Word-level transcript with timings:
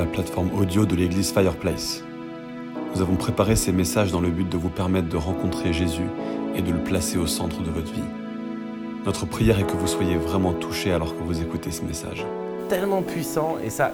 la 0.00 0.06
plateforme 0.06 0.50
audio 0.58 0.86
de 0.86 0.96
l'église 0.96 1.30
Fireplace. 1.30 2.02
Nous 2.94 3.02
avons 3.02 3.16
préparé 3.16 3.54
ces 3.54 3.70
messages 3.70 4.10
dans 4.10 4.22
le 4.22 4.30
but 4.30 4.48
de 4.48 4.56
vous 4.56 4.70
permettre 4.70 5.10
de 5.10 5.18
rencontrer 5.18 5.74
Jésus 5.74 6.06
et 6.54 6.62
de 6.62 6.72
le 6.72 6.82
placer 6.82 7.18
au 7.18 7.26
centre 7.26 7.60
de 7.60 7.70
votre 7.70 7.92
vie. 7.92 8.08
Notre 9.04 9.26
prière 9.26 9.60
est 9.60 9.66
que 9.66 9.76
vous 9.76 9.86
soyez 9.86 10.16
vraiment 10.16 10.54
touchés 10.54 10.90
alors 10.90 11.14
que 11.14 11.22
vous 11.22 11.42
écoutez 11.42 11.70
ce 11.70 11.82
message. 11.82 12.24
Tellement 12.70 13.02
puissant 13.02 13.58
et 13.62 13.68
ça, 13.68 13.92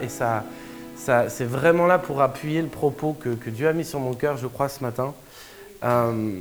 c'est 0.97 1.45
vraiment 1.45 1.89
là 1.89 1.99
pour 1.99 2.23
appuyer 2.23 2.63
le 2.63 2.69
propos 2.69 3.17
que, 3.19 3.31
que, 3.31 3.51
Dieu 3.51 3.67
a 3.67 3.73
mis 3.73 3.85
sur 3.85 3.99
mon 3.99 4.15
cœur, 4.15 4.37
je 4.37 4.47
crois, 4.47 4.69
ce 4.69 4.85
matin. 4.85 5.13
Euh, 5.83 6.41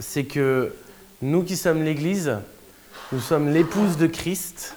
c'est 0.00 0.24
que 0.24 0.74
nous 1.22 1.44
qui 1.44 1.56
sommes 1.56 1.84
l'Église, 1.84 2.38
nous 3.12 3.20
sommes 3.20 3.50
l'épouse 3.50 3.98
de 3.98 4.08
Christ. 4.08 4.74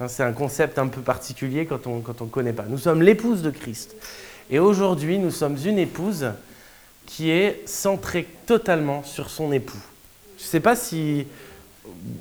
Hein, 0.00 0.08
c'est 0.08 0.22
un 0.22 0.32
concept 0.32 0.78
un 0.78 0.86
peu 0.86 1.00
particulier 1.00 1.66
quand 1.66 1.86
on 1.86 1.96
ne 1.96 2.02
quand 2.02 2.22
on 2.22 2.26
connaît 2.26 2.52
pas. 2.52 2.64
Nous 2.68 2.78
sommes 2.78 3.02
l'épouse 3.02 3.42
de 3.42 3.50
Christ. 3.50 3.96
Et 4.50 4.58
aujourd'hui, 4.58 5.18
nous 5.18 5.30
sommes 5.30 5.56
une 5.64 5.78
épouse 5.78 6.26
qui 7.06 7.30
est 7.30 7.66
centrée 7.66 8.26
totalement 8.46 9.02
sur 9.02 9.28
son 9.30 9.52
époux. 9.52 9.80
Je 10.38 10.44
ne 10.44 10.48
sais 10.48 10.60
pas 10.60 10.76
si 10.76 11.26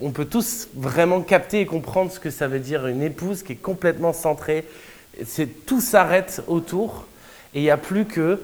on 0.01 0.11
peut 0.11 0.25
tous 0.25 0.69
vraiment 0.73 1.21
capter 1.21 1.61
et 1.61 1.65
comprendre 1.65 2.11
ce 2.11 2.19
que 2.19 2.31
ça 2.31 2.47
veut 2.47 2.59
dire 2.59 2.87
une 2.87 3.03
épouse 3.03 3.43
qui 3.43 3.53
est 3.53 3.57
complètement 3.57 4.13
centrée. 4.13 4.65
C'est, 5.25 5.65
tout 5.65 5.81
s'arrête 5.81 6.41
autour 6.47 7.05
et 7.53 7.59
il 7.59 7.63
n'y 7.63 7.69
a 7.69 7.77
plus 7.77 8.05
que 8.05 8.41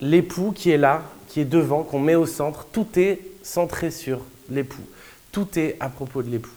l'époux 0.00 0.52
qui 0.52 0.70
est 0.70 0.78
là, 0.78 1.02
qui 1.28 1.40
est 1.40 1.44
devant, 1.44 1.82
qu'on 1.82 2.00
met 2.00 2.14
au 2.14 2.26
centre. 2.26 2.66
Tout 2.72 2.86
est 2.96 3.20
centré 3.42 3.90
sur 3.90 4.20
l'époux. 4.48 4.84
Tout 5.30 5.58
est 5.58 5.76
à 5.80 5.88
propos 5.88 6.22
de 6.22 6.30
l'époux. 6.30 6.55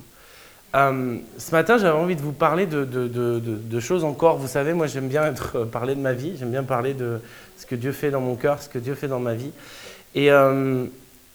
Euh, 0.76 1.18
ce 1.38 1.52
matin, 1.52 1.78
j'avais 1.78 1.98
envie 1.98 2.16
de 2.16 2.22
vous 2.22 2.32
parler 2.32 2.68
de, 2.68 3.80
choses 3.80 4.04
encore. 4.04 4.38
Vous 4.38 4.48
savez, 4.48 4.74
moi, 4.74 4.88
j'aime 4.88 5.08
bien 5.08 5.26
être, 5.26 5.60
euh, 5.60 5.66
parler 5.66 5.96
de 5.96 6.02
ma 6.02 6.14
vie. 6.14 6.36
J'aime 6.38 6.52
bien 6.52 6.64
parler 6.64 6.94
de 6.94 7.20
ce 7.58 7.66
que 7.66 7.76
Dieu 7.76 7.92
fait 7.92 8.12
dans 8.12 8.22
mon 8.22 8.36
cœur, 8.36 8.62
ce 8.62 8.70
que 8.70 8.80
Dieu 8.80 8.96
fait 8.96 9.08
dans 9.08 9.20
ma 9.20 9.34
vie. 9.34 9.52
Et, 10.16 10.32
euh, 10.32 10.86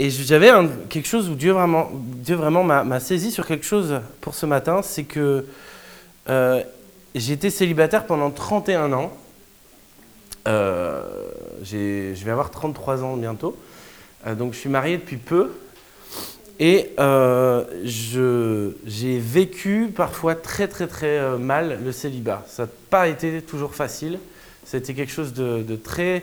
j'avais 0.00 0.50
quelque 0.88 1.08
chose 1.08 1.28
où 1.28 1.34
Dieu 1.34 1.52
vraiment, 1.52 1.90
Dieu 1.94 2.34
vraiment 2.34 2.64
m'a 2.64 3.00
saisi 3.00 3.30
sur 3.30 3.46
quelque 3.46 3.64
chose 3.64 4.00
pour 4.20 4.34
ce 4.34 4.44
matin. 4.44 4.82
C'est 4.82 5.04
que 5.04 5.46
été 7.14 7.48
célibataire 7.50 8.04
pendant 8.04 8.30
31 8.30 8.92
ans. 8.92 9.16
Je 10.46 12.24
vais 12.24 12.30
avoir 12.30 12.50
33 12.50 13.04
ans 13.04 13.16
bientôt. 13.16 13.56
donc, 14.36 14.52
je 14.52 14.58
suis 14.58 14.68
marié 14.68 14.98
depuis 14.98 15.16
peu. 15.16 15.52
Et 16.60 16.92
euh, 17.00 17.64
j'ai 17.84 19.18
vécu 19.18 19.90
parfois 19.94 20.34
très 20.36 20.68
très 20.68 20.86
très 20.86 21.18
euh, 21.18 21.36
mal 21.36 21.80
le 21.84 21.90
célibat. 21.90 22.44
Ça 22.46 22.64
n'a 22.64 22.68
pas 22.90 23.08
été 23.08 23.42
toujours 23.42 23.74
facile. 23.74 24.18
C'était 24.64 24.94
quelque 24.94 25.12
chose 25.12 25.34
de, 25.34 25.76
très 25.76 26.22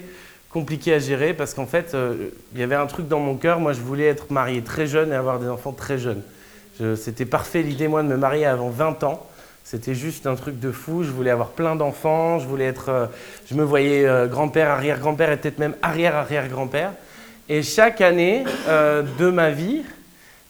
compliqué 0.49 0.93
à 0.93 0.99
gérer 0.99 1.33
parce 1.33 1.53
qu'en 1.53 1.65
fait, 1.65 1.93
euh, 1.93 2.29
il 2.53 2.59
y 2.59 2.63
avait 2.63 2.75
un 2.75 2.87
truc 2.87 3.07
dans 3.07 3.19
mon 3.19 3.35
cœur. 3.35 3.59
Moi, 3.59 3.73
je 3.73 3.81
voulais 3.81 4.05
être 4.05 4.31
marié 4.31 4.61
très 4.61 4.87
jeune 4.87 5.11
et 5.11 5.15
avoir 5.15 5.39
des 5.39 5.47
enfants 5.47 5.73
très 5.73 5.97
jeunes. 5.97 6.21
C'était 6.95 7.25
parfait 7.25 7.61
l'idée, 7.61 7.87
moi, 7.87 8.01
de 8.01 8.07
me 8.07 8.17
marier 8.17 8.47
avant 8.47 8.69
20 8.71 9.03
ans. 9.03 9.27
C'était 9.63 9.93
juste 9.93 10.25
un 10.25 10.33
truc 10.33 10.59
de 10.59 10.71
fou. 10.71 11.03
Je 11.03 11.11
voulais 11.11 11.29
avoir 11.29 11.49
plein 11.49 11.75
d'enfants. 11.75 12.39
Je 12.39 12.47
voulais 12.47 12.65
être, 12.65 12.89
euh, 12.89 13.05
je 13.45 13.53
me 13.53 13.63
voyais 13.63 14.07
grand-père, 14.27 14.69
arrière-grand-père 14.69 15.31
et 15.31 15.37
peut-être 15.37 15.59
même 15.59 15.75
arrière-arrière-grand-père. 15.83 16.93
Et 17.49 17.61
chaque 17.61 18.01
année 18.01 18.45
de 18.67 19.29
ma 19.29 19.51
vie, 19.51 19.83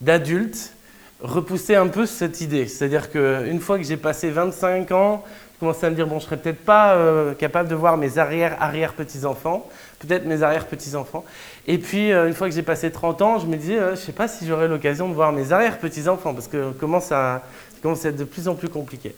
d'adulte 0.01 0.73
repousser 1.21 1.75
un 1.75 1.87
peu 1.87 2.05
cette 2.05 2.41
idée. 2.41 2.67
C'est-à-dire 2.67 3.11
qu'une 3.11 3.59
fois 3.59 3.77
que 3.77 3.83
j'ai 3.83 3.97
passé 3.97 4.29
25 4.29 4.91
ans, 4.91 5.23
je 5.53 5.59
commençais 5.59 5.85
à 5.85 5.89
me 5.91 5.95
dire, 5.95 6.07
bon, 6.07 6.19
je 6.19 6.25
serais 6.25 6.37
peut-être 6.37 6.65
pas 6.65 6.95
euh, 6.95 7.33
capable 7.35 7.69
de 7.69 7.75
voir 7.75 7.95
mes 7.97 8.17
arrière-arrière-petits-enfants, 8.17 9.69
peut-être 9.99 10.25
mes 10.25 10.41
arrière-petits-enfants. 10.41 11.23
Et 11.67 11.77
puis, 11.77 12.11
euh, 12.11 12.27
une 12.27 12.33
fois 12.33 12.49
que 12.49 12.55
j'ai 12.55 12.63
passé 12.63 12.91
30 12.91 13.21
ans, 13.21 13.39
je 13.39 13.45
me 13.45 13.55
disais, 13.55 13.77
euh, 13.77 13.85
je 13.89 13.91
ne 13.91 13.95
sais 13.97 14.11
pas 14.11 14.27
si 14.27 14.47
j'aurai 14.47 14.67
l'occasion 14.67 15.07
de 15.07 15.13
voir 15.13 15.31
mes 15.31 15.51
arrière-petits-enfants, 15.51 16.33
parce 16.33 16.47
que 16.47 16.71
commence 16.71 17.11
à, 17.11 17.43
ça 17.73 17.77
commence 17.83 18.03
à 18.05 18.09
être 18.09 18.17
de 18.17 18.23
plus 18.23 18.47
en 18.47 18.55
plus 18.55 18.69
compliqué. 18.69 19.13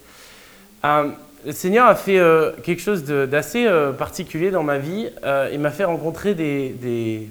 le 0.84 1.52
Seigneur 1.52 1.88
a 1.88 1.96
fait 1.96 2.20
quelque 2.64 2.82
chose 2.82 3.06
d'assez 3.06 3.70
particulier 3.98 4.52
dans 4.52 4.64
ma 4.64 4.78
vie. 4.78 5.10
il 5.52 5.60
m'a 5.60 5.72
fait 5.72 5.86
rencontrer 5.86 6.34
des, 6.34 6.70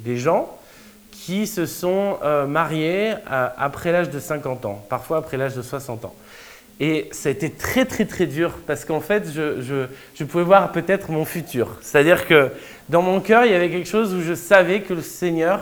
des 0.02 0.16
gens 0.16 0.50
qui 1.24 1.46
se 1.46 1.66
sont 1.66 2.18
euh, 2.24 2.46
mariés 2.46 3.14
euh, 3.30 3.48
après 3.56 3.92
l'âge 3.92 4.10
de 4.10 4.18
50 4.18 4.66
ans, 4.66 4.84
parfois 4.88 5.18
après 5.18 5.36
l'âge 5.36 5.54
de 5.54 5.62
60 5.62 6.04
ans. 6.04 6.14
Et 6.80 7.08
ça 7.12 7.28
a 7.28 7.32
été 7.32 7.48
très 7.48 7.84
très 7.84 8.06
très 8.06 8.26
dur 8.26 8.58
parce 8.66 8.84
qu'en 8.84 9.00
fait, 9.00 9.30
je, 9.32 9.60
je, 9.60 9.86
je, 10.16 10.24
pouvais 10.24 10.42
voir 10.42 10.72
peut-être 10.72 11.12
mon 11.12 11.24
futur. 11.24 11.76
C'est-à-dire 11.80 12.26
que 12.26 12.50
dans 12.88 13.02
mon 13.02 13.20
cœur, 13.20 13.44
il 13.44 13.52
y 13.52 13.54
avait 13.54 13.70
quelque 13.70 13.88
chose 13.88 14.12
où 14.14 14.20
je 14.20 14.34
savais 14.34 14.80
que 14.80 14.94
le 14.94 15.02
Seigneur 15.02 15.60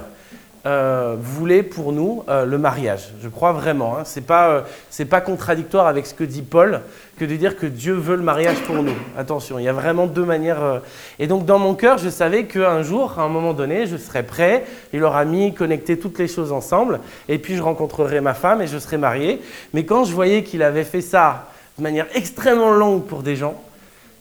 euh, 0.66 1.16
voulait 1.18 1.62
pour 1.62 1.92
nous 1.92 2.22
euh, 2.28 2.44
le 2.44 2.58
mariage. 2.58 3.12
Je 3.22 3.28
crois 3.28 3.52
vraiment. 3.52 3.96
Hein. 3.96 4.04
Ce 4.04 4.18
n'est 4.18 4.26
pas, 4.26 4.50
euh, 4.50 5.04
pas 5.08 5.20
contradictoire 5.22 5.86
avec 5.86 6.06
ce 6.06 6.12
que 6.12 6.24
dit 6.24 6.42
Paul 6.42 6.82
que 7.18 7.24
de 7.24 7.34
dire 7.36 7.56
que 7.56 7.66
Dieu 7.66 7.94
veut 7.94 8.16
le 8.16 8.22
mariage 8.22 8.58
pour 8.66 8.82
nous. 8.82 8.94
Attention, 9.16 9.58
il 9.58 9.64
y 9.64 9.68
a 9.68 9.72
vraiment 9.72 10.06
deux 10.06 10.24
manières. 10.24 10.82
Et 11.18 11.26
donc 11.26 11.46
dans 11.46 11.58
mon 11.58 11.74
cœur, 11.74 11.98
je 11.98 12.08
savais 12.08 12.44
qu'un 12.44 12.82
jour, 12.82 13.18
à 13.18 13.22
un 13.22 13.28
moment 13.28 13.52
donné, 13.54 13.86
je 13.86 13.96
serais 13.96 14.22
prêt. 14.22 14.64
Il 14.92 15.02
aura 15.04 15.24
mis 15.24 15.54
connecter 15.54 15.98
toutes 15.98 16.18
les 16.18 16.28
choses 16.28 16.52
ensemble. 16.52 17.00
Et 17.28 17.38
puis 17.38 17.56
je 17.56 17.62
rencontrerai 17.62 18.20
ma 18.20 18.34
femme 18.34 18.62
et 18.62 18.66
je 18.66 18.78
serai 18.78 18.96
marié. 18.96 19.40
Mais 19.72 19.84
quand 19.84 20.04
je 20.04 20.12
voyais 20.12 20.42
qu'il 20.44 20.62
avait 20.62 20.84
fait 20.84 21.02
ça 21.02 21.48
de 21.78 21.82
manière 21.82 22.06
extrêmement 22.14 22.72
longue 22.72 23.04
pour 23.04 23.22
des 23.22 23.36
gens, 23.36 23.60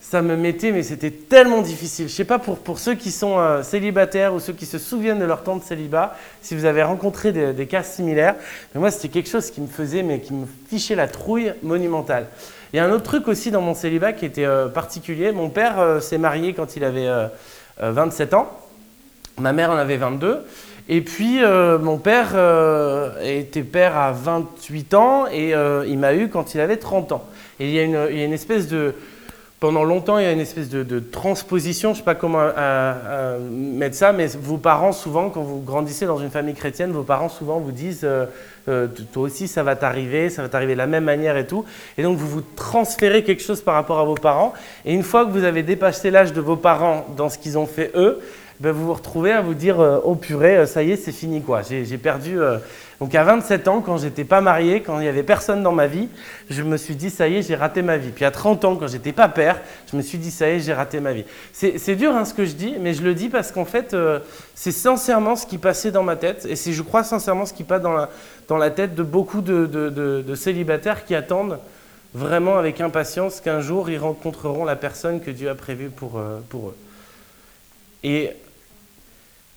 ça 0.09 0.23
me 0.23 0.35
mettait, 0.35 0.71
mais 0.71 0.81
c'était 0.81 1.11
tellement 1.11 1.61
difficile. 1.61 2.07
Je 2.07 2.13
ne 2.13 2.15
sais 2.15 2.25
pas 2.25 2.39
pour, 2.39 2.57
pour 2.57 2.79
ceux 2.79 2.95
qui 2.95 3.11
sont 3.11 3.37
euh, 3.37 3.61
célibataires 3.61 4.33
ou 4.33 4.39
ceux 4.39 4.53
qui 4.53 4.65
se 4.65 4.79
souviennent 4.79 5.19
de 5.19 5.25
leur 5.25 5.43
temps 5.43 5.55
de 5.55 5.61
célibat, 5.61 6.15
si 6.41 6.55
vous 6.55 6.65
avez 6.65 6.81
rencontré 6.81 7.31
des, 7.31 7.67
cas 7.67 7.83
similaires, 7.83 8.33
mais 8.73 8.79
moi 8.79 8.89
c'était 8.89 9.09
quelque 9.09 9.29
chose 9.29 9.51
qui 9.51 9.61
me 9.61 9.67
faisait, 9.67 10.01
mais 10.01 10.19
qui 10.19 10.33
me 10.33 10.47
fichait 10.67 10.95
la 10.95 11.07
trouille 11.07 11.53
monumentale. 11.61 12.25
Il 12.73 12.77
y 12.77 12.79
a 12.79 12.85
un 12.85 12.91
autre 12.91 13.03
truc 13.03 13.27
aussi 13.27 13.51
dans 13.51 13.61
mon 13.61 13.75
célibat 13.75 14.13
qui 14.13 14.25
était 14.25 14.45
euh, 14.45 14.67
particulier. 14.67 15.31
Mon 15.31 15.51
père 15.51 15.79
euh, 15.79 15.99
s'est 15.99 16.17
marié 16.17 16.53
quand 16.55 16.75
il 16.75 16.83
avait 16.83 17.07
27 17.79 18.33
ans, 18.33 18.49
ma 19.37 19.53
mère 19.53 19.69
en 19.69 19.77
avait 19.77 19.97
22. 19.97 20.39
Et 20.91 21.01
puis, 21.01 21.39
mon 21.43 21.99
père 21.99 22.29
était 23.21 23.61
père 23.61 23.95
à 23.95 24.11
28 24.11 24.93
ans 24.95 25.27
et 25.31 25.53
il 25.87 25.99
m'a 25.99 26.15
eu 26.15 26.29
quand 26.29 26.55
il 26.55 26.61
avait 26.61 26.77
30 26.77 27.11
ans. 27.11 27.23
Et 27.59 27.67
il 27.67 27.71
y 27.71 27.79
a 27.79 27.83
une, 27.83 28.07
il 28.09 28.17
y 28.17 28.21
a 28.21 28.25
une 28.25 28.33
espèce 28.33 28.67
de, 28.67 28.95
pendant 29.59 29.83
longtemps, 29.83 30.17
il 30.17 30.23
y 30.23 30.27
a 30.27 30.31
une 30.31 30.39
espèce 30.39 30.69
de, 30.69 30.99
transposition, 30.99 31.89
je 31.89 31.95
ne 31.95 31.97
sais 31.97 32.05
pas 32.05 32.15
comment 32.15 32.39
euh, 32.39 32.51
euh, 32.57 33.39
mettre 33.51 33.95
ça, 33.95 34.13
mais 34.13 34.27
vos 34.27 34.57
parents, 34.57 34.93
souvent, 34.93 35.29
quand 35.29 35.41
vous 35.41 35.59
grandissez 35.59 36.05
dans 36.05 36.17
une 36.17 36.29
famille 36.29 36.53
chrétienne, 36.53 36.91
vos 36.91 37.03
parents, 37.03 37.27
souvent, 37.27 37.59
vous 37.59 37.71
disent 37.71 38.05
euh, 38.05 38.87
Toi 39.11 39.23
aussi, 39.23 39.47
ça 39.49 39.63
va 39.63 39.75
t'arriver, 39.75 40.29
ça 40.29 40.43
va 40.43 40.49
t'arriver 40.49 40.73
de 40.73 40.77
la 40.77 40.87
même 40.87 41.03
manière 41.03 41.35
et 41.35 41.45
tout. 41.45 41.65
Et 41.97 42.03
donc, 42.03 42.17
vous 42.17 42.27
vous 42.27 42.43
transférez 42.55 43.23
quelque 43.23 43.43
chose 43.43 43.61
par 43.61 43.73
rapport 43.73 43.99
à 43.99 44.05
vos 44.05 44.15
parents. 44.15 44.53
Et 44.85 44.93
une 44.93 45.03
fois 45.03 45.25
que 45.25 45.31
vous 45.31 45.43
avez 45.43 45.63
dépassé 45.63 46.09
l'âge 46.09 46.31
de 46.31 46.41
vos 46.41 46.55
parents 46.55 47.05
dans 47.17 47.27
ce 47.27 47.37
qu'ils 47.37 47.57
ont 47.57 47.67
fait 47.67 47.91
eux, 47.95 48.19
ben, 48.61 48.71
vous 48.71 48.87
vous 48.87 48.93
retrouvez 48.93 49.31
à 49.33 49.41
vous 49.41 49.55
dire 49.55 49.79
Oh 50.05 50.15
purée, 50.15 50.65
ça 50.67 50.83
y 50.83 50.91
est, 50.91 50.95
c'est 50.95 51.11
fini, 51.11 51.41
quoi. 51.41 51.61
J'ai 51.63 51.97
perdu. 51.97 52.39
Donc 52.99 53.15
à 53.15 53.23
27 53.23 53.67
ans, 53.69 53.81
quand 53.81 53.97
j'étais 53.97 54.25
pas 54.25 54.41
marié, 54.41 54.81
quand 54.81 54.99
il 54.99 55.03
n'y 55.03 55.07
avait 55.07 55.23
personne 55.23 55.63
dans 55.63 55.71
ma 55.71 55.87
vie, 55.87 56.09
je 56.49 56.63
me 56.63 56.75
suis 56.75 56.95
dit, 56.95 57.09
ça 57.09 57.29
y 57.29 57.37
est, 57.37 57.41
j'ai 57.43 57.55
raté 57.55 57.81
ma 57.81 57.95
vie. 57.95 58.09
Puis 58.09 58.25
à 58.25 58.31
30 58.31 58.65
ans, 58.65 58.75
quand 58.75 58.87
j'étais 58.87 59.13
pas 59.13 59.29
père, 59.29 59.61
je 59.89 59.95
me 59.95 60.01
suis 60.01 60.17
dit, 60.17 60.31
ça 60.31 60.49
y 60.49 60.55
est, 60.55 60.59
j'ai 60.59 60.73
raté 60.73 60.99
ma 60.99 61.13
vie. 61.13 61.23
C'est 61.53 61.95
dur 61.95 62.13
hein, 62.13 62.25
ce 62.25 62.33
que 62.33 62.43
je 62.43 62.53
dis, 62.53 62.75
mais 62.77 62.93
je 62.93 63.01
le 63.01 63.13
dis 63.13 63.29
parce 63.29 63.53
qu'en 63.53 63.63
fait, 63.63 63.93
euh, 63.93 64.19
c'est 64.53 64.73
sincèrement 64.73 65.37
ce 65.37 65.45
qui 65.45 65.57
passait 65.57 65.91
dans 65.91 66.03
ma 66.03 66.17
tête, 66.17 66.45
et 66.49 66.57
c'est, 66.57 66.73
je 66.73 66.81
crois, 66.81 67.05
sincèrement 67.05 67.45
ce 67.45 67.53
qui 67.53 67.63
passe 67.63 67.81
dans 67.81 68.57
la, 68.57 68.69
tête 68.69 68.95
de 68.95 69.03
beaucoup 69.03 69.39
de, 69.41 70.35
célibataires 70.35 71.05
qui 71.05 71.15
attendent 71.15 71.59
vraiment 72.13 72.57
avec 72.57 72.81
impatience 72.81 73.39
qu'un 73.39 73.61
jour, 73.61 73.89
ils 73.89 73.97
rencontreront 73.97 74.65
la 74.65 74.75
personne 74.75 75.21
que 75.21 75.31
Dieu 75.31 75.49
a 75.49 75.55
prévue 75.55 75.89
pour, 75.89 76.17
euh, 76.17 76.39
pour 76.49 76.69
eux. 76.69 76.75
Et 78.03 78.31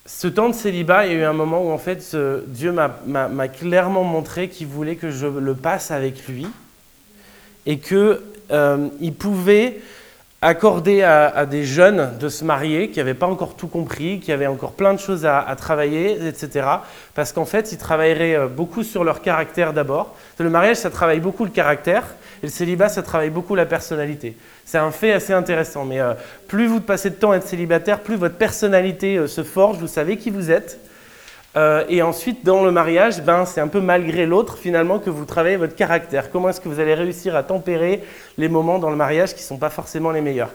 ce 0.05 0.27
temps 0.27 0.49
de 0.49 0.53
célibat, 0.53 1.05
il 1.05 1.13
y 1.13 1.15
a 1.15 1.19
eu 1.19 1.23
un 1.23 1.33
moment 1.33 1.63
où 1.63 1.71
en 1.71 1.77
fait 1.77 2.15
Dieu 2.47 2.73
m'a 2.73 3.47
clairement 3.47 4.03
montré 4.03 4.49
qu'il 4.49 4.67
voulait 4.67 4.95
que 4.95 5.11
je 5.11 5.27
le 5.27 5.55
passe 5.55 5.91
avec 5.91 6.27
lui 6.27 6.47
et 7.65 7.79
qu'il 7.79 8.19
euh, 8.51 8.89
pouvait 9.17 9.79
accorder 10.41 11.03
à, 11.03 11.45
des 11.45 11.63
jeunes 11.63 12.17
de 12.19 12.27
se 12.27 12.43
marier 12.43 12.89
qui 12.89 12.99
n'avaient 12.99 13.13
pas 13.13 13.27
encore 13.27 13.55
tout 13.55 13.67
compris, 13.67 14.19
qui 14.19 14.31
avaient 14.33 14.47
encore 14.47 14.73
plein 14.73 14.93
de 14.93 14.99
choses 14.99 15.25
à, 15.25 15.39
à 15.39 15.55
travailler, 15.55 16.27
etc. 16.27 16.67
Parce 17.15 17.31
qu'en 17.31 17.45
fait, 17.45 17.71
ils 17.71 17.77
travailleraient 17.77 18.35
euh, 18.35 18.47
beaucoup 18.47 18.83
sur 18.83 19.05
leur 19.05 19.21
caractère 19.21 19.71
d'abord. 19.71 20.15
Le 20.37 20.49
mariage, 20.49 20.77
ça 20.77 20.89
travaille 20.89 21.21
beaucoup 21.21 21.45
le 21.45 21.51
caractère, 21.51 22.03
et 22.43 22.47
le 22.47 22.51
célibat, 22.51 22.89
ça 22.89 23.01
travaille 23.01 23.29
beaucoup 23.29 23.55
la 23.55 23.65
personnalité. 23.65 24.35
C'est 24.65 24.77
un 24.77 24.91
fait 24.91 25.13
assez 25.13 25.31
intéressant. 25.31 25.85
Mais 25.85 26.01
euh, 26.01 26.13
plus 26.49 26.67
vous 26.67 26.81
passez 26.81 27.09
de 27.09 27.15
temps 27.15 27.31
à 27.31 27.37
être 27.37 27.47
célibataire, 27.47 28.01
plus 28.01 28.17
votre 28.17 28.35
personnalité 28.35 29.15
euh, 29.15 29.27
se 29.27 29.43
forge, 29.43 29.77
vous 29.77 29.87
savez 29.87 30.17
qui 30.17 30.29
vous 30.29 30.51
êtes. 30.51 30.77
Euh, 31.55 31.83
et 31.87 32.01
ensuite, 32.01 32.43
dans 32.43 32.63
le 32.63 32.71
mariage, 32.71 33.21
ben, 33.21 33.45
c'est 33.45 33.61
un 33.61 33.67
peu 33.67 33.79
malgré 33.79 34.25
l'autre, 34.25 34.57
finalement, 34.57 34.97
que 34.97 35.09
vous 35.09 35.25
travaillez 35.25 35.57
votre 35.57 35.75
caractère. 35.75 36.31
Comment 36.31 36.49
est-ce 36.49 36.59
que 36.59 36.69
vous 36.69 36.79
allez 36.79 36.95
réussir 36.95 37.35
à 37.35 37.43
tempérer 37.43 38.01
les 38.37 38.49
moments 38.49 38.79
dans 38.79 38.89
le 38.89 38.95
mariage 38.95 39.35
qui 39.35 39.41
ne 39.41 39.47
sont 39.47 39.57
pas 39.57 39.69
forcément 39.69 40.11
les 40.11 40.21
meilleurs? 40.21 40.49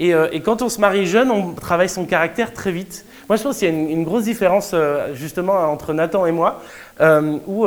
Et, 0.00 0.12
euh, 0.12 0.28
et, 0.32 0.40
quand 0.40 0.62
on 0.62 0.68
se 0.68 0.80
marie 0.80 1.06
jeune, 1.06 1.30
on 1.30 1.52
travaille 1.52 1.88
son 1.88 2.04
caractère 2.04 2.52
très 2.52 2.72
vite. 2.72 3.04
Moi, 3.28 3.36
je 3.36 3.44
pense 3.44 3.58
qu'il 3.58 3.68
y 3.68 3.70
a 3.70 3.74
une, 3.74 4.02
grosse 4.02 4.24
différence, 4.24 4.72
euh, 4.74 5.14
justement, 5.14 5.54
entre 5.70 5.92
Nathan 5.92 6.26
et 6.26 6.32
moi, 6.32 6.60
où 7.46 7.66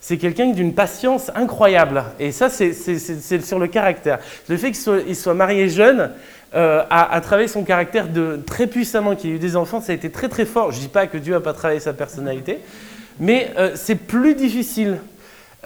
c'est 0.00 0.16
quelqu'un 0.16 0.46
d'une 0.46 0.74
patience 0.74 1.30
incroyable. 1.34 2.04
Et 2.18 2.32
ça, 2.32 2.48
c'est 2.48 2.72
sur 2.72 3.58
le 3.58 3.66
caractère. 3.66 4.18
Le 4.48 4.56
fait 4.56 4.68
qu'il 4.68 4.76
soit, 4.76 4.98
il 5.06 5.14
soit 5.14 5.34
marié 5.34 5.68
jeune, 5.68 6.10
euh, 6.54 6.82
a, 6.88 7.14
a, 7.14 7.20
travaillé 7.20 7.48
son 7.48 7.64
caractère 7.64 8.08
de, 8.08 8.38
très 8.46 8.66
puissamment, 8.66 9.16
qu'il 9.16 9.30
ait 9.30 9.34
eu 9.34 9.38
des 9.38 9.56
enfants, 9.56 9.80
ça 9.80 9.92
a 9.92 9.94
été 9.94 10.10
très 10.10 10.28
très 10.28 10.44
fort. 10.44 10.70
Je 10.70 10.76
ne 10.76 10.82
dis 10.82 10.88
pas 10.88 11.06
que 11.06 11.18
Dieu 11.18 11.34
n'a 11.34 11.40
pas 11.40 11.52
travaillé 11.52 11.80
sa 11.80 11.92
personnalité, 11.92 12.60
mais 13.20 13.52
euh, 13.58 13.72
c'est 13.74 13.94
plus 13.94 14.34
difficile 14.34 14.98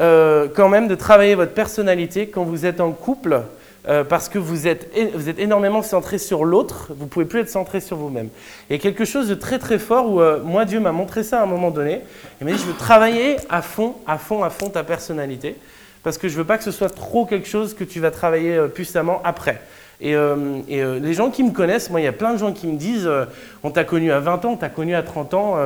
euh, 0.00 0.48
quand 0.54 0.68
même 0.68 0.88
de 0.88 0.94
travailler 0.94 1.34
votre 1.34 1.52
personnalité 1.52 2.28
quand 2.28 2.44
vous 2.44 2.66
êtes 2.66 2.80
en 2.80 2.92
couple, 2.92 3.42
euh, 3.88 4.04
parce 4.04 4.28
que 4.28 4.38
vous 4.38 4.66
êtes, 4.66 4.90
vous 5.14 5.28
êtes 5.28 5.38
énormément 5.38 5.82
centré 5.82 6.18
sur 6.18 6.44
l'autre, 6.44 6.88
vous 6.90 7.04
ne 7.04 7.08
pouvez 7.08 7.24
plus 7.24 7.40
être 7.40 7.48
centré 7.48 7.80
sur 7.80 7.96
vous-même. 7.96 8.28
Il 8.68 8.76
y 8.76 8.78
a 8.78 8.82
quelque 8.82 9.04
chose 9.04 9.28
de 9.28 9.34
très 9.34 9.58
très 9.58 9.78
fort 9.78 10.10
où 10.10 10.20
moi 10.44 10.64
Dieu 10.64 10.80
m'a 10.80 10.92
montré 10.92 11.22
ça 11.22 11.40
à 11.40 11.42
un 11.44 11.46
moment 11.46 11.70
donné, 11.70 12.00
il 12.40 12.46
m'a 12.46 12.52
dit 12.52 12.58
je 12.58 12.64
veux 12.64 12.76
travailler 12.76 13.36
à 13.48 13.62
fond, 13.62 13.94
à 14.06 14.18
fond, 14.18 14.42
à 14.42 14.50
fond 14.50 14.68
ta 14.68 14.84
personnalité, 14.84 15.56
parce 16.02 16.18
que 16.18 16.28
je 16.28 16.34
ne 16.34 16.38
veux 16.38 16.44
pas 16.44 16.58
que 16.58 16.64
ce 16.64 16.70
soit 16.70 16.90
trop 16.90 17.24
quelque 17.24 17.48
chose 17.48 17.74
que 17.74 17.84
tu 17.84 17.98
vas 17.98 18.10
travailler 18.10 18.58
puissamment 18.74 19.20
après. 19.24 19.62
Et, 20.00 20.14
euh, 20.14 20.36
euh, 20.70 21.00
les 21.00 21.12
gens 21.12 21.30
qui 21.30 21.42
me 21.42 21.50
connaissent, 21.50 21.90
moi, 21.90 22.00
il 22.00 22.04
y 22.04 22.08
a 22.08 22.12
plein 22.12 22.32
de 22.32 22.38
gens 22.38 22.52
qui 22.52 22.66
me 22.68 22.76
disent 22.76 23.06
euh, 23.06 23.24
On 23.62 23.70
t'a 23.70 23.84
connu 23.84 24.12
à 24.12 24.20
20 24.20 24.44
ans, 24.44 24.52
on 24.52 24.56
t'a 24.56 24.68
connu 24.68 24.94
à 24.94 25.02
30 25.02 25.34
ans. 25.34 25.56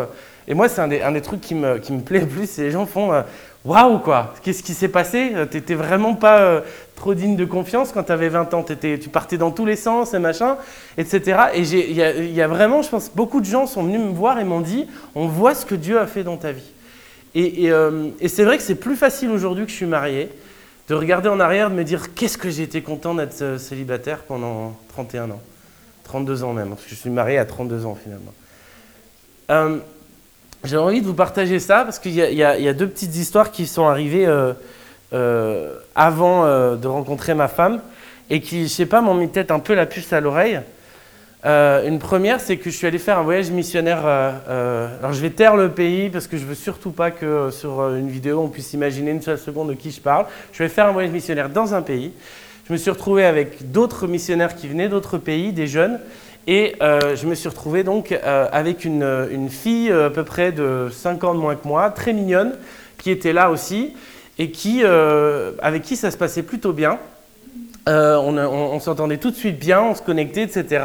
et 0.48 0.54
moi, 0.54 0.68
c'est 0.68 0.80
un 0.80 0.88
des, 0.88 1.20
trucs 1.20 1.40
qui 1.40 1.54
me, 1.54 1.78
plaît 2.00 2.20
le 2.20 2.26
plus. 2.26 2.48
C'est 2.48 2.62
les 2.62 2.70
gens 2.70 2.86
font 2.86 3.10
Waouh, 3.64 3.98
quoi 3.98 4.34
Qu'est-ce 4.42 4.62
qui 4.62 4.74
s'est 4.74 4.88
passé? 4.88 5.32
T'étais 5.50 5.74
vraiment 5.74 6.14
pas 6.14 6.62
trop 6.96 7.14
digne 7.14 7.36
de 7.36 7.44
confiance 7.44 7.92
quand 7.92 8.02
t'avais 8.04 8.28
20 8.28 8.54
ans. 8.54 8.62
T'étais- 8.62 8.98
tu 8.98 9.08
partais 9.08 9.36
dans 9.36 9.50
tous 9.50 9.66
les 9.66 9.76
sens 9.76 10.14
et 10.14 10.18
machin, 10.18 10.56
etc. 10.98 11.38
Et 11.54 11.60
il 11.60 11.92
y, 11.92 12.42
a- 12.42 12.48
vraiment, 12.48 12.82
je 12.82 12.88
pense, 12.88 13.10
beaucoup 13.14 13.40
de 13.40 13.46
gens 13.46 13.66
sont 13.66 13.84
venus 13.84 14.00
me 14.00 14.12
voir 14.12 14.40
et 14.40 14.44
m'ont 14.44 14.60
dit 14.60 14.86
On 15.14 15.26
voit 15.26 15.54
ce 15.54 15.66
que 15.66 15.74
Dieu 15.74 16.00
a 16.00 16.06
fait 16.06 16.24
dans 16.24 16.38
ta 16.38 16.52
vie. 16.52 16.72
Et, 17.34 17.66
et 18.20 18.28
c'est 18.28 18.44
vrai 18.44 18.56
que 18.56 18.62
c'est 18.62 18.74
plus 18.74 18.96
facile 18.96 19.30
aujourd'hui 19.30 19.64
que 19.66 19.70
je 19.70 19.76
suis 19.76 19.86
marié 19.86 20.30
de 20.88 20.94
regarder 20.94 21.28
en 21.28 21.40
arrière, 21.40 21.70
de 21.70 21.74
me 21.74 21.84
dire 21.84 22.14
qu'est-ce 22.14 22.36
que 22.38 22.50
j'ai 22.50 22.64
été 22.64 22.82
content 22.82 23.14
d'être 23.14 23.40
euh, 23.42 23.58
célibataire 23.58 24.18
pendant 24.24 24.76
31 24.88 25.30
ans, 25.30 25.40
32 26.04 26.44
ans 26.44 26.52
même, 26.52 26.70
parce 26.70 26.82
que 26.82 26.90
je 26.90 26.94
suis 26.96 27.10
marié 27.10 27.38
à 27.38 27.44
32 27.44 27.86
ans 27.86 27.96
finalement. 28.00 28.32
Euh, 29.50 29.78
j'ai 30.64 30.76
envie 30.76 31.00
de 31.00 31.06
vous 31.06 31.14
partager 31.14 31.58
ça 31.58 31.84
parce 31.84 31.98
qu'il 31.98 32.12
y, 32.14 32.42
a- 32.44 32.72
deux 32.72 32.88
petites 32.88 33.16
histoires 33.16 33.50
qui 33.50 33.66
sont 33.66 33.86
arrivées 33.86 34.26
euh, 34.26 34.52
euh, 35.12 35.76
avant 35.94 36.76
de 36.76 36.86
rencontrer 36.86 37.34
ma 37.34 37.48
femme 37.48 37.80
et 38.30 38.40
qui, 38.40 38.62
je 38.64 38.68
sais 38.68 38.86
pas, 38.86 39.00
m'ont 39.00 39.14
mis 39.14 39.26
peut-être 39.26 39.50
un 39.50 39.58
peu 39.58 39.74
la 39.74 39.86
puce 39.86 40.12
à 40.12 40.20
l'oreille. 40.20 40.60
Euh, 41.44 41.86
une 41.88 41.98
première, 41.98 42.40
c'est 42.40 42.56
que 42.56 42.70
je 42.70 42.76
suis 42.76 42.86
allé 42.86 42.98
faire 42.98 43.18
un 43.18 43.22
voyage 43.22 43.50
missionnaire. 43.50 44.02
euh, 44.06 44.30
euh, 44.48 44.98
alors, 45.00 45.12
je 45.12 45.20
vais 45.20 45.30
taire 45.30 45.56
le 45.56 45.70
pays 45.70 46.08
parce 46.08 46.28
que 46.28 46.36
je 46.36 46.44
veux 46.44 46.54
surtout 46.54 46.92
pas 46.92 47.10
que 47.10 47.50
sur 47.50 47.80
une 47.94 48.08
vidéo 48.08 48.40
on 48.40 48.48
puisse 48.48 48.72
imaginer 48.74 49.10
une 49.10 49.22
seule 49.22 49.38
seconde 49.38 49.70
de 49.70 49.74
qui 49.74 49.90
je 49.90 50.00
parle. 50.00 50.26
Je 50.52 50.62
vais 50.62 50.68
faire 50.68 50.86
un 50.86 50.92
voyage 50.92 51.10
missionnaire 51.10 51.48
dans 51.48 51.74
un 51.74 51.82
pays. 51.82 52.12
Je 52.68 52.72
me 52.72 52.78
suis 52.78 52.90
retrouvé 52.92 53.24
avec 53.24 53.72
d'autres 53.72 54.06
missionnaires 54.06 54.54
qui 54.54 54.68
venaient 54.68 54.88
d'autres 54.88 55.18
pays, 55.18 55.52
des 55.52 55.66
jeunes, 55.66 55.98
et 56.46 56.76
je 56.80 57.26
me 57.26 57.34
suis 57.34 57.48
retrouvé 57.48 57.82
donc 57.82 58.16
avec 58.52 58.84
une, 58.84 59.48
fille 59.50 59.90
à 59.90 60.10
peu 60.10 60.22
près 60.22 60.52
de 60.52 60.88
5 60.92 61.24
ans 61.24 61.34
de 61.34 61.40
moins 61.40 61.56
que 61.56 61.66
moi, 61.66 61.90
très 61.90 62.12
mignonne, 62.12 62.52
qui 62.98 63.10
était 63.10 63.32
là 63.32 63.50
aussi 63.50 63.94
et 64.38 64.52
qui, 64.52 64.84
avec 65.60 65.82
qui 65.82 65.96
ça 65.96 66.12
se 66.12 66.16
passait 66.16 66.44
plutôt 66.44 66.72
bien. 66.72 66.98
On, 67.88 68.38
on- 68.38 68.74
on 68.74 68.78
s'entendait 68.80 69.18
tout 69.18 69.32
de 69.32 69.36
suite 69.36 69.58
bien, 69.58 69.82
on 69.82 69.96
se 69.96 70.02
connectait, 70.02 70.42
etc. 70.42 70.84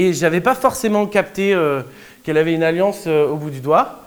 Et 0.00 0.14
j'avais 0.14 0.40
pas 0.40 0.54
forcément 0.54 1.04
capté 1.04 1.52
euh, 1.52 1.82
qu'elle 2.24 2.38
avait 2.38 2.54
une 2.54 2.62
alliance 2.62 3.04
euh, 3.06 3.28
au 3.28 3.36
bout 3.36 3.50
du 3.50 3.60
doigt. 3.60 4.00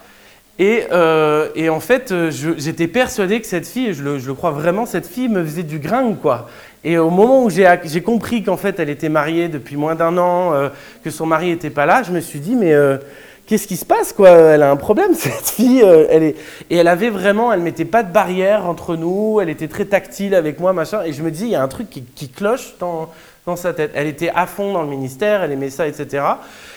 Et, 0.57 0.85
euh, 0.91 1.49
et 1.53 1.69
en 1.69 1.79
fait, 1.79 2.11
j'étais 2.57 2.87
persuadé 2.87 3.39
que 3.39 3.45
cette 3.45 3.67
fille, 3.67 3.93
je 3.93 4.01
le, 4.01 4.17
je 4.17 4.25
le 4.25 4.33
crois 4.33 4.49
vraiment, 4.49 4.87
cette 4.87 5.05
fille 5.05 5.29
me 5.29 5.45
faisait 5.45 5.61
du 5.61 5.77
grain, 5.77 6.15
quoi. 6.15 6.49
Et 6.83 6.97
au 6.97 7.11
moment 7.11 7.43
où 7.43 7.51
j'ai 7.51 8.01
compris 8.01 8.41
qu'en 8.41 8.57
fait, 8.57 8.79
elle 8.79 8.89
était 8.89 9.07
mariée 9.07 9.49
depuis 9.49 9.75
moins 9.75 9.93
d'un 9.93 10.17
an, 10.17 10.69
que 11.03 11.11
son 11.11 11.27
mari 11.27 11.49
n'était 11.49 11.69
pas 11.69 11.85
là, 11.85 12.01
je 12.01 12.11
me 12.11 12.19
suis 12.21 12.39
dit, 12.39 12.55
mais 12.55 12.73
qu'est-ce 13.47 13.67
qui 13.67 13.77
se 13.77 13.85
passe, 13.85 14.13
quoi? 14.13 14.29
Elle 14.29 14.63
a 14.63 14.71
un 14.71 14.75
problème, 14.75 15.13
cette 15.15 15.49
fille. 15.49 15.81
euh, 15.83 16.05
elle 16.09 16.23
est... 16.23 16.35
Et 16.69 16.77
elle 16.77 16.87
avait 16.87 17.09
vraiment, 17.09 17.51
elle 17.53 17.59
mettait 17.61 17.85
pas 17.85 18.03
de 18.03 18.11
barrière 18.11 18.65
entre 18.65 18.95
nous, 18.95 19.39
elle 19.41 19.49
était 19.49 19.67
très 19.67 19.85
tactile 19.85 20.35
avec 20.35 20.59
moi, 20.59 20.73
machin. 20.73 21.03
Et 21.03 21.13
je 21.13 21.23
me 21.23 21.31
dis, 21.31 21.43
il 21.45 21.49
y 21.51 21.55
a 21.55 21.61
un 21.63 21.67
truc 21.67 21.87
qui, 21.89 22.29
cloche 22.29 22.75
dans, 22.79 23.09
dans 23.45 23.55
sa 23.55 23.73
tête. 23.73 23.91
Elle 23.95 24.07
était 24.07 24.31
à 24.33 24.45
fond 24.47 24.73
dans 24.73 24.81
le 24.83 24.89
ministère, 24.89 25.43
elle 25.43 25.51
aimait 25.51 25.69
ça, 25.69 25.87
etc. 25.87 26.23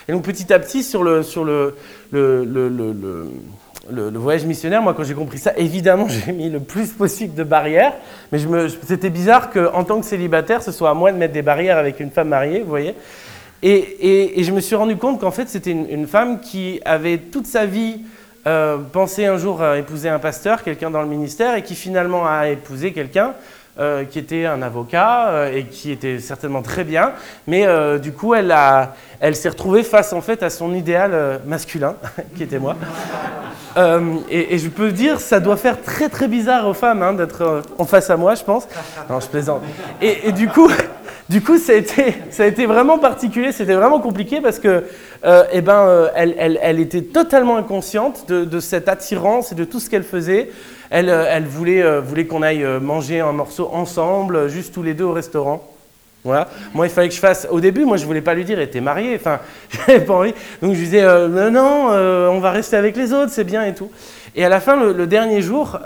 Et 0.08 0.12
donc 0.12 0.22
petit 0.22 0.52
à 0.52 0.58
petit, 0.58 0.82
sur 0.82 1.02
le, 1.02 1.22
sur 1.22 1.44
le, 1.44 1.76
le, 2.10 2.44
le, 2.44 2.68
le- 2.68 4.18
voyage 4.18 4.44
missionnaire, 4.44 4.82
moi 4.82 4.94
quand 4.94 5.04
j'ai 5.04 5.14
compris 5.14 5.38
ça, 5.38 5.52
évidemment 5.56 6.06
j'ai 6.26 6.32
mis 6.32 6.50
le 6.50 6.60
plus 6.60 6.88
possible 6.88 7.34
de 7.34 7.44
barrières, 7.44 7.92
mais 8.32 8.38
c'était 8.86 9.10
bizarre 9.10 9.50
qu'en 9.50 9.84
tant 9.84 10.00
que 10.00 10.06
célibataire, 10.06 10.62
ce 10.62 10.72
soit 10.72 10.90
à 10.90 10.94
moi 10.94 11.12
de 11.12 11.16
mettre 11.16 11.32
des 11.32 11.42
barrières 11.42 11.78
avec 11.78 12.00
une 12.00 12.10
femme 12.10 12.28
mariée, 12.28 12.60
vous 12.60 12.68
voyez. 12.68 12.94
Et, 13.62 14.42
je 14.42 14.52
me 14.52 14.60
suis 14.60 14.76
rendu 14.76 14.96
compte 14.96 15.20
qu'en 15.20 15.30
fait 15.30 15.48
c'était 15.48 15.70
une, 15.72 16.06
femme 16.06 16.40
qui 16.40 16.80
avait 16.84 17.18
toute 17.18 17.46
sa 17.46 17.66
vie 17.66 18.00
euh, 18.46 18.78
pensé 18.78 19.26
un 19.26 19.38
jour 19.38 19.62
à 19.62 19.78
épouser 19.78 20.08
un 20.08 20.18
pasteur, 20.18 20.62
quelqu'un 20.62 20.90
dans 20.90 21.02
le 21.02 21.08
ministère, 21.08 21.56
et 21.56 21.62
qui 21.62 21.74
finalement 21.74 22.26
a 22.26 22.48
épousé 22.48 22.92
quelqu'un 22.92 23.34
euh, 23.78 24.04
qui 24.04 24.18
était 24.18 24.46
un 24.46 24.62
avocat 24.62 25.28
euh, 25.28 25.54
et 25.54 25.64
qui 25.64 25.90
était 25.90 26.18
certainement 26.18 26.62
très 26.62 26.84
bien, 26.84 27.12
mais 27.46 27.66
euh, 27.66 27.98
du 27.98 28.12
coup 28.12 28.34
elle, 28.34 28.54
s'est 29.34 29.48
retrouvée 29.48 29.82
face 29.82 30.12
en 30.12 30.20
fait 30.20 30.42
à 30.42 30.50
son 30.50 30.74
idéal 30.74 31.10
euh, 31.12 31.38
masculin, 31.46 31.96
qui 32.36 32.44
était 32.44 32.58
moi. 32.58 32.76
Euh, 33.76 34.16
et, 34.30 34.56
je 34.56 34.68
peux 34.68 34.90
dire, 34.90 35.20
ça 35.20 35.38
doit 35.38 35.56
faire 35.56 35.82
très 35.82 36.08
très 36.08 36.28
bizarre 36.28 36.66
aux 36.66 36.74
femmes 36.74 37.02
hein, 37.02 37.12
d'être 37.12 37.42
euh, 37.42 37.60
en 37.76 37.84
face 37.84 38.08
à 38.08 38.16
moi, 38.16 38.34
je 38.34 38.42
pense. 38.42 38.66
Non, 39.10 39.20
je 39.20 39.26
plaisante. 39.26 39.60
Et 40.00 40.32
du 40.32 40.48
coup, 40.48 40.70
du 41.28 41.42
coup, 41.42 41.58
ça 41.58 41.72
a 41.72 41.76
été, 41.76 42.14
ça 42.30 42.44
a 42.44 42.46
été 42.46 42.66
vraiment 42.66 42.98
particulier, 42.98 43.50
c'était 43.50 43.74
vraiment 43.74 43.98
compliqué 43.98 44.40
parce 44.40 44.60
que, 44.60 44.84
euh, 45.24 45.42
eh 45.52 45.60
ben, 45.60 45.88
euh, 45.88 46.08
elle, 46.14 46.36
elle- 46.38 46.58
elle 46.62 46.78
était 46.78 47.02
totalement 47.02 47.56
inconsciente 47.56 48.30
de, 48.30 48.60
cette 48.60 48.88
attirance 48.88 49.50
et 49.50 49.56
de 49.56 49.64
tout 49.64 49.80
ce 49.80 49.90
qu'elle 49.90 50.04
faisait. 50.04 50.50
Elle, 50.88 51.10
euh, 51.10 51.26
elle 51.28 51.44
voulait, 51.44 52.00
voulait 52.00 52.26
qu'on 52.26 52.42
aille 52.42 52.64
manger 52.80 53.20
un 53.20 53.32
morceau 53.32 53.68
ensemble, 53.72 54.48
juste 54.48 54.72
tous 54.72 54.84
les 54.84 54.94
deux 54.94 55.04
au 55.04 55.12
restaurant. 55.12 55.68
Voilà. 56.22 56.48
Moi, 56.74 56.86
il 56.86 56.90
fallait 56.90 57.08
que 57.08 57.14
je 57.14 57.20
fasse. 57.20 57.46
Au 57.50 57.60
début, 57.60 57.84
moi, 57.84 57.96
je 57.96 58.04
voulais 58.04 58.20
pas 58.20 58.34
lui 58.34 58.44
dire, 58.44 58.60
était 58.60 58.80
marié. 58.80 59.16
Enfin, 59.16 59.40
j'avais 59.70 60.04
pas 60.04 60.14
envie. 60.14 60.34
Donc, 60.62 60.74
je 60.74 60.78
lui 60.78 60.84
disais, 60.84 61.02
non, 61.02 61.50
non, 61.50 61.88
on 62.30 62.38
va 62.38 62.52
rester 62.52 62.76
avec 62.76 62.96
les 62.96 63.12
autres, 63.12 63.32
c'est 63.32 63.44
bien 63.44 63.64
et 63.64 63.74
tout. 63.74 63.90
Et 64.36 64.44
à 64.44 64.48
la 64.48 64.60
fin, 64.60 64.76
le, 64.76 65.06
dernier 65.08 65.42
jour, 65.42 65.78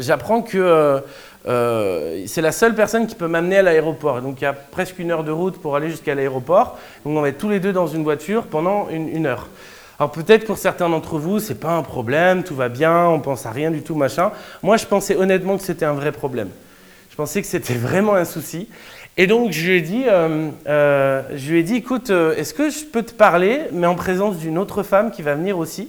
j'apprends 0.00 0.40
que 0.40 1.02
euh, 1.48 2.22
c'est 2.26 2.40
la 2.40 2.52
seule 2.52 2.74
personne 2.74 3.06
qui 3.06 3.14
peut 3.14 3.26
m'amener 3.26 3.58
à 3.58 3.62
l'aéroport. 3.62 4.20
Donc, 4.20 4.40
il 4.40 4.44
y 4.44 4.46
a 4.46 4.52
presque 4.52 4.98
une 4.98 5.10
heure 5.10 5.24
de 5.24 5.32
route 5.32 5.60
pour 5.60 5.76
aller 5.76 5.90
jusqu'à 5.90 6.14
l'aéroport. 6.14 6.78
Donc, 7.04 7.16
on 7.16 7.20
va 7.20 7.28
être 7.28 7.38
tous 7.38 7.48
les 7.48 7.60
deux 7.60 7.72
dans 7.72 7.86
une 7.86 8.04
voiture 8.04 8.44
pendant 8.44 8.88
une, 8.90 9.26
heure. 9.26 9.48
Alors 9.98 10.10
peut-être 10.10 10.46
pour 10.46 10.58
certains 10.58 10.88
d'entre 10.88 11.18
vous, 11.18 11.38
c'est 11.38 11.60
pas 11.60 11.72
un 11.72 11.82
problème, 11.82 12.42
tout 12.42 12.56
va 12.56 12.68
bien, 12.68 13.06
on 13.06 13.20
pense 13.20 13.46
à 13.46 13.50
rien 13.50 13.70
du 13.70 13.82
tout, 13.82 13.94
machin. 13.94 14.32
Moi, 14.62 14.76
je 14.76 14.86
pensais 14.86 15.16
honnêtement 15.16 15.56
que 15.56 15.62
c'était 15.62 15.84
un 15.84 15.92
vrai 15.92 16.12
problème. 16.12 16.48
Je 17.10 17.16
pensais 17.16 17.40
que 17.40 17.46
c'était 17.46 17.74
vraiment 17.74 18.14
un 18.14 18.24
souci. 18.24 18.68
Et 19.16 19.26
donc, 19.26 19.52
je 19.52 19.68
lui 19.68 19.76
ai 19.76 19.80
dit, 19.80 20.04
euh, 20.08 20.48
euh, 20.66 21.22
je 21.34 21.52
lui 21.52 21.60
ai 21.60 21.62
dit 21.62 21.76
écoute, 21.76 22.10
est-ce 22.10 22.54
que 22.54 22.70
je 22.70 22.84
peux 22.84 23.02
te 23.02 23.12
parler, 23.12 23.60
mais 23.72 23.86
en 23.86 23.94
présence 23.94 24.38
d'une 24.38 24.58
autre 24.58 24.82
femme 24.82 25.10
qui 25.10 25.22
va 25.22 25.34
venir 25.34 25.58
aussi? 25.58 25.88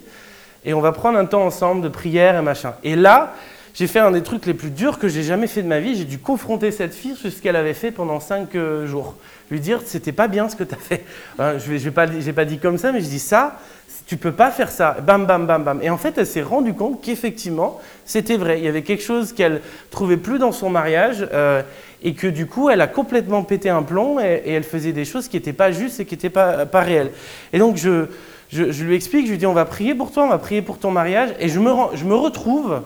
Et 0.65 0.73
on 0.73 0.81
va 0.81 0.91
prendre 0.91 1.17
un 1.17 1.25
temps 1.25 1.43
ensemble 1.43 1.81
de 1.81 1.89
prière 1.89 2.37
et 2.37 2.41
machin. 2.41 2.73
Et 2.83 2.95
là, 2.95 3.33
j'ai 3.73 3.87
fait 3.87 3.99
un 3.99 4.11
des 4.11 4.21
trucs 4.21 4.45
les 4.45 4.53
plus 4.53 4.69
durs 4.69 4.99
que 4.99 5.07
j'ai 5.07 5.23
jamais 5.23 5.47
fait 5.47 5.63
de 5.63 5.67
ma 5.67 5.79
vie. 5.79 5.95
J'ai 5.95 6.05
dû 6.05 6.19
confronter 6.19 6.71
cette 6.71 6.93
fille 6.93 7.15
sur 7.15 7.31
ce 7.31 7.41
qu'elle 7.41 7.55
avait 7.55 7.73
fait 7.73 7.91
pendant 7.91 8.19
cinq 8.19 8.55
euh, 8.55 8.85
jours. 8.85 9.15
Lui 9.49 9.59
dire, 9.59 9.81
c'était 9.85 10.11
pas 10.11 10.27
bien 10.27 10.47
ce 10.47 10.55
que 10.55 10.63
tu 10.63 10.75
as 10.75 10.77
fait. 10.77 11.03
Hein, 11.39 11.57
je 11.57 11.73
n'ai 11.73 11.91
pas, 11.91 12.05
pas 12.07 12.45
dit 12.45 12.59
comme 12.59 12.77
ça, 12.77 12.91
mais 12.91 13.01
je 13.01 13.07
dis 13.07 13.19
ça, 13.19 13.59
tu 14.05 14.17
peux 14.17 14.31
pas 14.31 14.51
faire 14.51 14.69
ça. 14.69 14.97
Bam, 15.01 15.25
bam, 15.25 15.47
bam, 15.47 15.63
bam. 15.63 15.79
Et 15.81 15.89
en 15.89 15.97
fait, 15.97 16.17
elle 16.17 16.27
s'est 16.27 16.43
rendue 16.43 16.75
compte 16.75 17.01
qu'effectivement, 17.01 17.81
c'était 18.05 18.37
vrai. 18.37 18.59
Il 18.59 18.65
y 18.65 18.67
avait 18.67 18.83
quelque 18.83 19.03
chose 19.03 19.33
qu'elle 19.33 19.61
trouvait 19.89 20.17
plus 20.17 20.37
dans 20.37 20.51
son 20.51 20.69
mariage. 20.69 21.27
euh, 21.33 21.63
et 22.03 22.13
que 22.13 22.27
du 22.27 22.45
coup, 22.45 22.69
elle 22.69 22.81
a 22.81 22.87
complètement 22.87 23.43
pété 23.43 23.69
un 23.69 23.81
plomb 23.81 24.19
et, 24.19 24.41
elle 24.45 24.63
faisait 24.63 24.91
des 24.91 25.05
choses 25.05 25.29
qui 25.29 25.37
n'étaient 25.37 25.53
pas 25.53 25.71
justes 25.71 26.01
et 26.01 26.05
qui 26.05 26.15
n'étaient 26.15 26.29
pas, 26.29 26.67
réelles. 26.73 27.11
Et 27.53 27.59
donc, 27.59 27.77
je, 27.77 28.07
je, 28.51 28.83
lui 28.83 28.95
explique, 28.95 29.25
je 29.25 29.31
lui 29.31 29.37
dis, 29.37 29.45
on 29.45 29.53
va 29.53 29.65
prier 29.65 29.95
pour 29.95 30.11
toi, 30.11 30.25
on 30.25 30.29
va 30.29 30.37
prier 30.37 30.61
pour 30.61 30.77
ton 30.77 30.91
mariage. 30.91 31.29
Et 31.39 31.47
je 31.47 31.59
me, 31.59 31.71
je 31.95 32.03
me 32.03 32.15
retrouve 32.15 32.81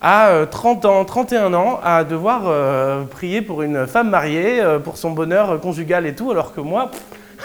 à 0.00 0.28
euh, 0.28 0.46
30 0.46 0.84
ans, 0.84 1.04
31 1.04 1.54
ans, 1.54 1.80
à 1.82 2.04
devoir 2.04 2.42
euh, 2.46 3.04
prier 3.04 3.42
pour 3.42 3.62
une 3.62 3.86
femme 3.86 4.10
mariée, 4.10 4.60
euh, 4.60 4.78
pour 4.78 4.96
son 4.96 5.10
bonheur 5.10 5.60
conjugal 5.60 6.06
et 6.06 6.14
tout, 6.14 6.30
alors 6.30 6.54
que 6.54 6.60
moi, 6.60 6.90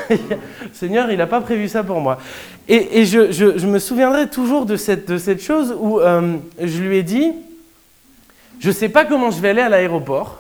Seigneur, 0.74 1.12
il 1.12 1.17
n'a 1.17 1.27
pas 1.27 1.41
prévu 1.41 1.67
ça 1.67 1.83
pour 1.83 2.00
moi. 2.00 2.19
Et, 2.67 3.05
je, 3.05 3.65
me 3.65 3.79
souviendrai 3.79 4.29
toujours 4.29 4.65
de 4.65 4.77
cette, 4.77 5.41
chose 5.41 5.75
où 5.77 6.00
euh, 6.00 6.38
je 6.62 6.81
lui 6.81 6.98
ai 6.98 7.03
dit, 7.03 7.33
je 8.60 8.69
ne 8.69 8.74
sais 8.74 8.89
pas 8.89 9.05
comment 9.05 9.31
je 9.31 9.41
vais 9.41 9.50
aller 9.50 9.62
à 9.62 9.69
l'aéroport. 9.69 10.39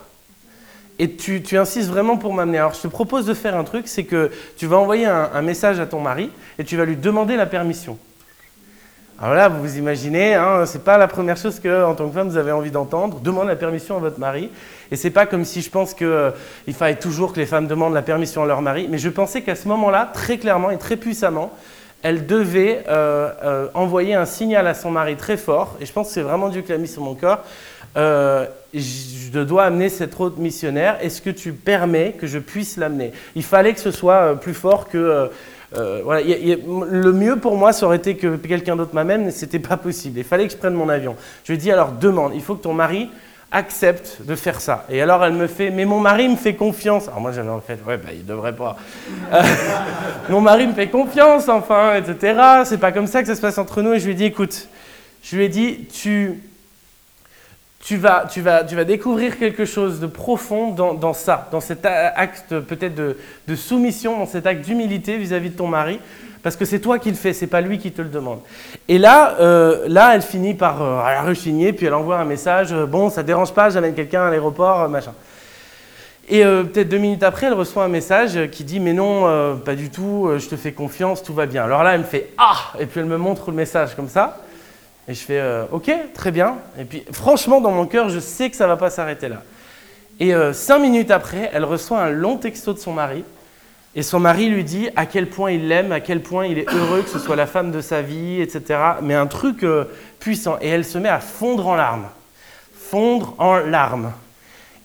Et 0.99 1.11
tu, 1.11 1.41
insistes 1.57 1.89
vraiment 1.89 2.17
pour 2.17 2.33
m'amener. 2.33 2.59
Alors 2.59 2.73
je 2.73 2.81
te 2.81 2.87
propose 2.87 3.25
de 3.25 3.33
faire 3.33 3.57
un 3.57 3.63
truc, 3.63 3.87
c'est 3.87 4.03
que 4.03 4.31
tu 4.57 4.67
vas 4.67 4.77
envoyer 4.77 5.05
un 5.05 5.41
message 5.41 5.79
à 5.79 5.87
ton 5.87 5.99
mari 5.99 6.29
et 6.59 6.63
tu 6.63 6.77
vas 6.77 6.85
lui 6.85 6.95
demander 6.95 7.35
la 7.35 7.47
permission. 7.47 7.97
Alors 9.21 9.35
là, 9.35 9.47
vous 9.47 9.61
vous 9.61 9.77
imaginez, 9.77 10.33
hein, 10.33 10.65
ce 10.65 10.77
n'est 10.77 10.83
pas 10.83 10.97
la 10.97 11.07
première 11.07 11.37
chose 11.37 11.59
que, 11.59 11.85
en 11.85 11.93
tant 11.93 12.07
que 12.07 12.13
femme, 12.13 12.29
vous 12.29 12.37
avez 12.37 12.51
envie 12.51 12.71
d'entendre. 12.71 13.19
Demande 13.19 13.47
la 13.47 13.55
permission 13.55 13.95
à 13.95 13.99
votre 13.99 14.19
mari. 14.19 14.49
Et 14.91 14.95
c'est 14.95 15.11
pas 15.11 15.27
comme 15.27 15.45
si 15.45 15.61
je 15.61 15.69
pense 15.69 15.93
qu'il 15.93 16.07
euh, 16.07 16.31
fallait 16.73 16.95
toujours 16.95 17.31
que 17.31 17.39
les 17.39 17.45
femmes 17.45 17.67
demandent 17.67 17.93
la 17.93 18.01
permission 18.01 18.43
à 18.43 18.47
leur 18.47 18.61
mari. 18.63 18.87
Mais 18.89 18.97
je 18.97 19.09
pensais 19.09 19.41
qu'à 19.41 19.55
ce 19.55 19.67
moment-là, 19.67 20.09
très 20.11 20.39
clairement 20.39 20.71
et 20.71 20.79
très 20.79 20.97
puissamment, 20.97 21.51
elle 22.01 22.25
devait 22.25 22.83
euh, 22.89 23.29
euh, 23.43 23.67
envoyer 23.75 24.15
un 24.15 24.25
signal 24.25 24.65
à 24.65 24.73
son 24.73 24.89
mari 24.89 25.15
très 25.15 25.37
fort. 25.37 25.77
Et 25.79 25.85
je 25.85 25.93
pense 25.93 26.07
que 26.07 26.13
c'est 26.15 26.21
vraiment 26.21 26.49
Dieu 26.49 26.61
qui 26.61 26.71
l'a 26.71 26.79
mis 26.79 26.87
sur 26.87 27.03
mon 27.03 27.13
corps. 27.13 27.43
je 27.95 29.39
dois 29.43 29.65
amener 29.65 29.89
cette 29.89 30.19
autre 30.19 30.39
missionnaire. 30.39 30.97
Est-ce 31.01 31.21
que 31.21 31.29
tu 31.29 31.53
permets 31.53 32.15
que 32.19 32.25
je 32.25 32.39
puisse 32.39 32.77
l'amener? 32.77 33.13
Il 33.35 33.43
fallait 33.43 33.75
que 33.75 33.79
ce 33.79 33.91
soit 33.91 34.39
plus 34.39 34.55
fort 34.55 34.89
que 34.89 35.29
euh, 35.77 36.85
le 36.89 37.11
mieux 37.11 37.37
pour 37.37 37.57
moi, 37.57 37.73
ça 37.73 37.85
aurait 37.85 37.97
été 37.97 38.15
que 38.15 38.35
quelqu'un 38.35 38.75
d'autre 38.75 38.93
m'amène, 38.93 39.25
mais 39.25 39.31
ce 39.31 39.45
n'était 39.45 39.59
pas 39.59 39.77
possible. 39.77 40.19
Il 40.19 40.23
fallait 40.23 40.45
que 40.45 40.53
je 40.53 40.57
prenne 40.57 40.73
mon 40.73 40.89
avion. 40.89 41.15
Je 41.43 41.51
lui 41.51 41.57
ai 41.57 41.61
dit 41.61 41.71
alors 41.71 41.91
demande, 41.91 42.33
il 42.35 42.41
faut 42.41 42.55
que 42.55 42.63
ton 42.63 42.73
mari 42.73 43.09
accepte 43.51 44.19
de 44.25 44.35
faire 44.35 44.59
ça. 44.59 44.85
Et 44.89 45.01
alors 45.01 45.23
elle 45.23 45.33
me 45.33 45.47
fait, 45.47 45.69
mais 45.69 45.85
mon 45.85 45.99
mari 45.99 46.27
me 46.27 46.35
fait 46.35 46.55
confiance. 46.55 47.07
Alors 47.07 47.21
moi 47.21 47.31
j'avais 47.31 47.49
en 47.49 47.61
fait, 47.61 47.79
ouais, 47.87 47.97
bah, 47.97 48.09
il 48.11 48.25
devrait 48.25 48.55
pas. 48.55 48.75
Euh, 49.31 49.41
mon 50.29 50.41
mari 50.41 50.67
me 50.67 50.73
fait 50.73 50.89
confiance, 50.89 51.47
enfin, 51.47 51.95
etc. 51.95 52.39
C'est 52.65 52.79
pas 52.79 52.91
comme 52.91 53.07
ça 53.07 53.21
que 53.21 53.27
ça 53.27 53.35
se 53.35 53.41
passe 53.41 53.57
entre 53.57 53.81
nous. 53.81 53.93
Et 53.93 53.99
je 53.99 54.05
lui 54.05 54.13
ai 54.13 54.15
dit, 54.15 54.25
écoute, 54.25 54.67
je 55.21 55.35
lui 55.35 55.45
ai 55.45 55.49
dit, 55.49 55.85
tu, 55.85 56.41
tu 57.83 57.97
vas, 57.97 58.25
tu, 58.31 58.41
vas, 58.41 58.63
tu 58.63 58.75
vas 58.75 58.85
découvrir 58.85 59.37
quelque 59.37 59.65
chose 59.65 59.99
de 59.99 60.07
profond 60.07 60.71
dans, 60.71 61.13
ça, 61.13 61.49
dans 61.51 61.59
cet 61.59 61.85
acte 61.85 62.57
peut-être 62.59 62.95
de, 62.95 63.55
soumission, 63.55 64.19
dans 64.19 64.25
cet 64.25 64.47
acte 64.47 64.65
d'humilité 64.65 65.17
vis-à-vis 65.17 65.49
de 65.49 65.57
ton 65.57 65.67
mari, 65.67 65.99
parce 66.41 66.55
que 66.55 66.63
c'est 66.63 66.79
toi 66.79 66.97
qui 66.97 67.09
le 67.09 67.15
fais, 67.15 67.33
c'est 67.33 67.47
pas 67.47 67.59
lui 67.59 67.77
qui 67.77 67.91
te 67.91 68.01
le 68.01 68.07
demande. 68.07 68.39
Et 68.87 68.97
là, 68.97 69.35
euh, 69.39 69.85
là 69.87 70.15
elle 70.15 70.21
finit 70.21 70.53
par 70.53 70.81
euh, 70.81 71.21
rechigner, 71.27 71.73
puis 71.73 71.85
elle 71.85 71.93
envoie 71.93 72.17
un 72.17 72.25
message, 72.25 72.71
euh, 72.71 72.85
bon, 72.85 73.09
ça 73.09 73.21
dérange 73.21 73.53
pas, 73.53 73.69
j'amène 73.69 73.93
quelqu'un 73.93 74.27
à 74.27 74.29
l'aéroport, 74.29 74.87
machin. 74.87 75.13
Et 76.29 76.41
peut-être 76.41 76.87
deux 76.87 76.99
minutes 76.99 77.21
après, 77.21 77.47
elle 77.47 77.53
reçoit 77.53 77.83
un 77.83 77.89
message 77.89 78.49
qui 78.49 78.63
dit 78.63 78.79
Mais 78.79 78.93
non, 78.93 79.57
pas 79.57 79.75
du 79.75 79.89
tout, 79.89 80.29
je 80.37 80.47
te 80.47 80.55
fais 80.55 80.71
confiance, 80.71 81.21
tout 81.21 81.33
va 81.33 81.45
bien. 81.45 81.65
Alors 81.65 81.83
là, 81.83 81.95
elle 81.95 81.99
me 81.99 82.05
fait 82.05 82.29
Ah 82.37 82.71
Et 82.79 82.85
puis 82.85 83.01
elle 83.01 83.07
me 83.07 83.17
montre 83.17 83.51
le 83.51 83.57
message 83.57 83.93
comme 83.93 84.07
ça. 84.07 84.39
Et 85.07 85.13
je 85.13 85.19
fais 85.19 85.39
euh, 85.39 85.65
OK, 85.71 85.91
très 86.13 86.31
bien. 86.31 86.57
Et 86.79 86.85
puis 86.85 87.03
franchement, 87.11 87.59
dans 87.59 87.71
mon 87.71 87.85
cœur, 87.85 88.09
je 88.09 88.19
sais 88.19 88.49
que 88.49 88.55
ça 88.55 88.65
ne 88.65 88.69
va 88.69 88.77
pas 88.77 88.89
s'arrêter 88.89 89.27
là. 89.27 89.43
Et 90.19 90.33
euh, 90.33 90.53
cinq 90.53 90.79
minutes 90.79 91.11
après, 91.11 91.49
elle 91.53 91.65
reçoit 91.65 92.01
un 92.01 92.09
long 92.09 92.37
texto 92.37 92.73
de 92.73 92.79
son 92.79 92.93
mari. 92.93 93.23
Et 93.95 94.01
son 94.01 94.19
mari 94.19 94.49
lui 94.49 94.63
dit 94.63 94.89
à 94.95 95.05
quel 95.05 95.29
point 95.29 95.51
il 95.51 95.67
l'aime, 95.67 95.91
à 95.91 95.99
quel 95.99 96.21
point 96.21 96.45
il 96.47 96.57
est 96.57 96.71
heureux 96.73 97.01
que 97.01 97.09
ce 97.09 97.19
soit 97.19 97.35
la 97.35 97.45
femme 97.45 97.71
de 97.71 97.81
sa 97.81 98.01
vie, 98.01 98.41
etc. 98.41 98.79
Mais 99.01 99.13
un 99.13 99.27
truc 99.27 99.63
euh, 99.63 99.85
puissant. 100.19 100.57
Et 100.61 100.69
elle 100.69 100.85
se 100.85 100.97
met 100.97 101.09
à 101.09 101.19
fondre 101.19 101.67
en 101.67 101.75
larmes. 101.75 102.07
Fondre 102.75 103.35
en 103.37 103.57
larmes. 103.57 104.13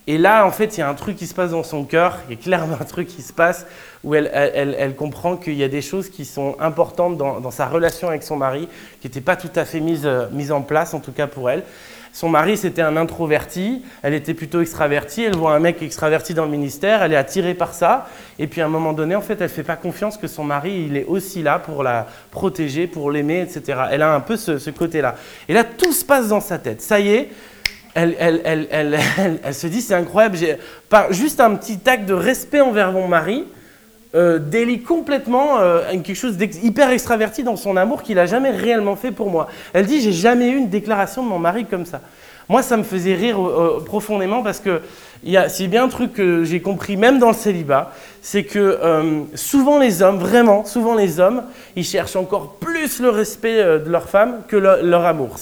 Et 0.09 0.17
là, 0.17 0.47
en 0.47 0.51
fait, 0.51 0.79
il 0.79 0.81
y 0.81 0.83
a 0.83 0.89
un 0.89 0.95
truc 0.95 1.17
qui 1.17 1.27
se 1.27 1.35
passe 1.35 1.51
dans 1.51 1.63
son 1.63 1.85
cœur, 1.85 2.17
il 2.29 2.35
y 2.35 2.39
a 2.39 2.43
clairement 2.43 2.79
un 2.81 2.85
truc 2.85 3.09
qui 3.09 3.21
se 3.21 3.31
passe 3.35 3.67
où 4.03 4.15
elle, 4.15 4.95
comprend 4.97 5.37
qu'il 5.37 5.53
y 5.53 5.63
a 5.63 5.69
des 5.69 5.83
choses 5.83 6.09
qui 6.09 6.25
sont 6.25 6.57
importantes 6.61 7.19
dans, 7.19 7.51
sa 7.51 7.67
relation 7.67 8.09
avec 8.09 8.23
son 8.23 8.37
mari, 8.37 8.71
qui 9.03 9.07
n'étaient 9.07 9.21
pas 9.21 9.37
tout 9.37 9.51
à 9.55 9.67
fait 9.67 9.81
mises, 9.81 10.07
euh, 10.07 10.25
mises 10.33 10.51
en 10.51 10.63
place, 10.63 10.95
en 10.95 11.01
tout 11.01 11.13
cas 11.13 11.27
pour 11.27 11.51
elle. 11.51 11.63
Son 12.15 12.31
mari, 12.31 12.57
c'était 12.57 12.81
un 12.81 12.97
introverti, 12.97 13.83
elle 14.01 14.15
était 14.15 14.33
plutôt 14.33 14.63
extravertie, 14.63 15.25
elle 15.25 15.37
voit 15.37 15.53
un 15.53 15.59
mec 15.59 15.83
extraverti 15.83 16.33
dans 16.33 16.47
le 16.47 16.51
ministère, 16.51 17.03
elle 17.03 17.13
est 17.13 17.17
attirée 17.17 17.53
par 17.53 17.75
ça, 17.75 18.09
et 18.39 18.47
puis 18.47 18.63
à 18.63 18.65
un 18.65 18.71
moment 18.71 18.95
donné, 18.95 19.15
en 19.15 19.21
fait, 19.21 19.35
elle 19.35 19.43
ne 19.43 19.49
fait 19.49 19.63
pas 19.63 19.77
confiance 19.77 20.17
que 20.17 20.27
son 20.27 20.43
mari, 20.43 20.87
il 20.89 20.97
est 20.97 21.05
aussi 21.05 21.43
là 21.43 21.59
pour 21.59 21.83
la 21.83 22.07
protéger, 22.31 22.87
pour 22.87 23.11
l'aimer, 23.11 23.43
etc. 23.43 23.83
Elle 23.91 24.01
a 24.01 24.15
un 24.15 24.21
peu 24.21 24.39
ce, 24.39 24.57
ce 24.57 24.71
côté-là. 24.71 25.17
Et 25.51 25.53
là, 25.53 25.65
tout 25.65 25.93
se 25.93 26.05
passe 26.05 26.29
dans 26.29 26.41
sa 26.41 26.57
tête. 26.57 26.81
Ça 26.81 26.99
y 26.99 27.11
est, 27.11 27.31
elle, 27.99 29.55
se 29.55 29.67
dit 29.67 29.81
c'est 29.81 29.95
incroyable, 29.95 30.39
juste 31.11 31.41
un 31.41 31.55
petit 31.55 31.79
acte 31.87 32.07
de 32.07 32.15
respect 32.15 32.61
envers 32.61 32.93
mon 32.93 33.09
mari, 33.09 33.45
euh, 34.15 34.39
délie 34.39 34.83
complètement 34.83 35.59
euh, 35.59 35.91
quelque 35.91 36.15
chose 36.15 36.37
d'hyper 36.39 36.91
extraverti 36.91 37.43
dans 37.43 37.57
son 37.57 37.77
amour 37.77 38.03
qu'il 38.03 38.17
n'a 38.17 38.25
jamais 38.27 38.51
réellement 38.51 38.97
fait 38.97 39.11
pour 39.11 39.31
moi. 39.31 39.49
Elle 39.75 39.87
dit 39.87 40.01
j'ai 40.01 40.13
jamais 40.13 40.49
eu 40.49 40.57
une 40.57 40.71
déclaration 40.71 41.23
de 41.23 41.29
mon 41.29 41.39
mari 41.39 41.67
comme 41.67 41.85
ça. 41.85 42.01
Moi, 42.49 42.63
ça 42.63 42.79
me 42.79 42.83
faisait 42.83 43.15
rire 43.15 43.39
euh, 43.39 43.83
profondément 43.85 44.43
parce 44.43 44.61
que 44.61 44.81
c'est 45.49 45.67
bien 45.67 45.85
un 45.85 45.89
truc 45.89 46.15
que 46.15 46.45
j'ai 46.45 46.63
compris 46.63 46.97
même 46.97 47.19
dans 47.19 47.29
le 47.29 47.35
célibat, 47.35 47.93
c'est 48.23 48.45
que 48.45 48.59
euh, 48.59 49.23
souvent 49.35 49.79
les 49.79 50.01
hommes, 50.01 50.19
vraiment, 50.19 50.65
souvent 50.65 50.95
les 50.95 51.21
hommes, 51.21 51.43
ils 51.77 51.85
cherchent 51.85 52.17
encore 52.17 52.55
plus 52.55 53.01
le 53.01 53.11
respect 53.11 53.61
euh, 53.61 53.79
de 53.79 53.91
leur 53.91 54.09
femme 54.09 54.43
que 54.49 54.57
leur 54.57 55.05
amour. 55.05 55.37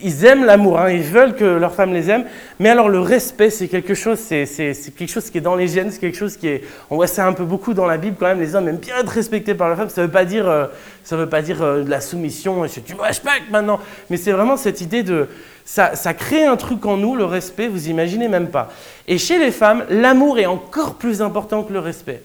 ils 0.00 0.24
aiment 0.24 0.46
l'amour, 0.46 0.78
hein, 0.78 0.90
ils 0.90 1.02
veulent 1.02 1.34
que 1.34 1.44
leur 1.44 1.74
femme 1.74 1.92
les 1.92 2.08
aime, 2.08 2.24
mais 2.58 2.70
alors 2.70 2.88
le 2.88 3.00
respect, 3.00 3.50
c'est 3.50 3.68
quelque 3.68 3.94
chose, 3.94 4.18
quelque 4.28 5.08
chose 5.08 5.28
qui 5.28 5.38
est 5.38 5.42
dans 5.42 5.56
les 5.56 5.68
gènes, 5.68 5.90
c'est 5.90 6.00
quelque 6.00 6.16
chose 6.16 6.38
qui 6.38 6.48
est, 6.48 6.62
on 6.88 6.96
voit 6.96 7.06
ça 7.06 7.26
un 7.26 7.34
peu 7.34 7.44
beaucoup 7.44 7.74
dans 7.74 7.86
la 7.86 7.98
Bible 7.98 8.16
quand 8.18 8.26
même. 8.26 8.40
Les 8.40 8.54
hommes 8.54 8.68
aiment 8.68 8.76
bien 8.76 8.96
être 8.98 9.10
respectés 9.10 9.54
par 9.54 9.68
leur 9.68 9.76
femme. 9.76 9.90
Ça 9.90 10.02
veut 10.02 10.10
pas 10.10 10.24
dire, 10.24 10.68
ça 11.04 11.16
veut 11.16 11.28
pas 11.28 11.42
dire 11.42 11.58
de 11.58 11.90
la 11.90 12.00
soumission, 12.00 12.64
tu 12.86 12.94
me 12.94 13.02
respectes 13.02 13.50
maintenant, 13.50 13.80
mais 14.08 14.16
c'est 14.16 14.32
vraiment 14.32 14.56
cette 14.56 14.80
idée 14.80 15.02
de 15.02 15.26
ça, 15.68 16.14
crée 16.14 16.46
un 16.46 16.56
truc 16.56 16.86
en 16.86 16.96
nous, 16.96 17.14
le 17.14 17.26
respect, 17.26 17.68
vous 17.68 17.88
imaginez 17.88 18.26
même 18.26 18.48
pas. 18.48 18.70
Et 19.06 19.18
chez 19.18 19.38
les 19.38 19.50
femmes, 19.50 19.84
l'amour 19.90 20.38
est 20.38 20.46
encore 20.46 20.94
plus 20.94 21.20
important 21.20 21.62
que 21.62 21.74
le 21.74 21.78
respect. 21.78 22.22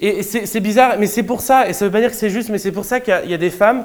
Et 0.00 0.24
c'est 0.24 0.60
bizarre, 0.60 0.96
mais 0.98 1.06
c'est 1.06 1.22
pour 1.22 1.42
ça, 1.42 1.68
et 1.68 1.74
ça 1.74 1.84
ne 1.84 1.88
veut 1.88 1.92
pas 1.92 2.00
dire 2.00 2.10
que 2.10 2.16
c'est 2.16 2.28
juste, 2.28 2.48
mais 2.48 2.58
c'est 2.58 2.72
pour 2.72 2.84
ça 2.84 2.98
qu'il 2.98 3.14
y, 3.26 3.34
a 3.34 3.38
des 3.38 3.50
femmes 3.50 3.84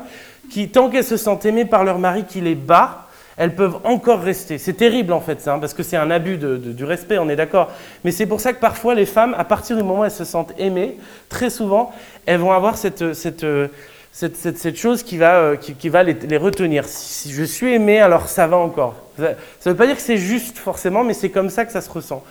qui, 0.50 0.70
tant 0.70 0.90
qu'elles 0.90 1.04
se 1.04 1.16
sentent 1.16 1.46
aimées 1.46 1.66
par 1.66 1.84
leur 1.84 2.00
mari 2.00 2.26
qui 2.28 2.42
les 2.42 2.56
bat, 2.56 3.08
elles 3.38 3.54
peuvent 3.54 3.78
encore 3.84 4.20
rester. 4.20 4.58
C'est 4.58 4.74
terrible 4.74 5.14
en 5.14 5.22
fait 5.22 5.42
ça, 5.42 5.54
hein, 5.54 5.60
parce 5.60 5.76
que 5.76 5.84
c'est 5.84 5.96
un 5.96 6.10
abus 6.10 6.40
du 6.40 6.84
respect, 6.84 7.20
on 7.20 7.30
est 7.30 7.36
d'accord. 7.36 7.72
Mais 8.04 8.10
c'est 8.10 8.26
pour 8.26 8.42
ça 8.42 8.52
que 8.52 8.60
parfois 8.60 8.96
les 8.96 9.06
femmes, 9.06 9.36
à 9.38 9.44
partir 9.44 9.78
du 9.78 9.84
moment 9.84 10.00
où 10.00 10.06
elles 10.06 10.12
se 10.12 10.26
sentent 10.26 10.56
aimées, 10.58 10.98
très 11.30 11.52
souvent, 11.52 11.94
elles 12.26 12.40
vont 12.40 12.52
avoir 12.52 12.80
cette, 12.80 13.14
cette, 13.14 13.46
cette, 14.18 14.58
cette, 14.58 14.78
chose 14.78 15.04
qui 15.04 15.16
va, 15.16 15.36
euh, 15.36 15.56
qui, 15.58 15.90
va 15.90 16.02
les, 16.02 16.38
retenir. 16.38 16.86
Si 16.88 17.32
je 17.32 17.44
suis 17.44 17.76
aimé, 17.76 18.00
alors 18.00 18.30
ça 18.30 18.48
va 18.48 18.58
encore. 18.58 18.96
Ça 19.20 19.36
ne 19.68 19.70
veut 19.70 19.76
pas 19.76 19.86
dire 19.86 19.96
que 19.96 20.02
c'est 20.02 20.18
juste 20.18 20.58
forcément, 20.58 21.04
mais 21.04 21.14
c'est 21.14 21.30
comme 21.30 21.52
ça 21.52 21.66
que 21.66 21.72
ça 21.72 21.82
se 21.82 21.90
ressent. 21.92 22.24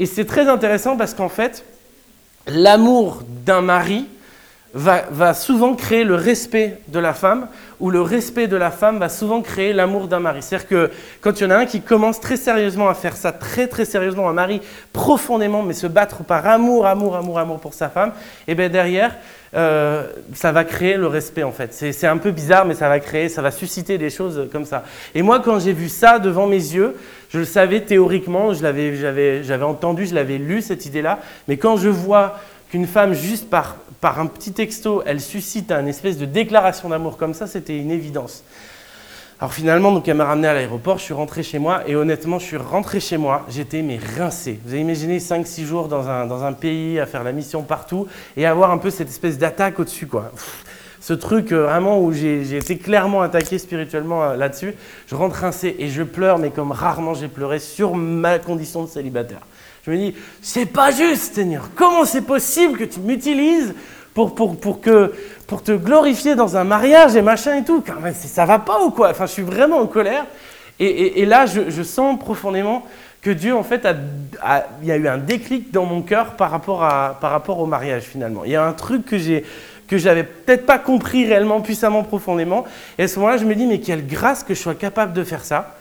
Et 0.00 0.06
c'est 0.06 0.24
très 0.24 0.48
intéressant 0.48 0.96
parce 0.96 1.14
qu'en 1.14 1.28
fait, 1.28 1.64
l'amour 2.48 3.22
d'un 3.46 3.60
mari 3.60 4.08
va, 4.74 5.34
souvent 5.34 5.74
créer 5.74 6.04
le 6.04 6.14
respect 6.14 6.78
de 6.88 6.98
la 6.98 7.14
femme, 7.14 7.48
ou 7.80 7.90
le 7.90 8.02
respect 8.02 8.48
de 8.48 8.56
la 8.56 8.70
femme 8.70 8.98
va 8.98 9.08
souvent 9.08 9.40
créer 9.40 9.72
l'amour 9.72 10.08
d'un 10.08 10.20
mari. 10.20 10.42
C'est-à-dire 10.42 10.68
que 10.68 10.90
quand 11.20 11.40
il 11.40 11.44
y 11.44 11.46
en 11.46 11.50
a 11.50 11.56
un 11.56 11.66
qui 11.66 11.80
commence 11.80 12.20
très 12.20 12.36
sérieusement 12.36 12.88
à 12.88 12.94
faire 12.94 13.16
ça, 13.16 13.32
très 13.32 13.66
très 13.66 13.84
sérieusement, 13.84 14.28
un 14.28 14.32
mari 14.32 14.60
profondément, 14.92 15.62
mais 15.62 15.74
se 15.74 15.86
battre 15.86 16.24
par 16.24 16.46
amour, 16.46 16.86
amour, 16.86 17.16
amour, 17.16 17.38
amour 17.38 17.60
pour 17.60 17.74
sa 17.74 17.88
femme, 17.88 18.12
et 18.46 18.54
bien 18.54 18.68
derrière, 18.68 19.16
euh, 19.54 20.06
ça 20.34 20.52
va 20.52 20.64
créer 20.64 20.96
le 20.96 21.06
respect 21.06 21.42
en 21.42 21.52
fait. 21.52 21.72
C'est 21.72 22.06
un 22.06 22.18
peu 22.18 22.30
bizarre, 22.30 22.66
mais 22.66 22.74
ça 22.74 22.88
va 22.88 23.00
créer, 23.00 23.28
ça 23.28 23.40
va 23.40 23.50
susciter 23.50 23.96
des 23.96 24.10
choses 24.10 24.48
comme 24.52 24.66
ça. 24.66 24.84
Et 25.14 25.22
moi, 25.22 25.40
quand 25.40 25.58
j'ai 25.58 25.72
vu 25.72 25.88
ça 25.88 26.18
devant 26.18 26.46
mes 26.46 26.56
yeux, 26.56 26.94
je 27.30 27.38
le 27.38 27.44
savais 27.44 27.80
théoriquement, 27.80 28.52
j'avais 28.52 29.62
entendu, 29.62 30.06
je 30.06 30.14
l'avais 30.14 30.38
lu 30.38 30.60
cette 30.60 30.84
idée-là, 30.84 31.20
mais 31.46 31.56
quand 31.56 31.76
je 31.76 31.88
vois 31.88 32.38
qu'une 32.70 32.86
femme, 32.86 33.14
juste 33.14 33.48
par, 33.50 33.76
un 34.02 34.26
petit 34.26 34.52
texto, 34.52 35.02
elle 35.06 35.20
suscite 35.20 35.72
une 35.72 35.88
espèce 35.88 36.18
de 36.18 36.26
déclaration 36.26 36.88
d'amour 36.88 37.16
comme 37.16 37.34
ça, 37.34 37.46
c'était 37.46 37.78
une 37.78 37.90
évidence. 37.90 38.44
Alors 39.40 39.52
finalement, 39.52 39.92
donc 39.92 40.08
elle 40.08 40.16
m'a 40.16 40.24
ramené 40.24 40.48
à 40.48 40.54
l'aéroport, 40.54 40.98
je 40.98 41.04
suis 41.04 41.14
rentré 41.14 41.44
chez 41.44 41.60
moi 41.60 41.82
et 41.86 41.94
honnêtement, 41.94 42.40
je 42.40 42.44
suis 42.44 42.56
rentré 42.56 42.98
chez 42.98 43.18
moi, 43.18 43.46
j'étais 43.48 43.82
mais 43.82 43.98
rincé. 44.16 44.58
Vous 44.64 44.72
avez 44.72 44.80
imaginé 44.80 45.18
5-6 45.18 45.64
jours 45.64 45.86
dans 45.86 46.08
un, 46.08 46.26
dans 46.26 46.42
un, 46.42 46.52
pays, 46.52 46.98
à 46.98 47.06
faire 47.06 47.22
la 47.22 47.30
mission 47.30 47.62
partout 47.62 48.08
et 48.36 48.46
avoir 48.46 48.72
un 48.72 48.78
peu 48.78 48.90
cette 48.90 49.08
espèce 49.08 49.38
d'attaque 49.38 49.78
au-dessus. 49.78 50.08
quoi. 50.08 50.32
ce 51.00 51.12
truc 51.12 51.52
euh, 51.52 51.64
vraiment 51.64 52.00
où 52.00 52.12
j'ai 52.12 52.56
été 52.56 52.78
clairement 52.78 53.22
attaqué 53.22 53.58
spirituellement 53.58 54.24
euh, 54.24 54.36
là-dessus, 54.36 54.74
je 55.06 55.14
rentre 55.14 55.36
rincé 55.36 55.76
et 55.78 55.88
je 55.88 56.02
pleure, 56.02 56.38
mais 56.38 56.50
comme 56.50 56.72
rarement 56.72 57.14
j'ai 57.14 57.28
pleuré 57.28 57.60
sur 57.60 57.94
ma 57.94 58.38
condition 58.38 58.82
de 58.82 58.88
célibataire. 58.88 59.40
Je 59.84 59.90
me 59.90 59.96
dis, 59.96 60.14
c'est 60.42 60.66
pas 60.66 60.90
juste 60.90 61.34
Seigneur, 61.34 61.70
comment 61.74 62.04
c'est 62.04 62.22
possible 62.22 62.78
que 62.78 62.84
tu 62.84 63.00
m'utilises 63.00 63.74
pour, 64.14 64.34
pour, 64.34 64.58
pour, 64.58 64.80
que, 64.80 65.12
pour 65.46 65.62
te 65.62 65.72
glorifier 65.72 66.34
dans 66.34 66.56
un 66.56 66.64
mariage 66.64 67.16
et 67.16 67.22
machin 67.22 67.56
et 67.56 67.64
tout? 67.64 67.82
Ça 68.12 68.44
va 68.44 68.58
pas 68.58 68.82
ou 68.82 68.90
quoi? 68.90 69.10
Enfin, 69.10 69.26
je 69.26 69.32
suis 69.32 69.42
vraiment 69.42 69.78
en 69.78 69.86
colère. 69.86 70.26
Et, 70.80 71.22
et, 71.22 71.26
là, 71.26 71.46
je, 71.46 71.70
je, 71.70 71.82
sens 71.82 72.18
profondément 72.18 72.84
que 73.20 73.30
Dieu, 73.30 73.54
en 73.54 73.64
fait, 73.64 73.84
a, 73.84 74.66
il 74.80 74.88
y 74.88 74.92
a 74.92 74.96
eu 74.96 75.08
un 75.08 75.18
déclic 75.18 75.72
dans 75.72 75.84
mon 75.84 76.02
cœur 76.02 76.36
par 76.36 76.52
rapport, 76.52 76.84
à, 76.84 77.18
par 77.20 77.32
rapport 77.32 77.58
au 77.58 77.66
mariage, 77.66 78.04
finalement. 78.04 78.44
Il 78.44 78.52
y 78.52 78.56
a 78.56 78.64
un 78.64 78.72
truc 78.72 79.04
que 79.04 79.18
j'ai 79.18 79.44
que 79.88 79.96
j'avais 79.96 80.22
peut-être 80.22 80.66
pas 80.66 80.78
compris 80.78 81.26
réellement, 81.26 81.60
puissamment, 81.60 82.04
profondément. 82.04 82.64
Et 82.98 83.04
à 83.04 83.08
ce 83.08 83.18
moment-là, 83.18 83.38
je 83.38 83.44
me 83.44 83.54
dis, 83.54 83.66
mais 83.66 83.80
quelle 83.80 84.06
grâce 84.06 84.44
que 84.44 84.54
je 84.54 84.60
sois 84.60 84.74
capable 84.74 85.14
de 85.14 85.24
faire 85.24 85.44
ça 85.44 85.77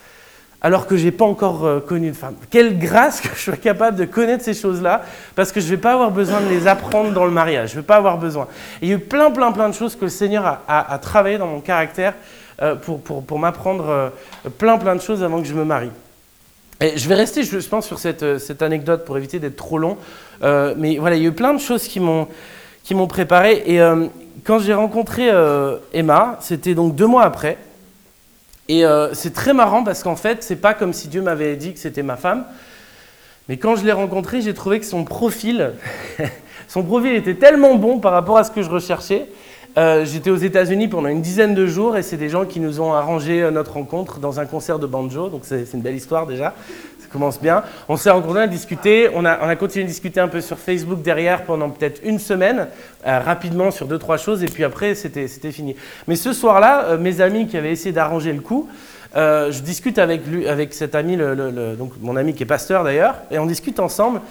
alors 0.62 0.88
que 0.88 0.98
je 0.98 1.06
n'ai 1.06 1.12
pas 1.12 1.26
encore 1.26 1.66
euh, 1.66 1.80
connu 1.80 2.10
de 2.10 2.16
femme. 2.16 2.36
Quelle 2.50 2.80
grâce 2.80 3.22
que 3.22 3.30
je 3.36 3.42
sois 3.42 3.58
capable 3.58 3.98
de 3.98 4.06
connaître 4.06 4.44
ces 4.44 4.54
choses-là, 4.54 5.04
parce 5.36 5.52
que 5.52 5.60
je 5.60 5.66
ne 5.66 5.72
vais 5.72 5.82
pas 5.82 5.94
avoir 5.94 6.12
besoin 6.12 6.42
de 6.42 6.50
les 6.50 6.68
apprendre 6.68 7.12
dans 7.12 7.26
le 7.26 7.32
mariage. 7.32 7.70
Je 7.70 7.76
ne 7.76 7.82
vais 7.82 7.86
pas 7.86 7.98
avoir 7.98 8.18
besoin. 8.18 8.48
il 8.82 8.90
y 8.90 8.92
a 8.92 8.96
eu 8.96 9.00
plein, 9.00 9.32
plein, 9.32 9.52
plein 9.52 9.70
de 9.70 9.76
choses 9.76 9.96
que 9.96 10.06
le 10.06 10.10
Seigneur 10.10 10.62
a, 10.68 11.00
travaillé 11.00 11.38
dans 11.38 11.48
mon 11.48 11.62
caractère 11.62 12.14
euh, 12.62 12.76
pour, 12.76 13.40
m'apprendre 13.40 13.90
euh, 13.90 14.10
plein, 14.58 14.78
plein 14.78 14.96
de 14.96 15.02
choses 15.02 15.24
avant 15.24 15.42
que 15.42 15.48
je 15.48 15.54
me 15.54 15.64
marie. 15.64 15.92
Et 16.80 16.98
je 16.98 17.10
vais 17.10 17.16
rester, 17.16 17.44
je 17.44 17.58
pense, 17.68 17.88
sur 17.88 17.98
cette, 17.98 18.62
anecdote 18.62 19.04
pour 19.04 19.18
éviter 19.18 19.40
d'être 19.40 19.56
trop 19.56 19.80
long. 19.80 19.98
mais 20.44 20.98
voilà, 20.98 21.16
il 21.16 21.24
y 21.24 21.26
a 21.26 21.30
eu 21.30 21.34
plein 21.34 21.56
de 21.56 21.60
choses 21.60 21.88
qui 21.88 22.00
m'ont 22.00 23.08
préparé. 23.08 23.64
Et 23.66 23.80
quand 24.44 24.60
j'ai 24.60 24.76
rencontré 24.76 25.32
Emma, 25.92 26.38
c'était 26.40 26.76
donc 26.76 26.94
deux 26.94 27.08
mois 27.08 27.24
après. 27.24 27.58
Et 28.70 28.86
euh, 28.86 29.14
c'est 29.14 29.34
très 29.34 29.54
marrant 29.54 29.84
parce 29.84 30.04
qu'en 30.04 30.16
fait, 30.16 30.44
c'est 30.44 30.58
pas 30.58 30.74
comme 30.74 30.94
si 30.94 31.08
Dieu 31.08 31.22
m'avait 31.22 31.56
dit 31.56 31.74
que 31.74 31.80
c'était 31.80 32.04
ma 32.04 32.18
femme. 32.18 32.46
Mais 33.48 33.58
quand 33.58 33.78
je 33.78 33.86
l'ai 33.86 33.94
rencontrée, 33.94 34.42
j'ai 34.42 34.54
trouvé 34.54 34.80
que 34.80 34.86
son 34.86 35.06
profil, 35.06 35.74
son 36.68 36.84
profil 36.84 37.14
était 37.14 37.36
tellement 37.36 37.76
bon 37.76 38.00
par 38.00 38.12
rapport 38.12 38.38
à 38.38 38.44
ce 38.44 38.52
que 38.52 38.62
je 38.62 38.70
recherchais. 38.70 39.28
Euh, 39.78 40.06
j'étais 40.06 40.32
aux 40.32 40.38
États-Unis 40.38 40.88
pendant 40.88 41.08
une 41.08 41.22
dizaine 41.22 41.54
de 41.54 41.68
jours 41.68 41.98
et 41.98 42.02
c'est 42.02 42.18
des 42.18 42.30
gens 42.30 42.46
qui 42.46 42.60
nous 42.60 42.82
ont 42.82 42.94
arrangé 42.94 43.44
euh, 43.44 43.52
notre 43.52 43.74
rencontre 43.74 44.20
dans 44.20 44.40
un 44.40 44.46
concert 44.46 44.80
de 44.80 44.88
banjo. 44.88 45.30
Donc 45.30 45.42
c'est 45.44 45.72
une 45.74 45.82
belle 45.82 45.96
histoire 45.96 46.26
déjà 46.26 46.56
commence 47.08 47.42
bien. 47.42 47.64
On 47.90 47.98
s'est 47.98 48.10
rencontrés, 48.10 48.42
on 48.42 48.46
a 48.46 49.10
on 49.14 49.26
a, 49.26 49.40
on 49.46 49.50
a, 49.50 49.56
continué 49.56 49.84
de 49.86 49.90
discuter 49.90 50.20
un 50.20 50.28
peu 50.28 50.42
sur 50.42 50.58
Facebook 50.58 51.02
derrière 51.02 51.44
pendant 51.44 51.70
peut-être 51.70 52.02
une 52.04 52.20
semaine, 52.20 52.68
euh, 53.06 53.20
rapidement 53.20 53.72
sur 53.72 53.88
deux, 53.88 53.98
trois 53.98 54.18
choses, 54.18 54.44
et 54.44 54.48
puis 54.48 54.64
après, 54.64 54.96
c'était 54.96 55.28
fini. 55.52 55.76
Mais 56.08 56.16
ce 56.16 56.34
soir-là, 56.34 56.86
euh, 56.86 56.98
mes 56.98 57.22
amis 57.22 57.48
qui 57.48 57.58
avaient 57.58 57.72
essayé 57.72 57.92
d'arranger 57.92 58.34
le 58.34 58.42
coup, 58.42 58.70
euh, 59.16 59.52
je 59.52 59.62
discute 59.62 60.00
avec, 60.00 60.26
lui, 60.28 60.48
avec 60.48 60.74
cet 60.74 60.96
ami, 60.96 61.18
donc 61.18 61.94
mon 62.02 62.16
ami 62.16 62.34
qui 62.34 62.44
est 62.44 62.48
pasteur 62.48 62.84
d'ailleurs, 62.84 63.16
et 63.32 63.40
on 63.40 63.46
discute 63.46 63.80
ensemble, 63.80 64.22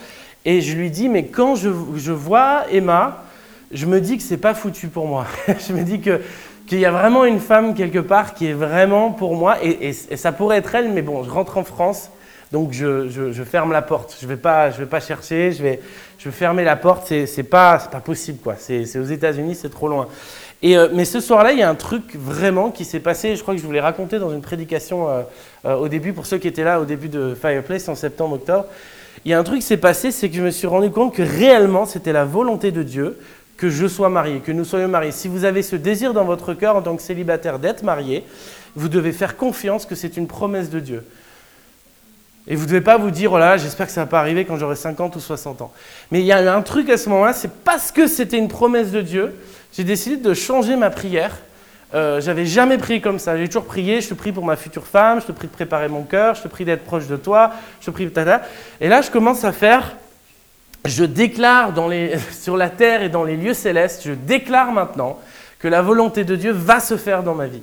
et 0.45 0.61
je 0.61 0.77
lui 0.77 0.91
dis, 0.91 1.09
mais 1.09 1.27
quand 1.27 1.57
je, 1.57 1.71
je 1.97 2.13
vois 2.13 2.65
Emma, 2.71 3.25
je 3.73 3.87
me 3.87 4.01
dis 4.01 4.17
que 4.17 4.23
c'est 4.23 4.37
pas 4.37 4.55
foutu 4.55 4.89
pour 4.89 5.07
moi. 5.07 5.27
je 5.67 5.73
me 5.73 5.83
dis 5.83 6.01
que 6.01 6.21
qu'il 6.67 6.81
y 6.81 6.85
a 6.85 6.91
vraiment 6.91 7.25
une 7.25 7.41
femme 7.41 7.75
quelque 7.75 8.01
part 8.01 8.35
qui 8.35 8.49
est 8.49 8.53
vraiment 8.53 9.13
pour 9.13 9.37
moi, 9.37 9.57
et, 9.63 9.93
ça 9.93 10.33
pourrait 10.33 10.59
être 10.59 10.75
elle, 10.75 10.91
mais 10.91 11.03
bon, 11.03 11.23
je 11.23 11.31
rentre 11.31 11.59
en 11.59 11.65
France, 11.65 12.11
donc 12.53 12.73
je, 12.73 13.43
ferme 13.45 13.73
la 13.73 13.83
porte. 13.83 14.17
Je 14.21 14.27
ne 14.27 14.31
vais, 14.31 14.37
pas, 14.37 14.71
chercher, 15.01 15.53
je 15.53 15.63
vais, 15.63 15.81
fermer 16.19 16.65
la 16.65 16.77
porte. 16.77 17.07
C'est 17.07 17.37
n'est 17.37 17.43
pas, 17.43 17.79
possible. 18.05 18.39
quoi. 18.43 18.55
C'est 18.59 18.99
aux 18.99 19.05
États-Unis, 19.05 19.55
c'est 19.55 19.71
trop 19.71 19.89
loin. 19.89 20.09
Euh, 20.65 20.89
mais 20.93 21.05
ce 21.05 21.21
soir-là, 21.21 21.53
il 21.53 21.59
y 21.59 21.63
a 21.63 21.69
un 21.69 21.75
truc 21.75 22.17
vraiment 22.17 22.71
qui 22.71 22.85
s'est 22.85 23.01
passé. 23.01 23.37
Je 23.37 23.43
crois 23.43 23.55
que 23.55 23.61
je 23.61 23.67
vous 23.67 23.73
l'ai 23.73 23.81
raconté 23.81 24.19
dans 24.19 24.31
une 24.31 24.41
prédication 24.41 25.09
euh, 25.09 25.23
euh, 25.65 25.75
au 25.75 25.89
début, 25.89 26.13
pour 26.13 26.27
ceux 26.27 26.39
qui 26.39 26.49
étaient 26.49 26.65
là 26.65 26.81
au 26.81 26.85
début 26.85 27.09
de 27.09 27.37
Fireplace 27.41 27.89
en 27.89 27.95
septembre-octobre. 27.95 28.67
Il 29.25 29.31
y 29.31 29.35
a 29.35 29.39
un 29.39 29.45
truc 29.45 29.61
qui 29.61 29.67
s'est 29.67 29.77
passé, 29.77 30.13
c'est 30.13 30.29
que 30.29 30.37
je 30.37 30.43
me 30.43 30.51
suis 30.51 30.67
rendu 30.67 30.91
compte 30.91 31.15
que 31.15 31.23
réellement, 31.23 31.85
c'était 31.85 32.13
la 32.13 32.25
volonté 32.25 32.71
de 32.71 32.83
Dieu 32.83 33.19
que 33.57 33.71
je 33.71 33.87
sois 33.87 34.09
marié, 34.09 34.41
que 34.41 34.53
nous 34.53 34.65
soyons 34.65 34.89
mariés. 34.89 35.13
Si 35.13 35.29
vous 35.29 35.45
avez 35.45 35.63
ce 35.63 35.77
désir 35.77 36.13
dans 36.13 36.25
votre 36.25 36.55
cœur 36.55 36.77
en 36.77 36.83
tant 36.83 36.97
que 36.97 37.03
célibataire 37.03 37.59
d'être 37.59 37.83
marié, 37.83 38.25
vous 38.77 38.89
devez 38.89 39.13
faire 39.13 39.37
confiance 39.37 39.87
que 39.87 39.95
c'est 39.95 40.17
une 40.17 40.27
promesse 40.27 40.71
de 40.71 40.81
Dieu. 40.81 41.05
Et 42.49 42.55
vous 42.55 42.63
ne 42.63 42.69
devez 42.69 42.81
pas 42.81 42.97
vous 42.97 43.11
dire, 43.11 43.33
oh 43.33 43.39
là, 43.39 43.57
j'espère 43.57 43.87
que 43.87 43.93
ça 43.93 44.03
va 44.03 44.07
pas 44.07 44.21
arriver 44.21 44.45
quand 44.45 44.57
j'aurai 44.57 44.77
50 44.77 45.17
ou 45.17 45.21
60 45.21 45.63
ans. 45.63 45.73
Mais 46.11 46.21
il 46.21 46.27
y 46.27 46.33
a 46.33 46.55
un 46.55 46.63
truc 46.63 46.89
à 46.91 46.97
ce 46.97 47.09
moment-là, 47.09 47.33
c'est 47.33 47.51
parce 47.65 47.91
que 47.91 48.07
c'était 48.07 48.39
une 48.39 48.49
promesse 48.49 48.93
de 48.93 49.01
Dieu, 49.01 49.35
j'ai 49.73 49.85
décidé 49.85 50.17
de 50.17 50.33
changer 50.33 50.77
ma 50.77 50.91
prière. 50.91 51.37
Euh, 51.95 52.21
j'avais 52.21 52.47
jamais 52.47 52.79
prié 52.79 53.01
comme 53.01 53.19
ça. 53.19 53.37
J'ai 53.37 53.47
toujours 53.47 53.67
prié, 53.67 54.01
je 54.01 54.09
te 54.09 54.15
prie 54.15 54.33
pour 54.33 54.45
ma 54.45 54.57
future 54.57 54.87
femme, 54.87 55.21
je 55.21 55.27
te 55.27 55.33
prie 55.33 55.47
de 55.49 55.53
préparer 55.53 55.89
mon 55.89 56.03
cœur, 56.03 56.35
je 56.35 56.43
te 56.43 56.49
prie 56.49 56.65
d'être 56.65 56.85
proche 56.85 57.07
de 57.07 57.17
toi, 57.17 57.53
je 57.81 57.87
te 57.87 57.91
prie 57.91 58.07
de. 58.07 58.13
Et 58.81 58.89
là, 58.89 59.03
je 59.03 59.11
commence 59.11 59.45
à 59.45 59.53
faire, 59.53 59.97
je 60.85 61.05
déclare 61.05 61.73
sur 62.33 62.57
la 62.57 62.71
terre 62.71 63.03
et 63.03 63.09
dans 63.09 63.25
les 63.25 63.37
lieux 63.37 63.55
célestes, 63.55 64.03
je 64.05 64.13
déclare 64.13 64.73
maintenant 64.73 65.19
que 65.59 65.69
la 65.69 65.83
volonté 65.83 66.25
de 66.25 66.37
Dieu 66.37 66.53
va 66.53 66.81
se 66.81 66.97
faire 66.97 67.23
dans 67.23 67.35
ma 67.35 67.47
vie. 67.47 67.63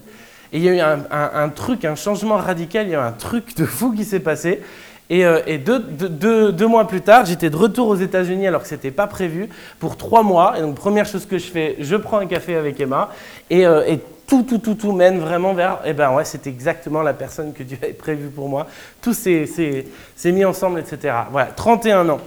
Et 0.54 0.58
il 0.58 0.63
y 0.63 0.70
a 0.70 0.74
eu 0.76 0.80
un, 0.80 1.50
truc, 1.50 1.84
un 1.84 1.96
changement 1.96 2.38
radical, 2.38 2.86
il 2.86 2.92
y 2.92 2.96
a 2.96 3.00
eu 3.00 3.02
un 3.02 3.12
truc 3.12 3.58
de 3.58 3.66
fou 3.66 3.92
qui 3.92 4.06
s'est 4.06 4.20
passé. 4.20 4.62
Et, 5.10 5.26
euh, 5.26 5.42
deux, 5.58 6.68
mois 6.68 6.88
plus 6.88 7.02
tard, 7.02 7.26
j'étais 7.26 7.50
de 7.50 7.56
retour 7.56 7.88
aux 7.88 7.96
États-Unis 7.96 8.48
alors 8.48 8.62
que 8.62 8.68
ce 8.68 8.76
n'était 8.76 8.92
pas 8.92 9.08
prévu 9.08 9.50
pour 9.80 9.98
trois 9.98 10.22
mois. 10.22 10.58
Et 10.58 10.62
donc, 10.62 10.76
première 10.76 11.08
chose 11.08 11.26
que 11.26 11.39
je 11.39 11.46
fais, 11.46 11.76
je 11.80 11.96
prends 11.96 12.20
un 12.20 12.28
café 12.28 12.56
avec 12.56 12.80
Emma. 12.80 13.10
Et, 13.50 13.66
euh, 13.66 13.96
tout, 14.28 14.44
tout, 14.44 14.60
tout, 14.60 14.76
tout 14.76 14.92
mène 14.92 15.20
vraiment 15.20 15.54
vers. 15.54 15.80
Eh 15.86 15.94
ben 15.94 16.12
ouais, 16.13 16.24
c'est 16.24 16.48
exactement 16.48 17.02
la 17.02 17.13
personne 17.13 17.52
que 17.52 17.63
Dieu 17.63 17.78
avait 17.82 17.94
prévue 17.94 18.30
pour 18.30 18.48
moi. 18.48 18.68
Tout 19.02 19.13
s'est 19.13 19.86
mis 20.26 20.46
ensemble, 20.46 20.80
etc. 20.80 21.16
Voilà, 21.32 21.48
31 21.48 22.08
ans. 22.10 22.22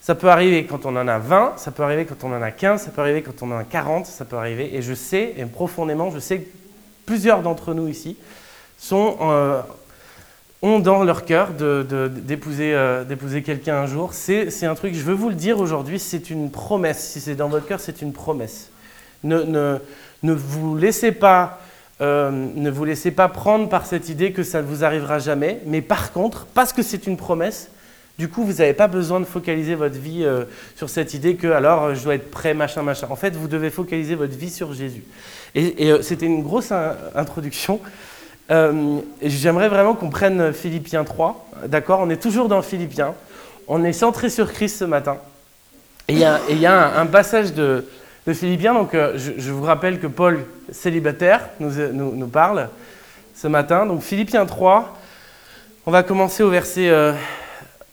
Ça 0.00 0.14
peut 0.14 0.28
arriver 0.28 0.66
quand 0.66 0.84
on 0.84 0.96
en 0.96 1.08
a 1.08 1.18
20, 1.18 1.54
ça 1.56 1.70
peut 1.70 1.82
arriver 1.82 2.04
quand 2.04 2.24
on 2.24 2.32
en 2.32 2.42
a 2.42 2.50
15, 2.50 2.82
ça 2.82 2.90
peut 2.90 3.00
arriver 3.00 3.22
quand 3.22 3.42
on 3.42 3.52
en 3.52 3.58
a 3.58 3.64
40, 3.64 4.06
ça 4.06 4.24
peut 4.24 4.36
arriver. 4.36 4.76
Et 4.76 4.82
je 4.82 4.94
sais, 4.94 5.34
et 5.36 5.44
profondément, 5.44 6.10
je 6.10 6.18
sais 6.18 6.44
plusieurs 7.12 7.42
d'entre 7.42 7.74
nous 7.74 7.88
ici, 7.88 8.16
euh, 8.90 9.60
ont 10.62 10.78
dans 10.78 11.04
leur 11.04 11.26
cœur 11.26 11.50
d'épouser 11.50 12.72
euh, 12.72 13.04
quelqu'un 13.44 13.82
un 13.82 13.86
jour. 13.86 14.14
C'est 14.14 14.64
un 14.64 14.74
truc, 14.74 14.94
je 14.94 15.02
veux 15.02 15.12
vous 15.12 15.28
le 15.28 15.34
dire 15.34 15.58
aujourd'hui, 15.60 15.98
c'est 15.98 16.30
une 16.30 16.50
promesse. 16.50 17.10
Si 17.10 17.20
c'est 17.20 17.34
dans 17.34 17.50
votre 17.50 17.66
cœur, 17.66 17.80
c'est 17.80 18.00
une 18.00 18.14
promesse. 18.14 18.70
Ne, 19.24 19.78
vous 20.22 20.74
laissez 20.74 21.12
pas, 21.12 21.60
euh, 22.00 22.30
ne 22.30 22.70
vous 22.70 22.86
laissez 22.86 23.10
pas 23.10 23.28
prendre 23.28 23.68
par 23.68 23.84
cette 23.84 24.08
idée 24.08 24.32
que 24.32 24.42
ça 24.42 24.62
ne 24.62 24.66
vous 24.66 24.84
arrivera 24.84 25.18
jamais. 25.18 25.60
Mais 25.66 25.82
par 25.82 26.12
contre, 26.12 26.46
parce 26.54 26.72
que 26.72 26.82
c'est 26.82 27.06
une 27.06 27.18
promesse, 27.18 27.68
du 28.18 28.30
coup, 28.30 28.42
vous 28.42 28.54
n'avez 28.54 28.72
pas 28.72 28.88
besoin 28.88 29.20
de 29.20 29.26
focaliser 29.26 29.74
votre 29.74 29.98
vie 29.98 30.26
sur 30.76 30.88
cette 30.88 31.12
idée 31.12 31.36
que 31.36 31.48
alors 31.48 31.94
je 31.94 32.04
dois 32.04 32.14
être 32.14 32.30
prêt, 32.30 32.54
machin, 32.54 32.82
machin. 32.82 33.08
En 33.10 33.16
fait, 33.16 33.36
vous 33.36 33.48
devez 33.48 33.68
focaliser 33.68 34.14
votre 34.14 34.34
vie 34.34 34.50
sur 34.50 34.72
Jésus. 34.72 35.04
Et, 35.54 35.90
euh, 35.90 36.02
c'était 36.02 36.26
une 36.26 36.42
grosse 36.42 36.72
introduction. 37.14 37.80
Euh, 38.50 38.98
j'aimerais 39.22 39.68
vraiment 39.68 39.94
qu'on 39.94 40.10
prenne 40.10 40.52
Philippiens 40.52 41.04
3. 41.04 41.48
D'accord 41.66 42.00
On 42.00 42.10
est 42.10 42.20
toujours 42.20 42.48
dans 42.48 42.62
Philippiens. 42.62 43.14
On 43.68 43.84
est 43.84 43.92
centré 43.92 44.30
sur 44.30 44.52
Christ 44.52 44.78
ce 44.78 44.84
matin. 44.84 45.18
Et 46.08 46.14
il 46.14 46.58
y 46.58 46.66
a, 46.66 47.00
un, 47.00 47.06
passage 47.06 47.52
de, 47.52 47.84
Philippiens. 48.32 48.74
Donc, 48.74 48.94
euh, 48.94 49.16
je, 49.16 49.52
vous 49.52 49.62
rappelle 49.62 50.00
que 50.00 50.06
Paul, 50.06 50.44
célibataire, 50.70 51.50
nous, 51.60 52.26
parle 52.26 52.68
ce 53.34 53.46
matin. 53.46 53.86
Donc, 53.86 54.02
Philippiens 54.02 54.46
3. 54.46 54.98
On 55.84 55.90
va 55.90 56.02
commencer 56.02 56.42
au 56.42 56.50
verset, 56.50 56.92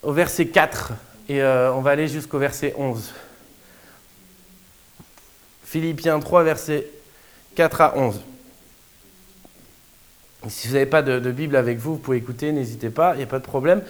au 0.03 0.13
verset 0.13 0.45
4 0.45 0.91
et 1.27 1.43
on 1.43 1.81
va 1.81 1.91
aller 1.91 2.07
jusqu'au 2.07 2.37
verset 2.37 2.75
11. 2.77 3.13
Philippiens 5.63 6.19
3, 6.19 6.43
verset 6.43 6.85
4 7.59 7.81
à 7.81 7.97
11. 7.97 8.21
Si 10.47 10.69
vous 10.69 10.75
n'avez 10.75 10.85
pas 10.85 11.01
de, 11.01 11.19
Bible 11.29 11.57
avec 11.57 11.77
vous, 11.77 11.95
vous 11.95 11.99
pouvez 11.99 12.15
écouter, 12.15 12.53
n'hésitez 12.53 12.89
pas, 12.89 13.15
il 13.15 13.17
n'y 13.17 13.23
a 13.23 13.27
pas 13.27 13.39
de 13.39 13.43
problème. 13.43 13.81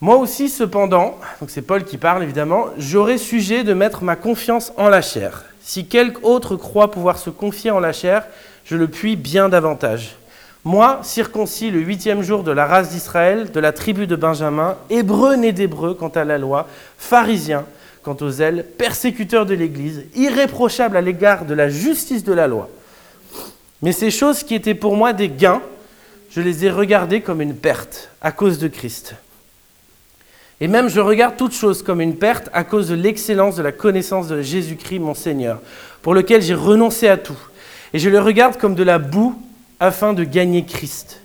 Moi 0.00 0.16
aussi, 0.16 0.48
cependant, 0.48 1.18
donc 1.38 1.50
c'est 1.50 1.60
Paul 1.60 1.84
qui 1.84 1.98
parle 1.98 2.22
évidemment, 2.22 2.68
j'aurais 2.78 3.18
sujet 3.18 3.62
de 3.62 3.74
mettre 3.74 4.04
ma 4.04 4.16
confiance 4.16 4.72
en 4.78 4.88
la 4.88 5.02
chair. 5.02 5.44
Si 5.60 5.86
quelque 5.86 6.24
autre 6.24 6.56
croit 6.56 6.90
pouvoir 6.90 7.18
se 7.18 7.28
confier 7.28 7.70
en 7.70 7.78
la 7.78 7.92
chair, 7.92 8.24
je 8.64 8.74
le 8.74 8.88
puis 8.88 9.16
bien 9.16 9.50
davantage. 9.50 10.16
Moi, 10.64 11.00
circoncis 11.02 11.70
le 11.70 11.80
huitième 11.80 12.22
jour 12.22 12.42
de 12.42 12.52
la 12.52 12.64
race 12.64 12.88
d'Israël, 12.88 13.52
de 13.52 13.60
la 13.60 13.72
tribu 13.72 14.06
de 14.06 14.16
Benjamin, 14.16 14.78
hébreu 14.88 15.36
né 15.36 15.52
d'hébreu 15.52 15.92
quant 15.92 16.08
à 16.08 16.24
la 16.24 16.38
loi, 16.38 16.68
pharisien 16.96 17.66
quant 18.02 18.16
aux 18.22 18.30
ailes, 18.30 18.64
persécuteur 18.78 19.44
de 19.44 19.52
l'Église, 19.52 20.06
irréprochable 20.14 20.96
à 20.96 21.02
l'égard 21.02 21.44
de 21.44 21.52
la 21.52 21.68
justice 21.68 22.24
de 22.24 22.32
la 22.32 22.46
loi. 22.46 22.70
Mais 23.84 23.92
ces 23.92 24.10
choses 24.10 24.44
qui 24.44 24.54
étaient 24.54 24.74
pour 24.74 24.96
moi 24.96 25.12
des 25.12 25.28
gains, 25.28 25.60
je 26.30 26.40
les 26.40 26.64
ai 26.64 26.70
regardées 26.70 27.20
comme 27.20 27.42
une 27.42 27.54
perte 27.54 28.08
à 28.22 28.32
cause 28.32 28.58
de 28.58 28.66
Christ. 28.66 29.14
Et 30.62 30.68
même 30.68 30.88
je 30.88 31.00
regarde 31.00 31.36
toutes 31.36 31.52
choses 31.52 31.82
comme 31.82 32.00
une 32.00 32.16
perte 32.16 32.48
à 32.54 32.64
cause 32.64 32.88
de 32.88 32.94
l'excellence 32.94 33.56
de 33.56 33.62
la 33.62 33.72
connaissance 33.72 34.26
de 34.26 34.40
Jésus-Christ 34.40 35.00
mon 35.00 35.12
Seigneur, 35.12 35.60
pour 36.00 36.14
lequel 36.14 36.40
j'ai 36.40 36.54
renoncé 36.54 37.08
à 37.08 37.18
tout. 37.18 37.36
Et 37.92 37.98
je 37.98 38.08
le 38.08 38.18
regarde 38.20 38.56
comme 38.56 38.74
de 38.74 38.82
la 38.82 38.98
boue 38.98 39.38
afin 39.78 40.14
de 40.14 40.24
gagner 40.24 40.64
Christ 40.64 41.20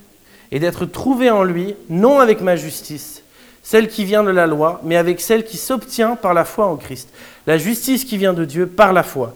et 0.51 0.59
d'être 0.59 0.83
trouvé 0.85 1.29
en 1.29 1.45
lui, 1.45 1.75
non 1.89 2.19
avec 2.19 2.41
ma 2.41 2.57
justice, 2.57 3.23
celle 3.63 3.87
qui 3.87 4.03
vient 4.03 4.25
de 4.25 4.31
la 4.31 4.47
loi, 4.47 4.81
mais 4.83 4.97
avec 4.97 5.21
celle 5.21 5.45
qui 5.45 5.55
s'obtient 5.55 6.17
par 6.17 6.33
la 6.33 6.43
foi 6.43 6.65
en 6.65 6.75
Christ, 6.75 7.07
la 7.47 7.57
justice 7.57 8.03
qui 8.03 8.17
vient 8.17 8.33
de 8.33 8.43
Dieu 8.43 8.67
par 8.67 8.91
la 8.91 9.03
foi 9.03 9.33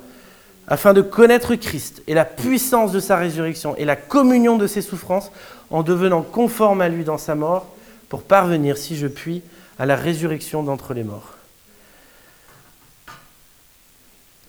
afin 0.67 0.93
de 0.93 1.01
connaître 1.01 1.55
Christ 1.55 2.01
et 2.07 2.13
la 2.13 2.25
puissance 2.25 2.91
de 2.91 2.99
sa 2.99 3.17
résurrection 3.17 3.75
et 3.75 3.85
la 3.85 3.95
communion 3.95 4.57
de 4.57 4.67
ses 4.67 4.81
souffrances 4.81 5.31
en 5.69 5.83
devenant 5.83 6.21
conforme 6.21 6.81
à 6.81 6.89
lui 6.89 7.03
dans 7.03 7.17
sa 7.17 7.35
mort, 7.35 7.67
pour 8.09 8.23
parvenir, 8.23 8.77
si 8.77 8.95
je 8.95 9.07
puis, 9.07 9.41
à 9.79 9.85
la 9.85 9.95
résurrection 9.95 10.61
d'entre 10.61 10.93
les 10.93 11.03
morts. 11.03 11.33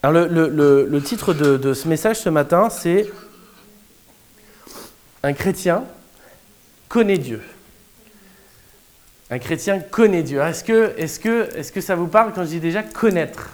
Alors 0.02 0.28
le, 0.28 1.00
titre 1.00 1.32
de, 1.32 1.72
ce 1.72 1.88
message 1.88 2.20
ce 2.20 2.28
matin, 2.28 2.68
c'est 2.68 3.10
Un 5.22 5.32
chrétien 5.32 5.84
connaît 6.90 7.16
Dieu. 7.16 7.42
Un 9.30 9.38
chrétien 9.38 9.80
connaît 9.80 10.22
Dieu. 10.22 10.42
Est-ce 10.42 10.62
que, 10.62 10.92
est 10.98 11.26
est 11.56 11.72
que 11.72 11.80
ça 11.80 11.94
vous 11.96 12.06
parle 12.06 12.34
quand 12.34 12.42
je 12.42 12.50
dis 12.50 12.60
déjà 12.60 12.82
connaître? 12.82 13.48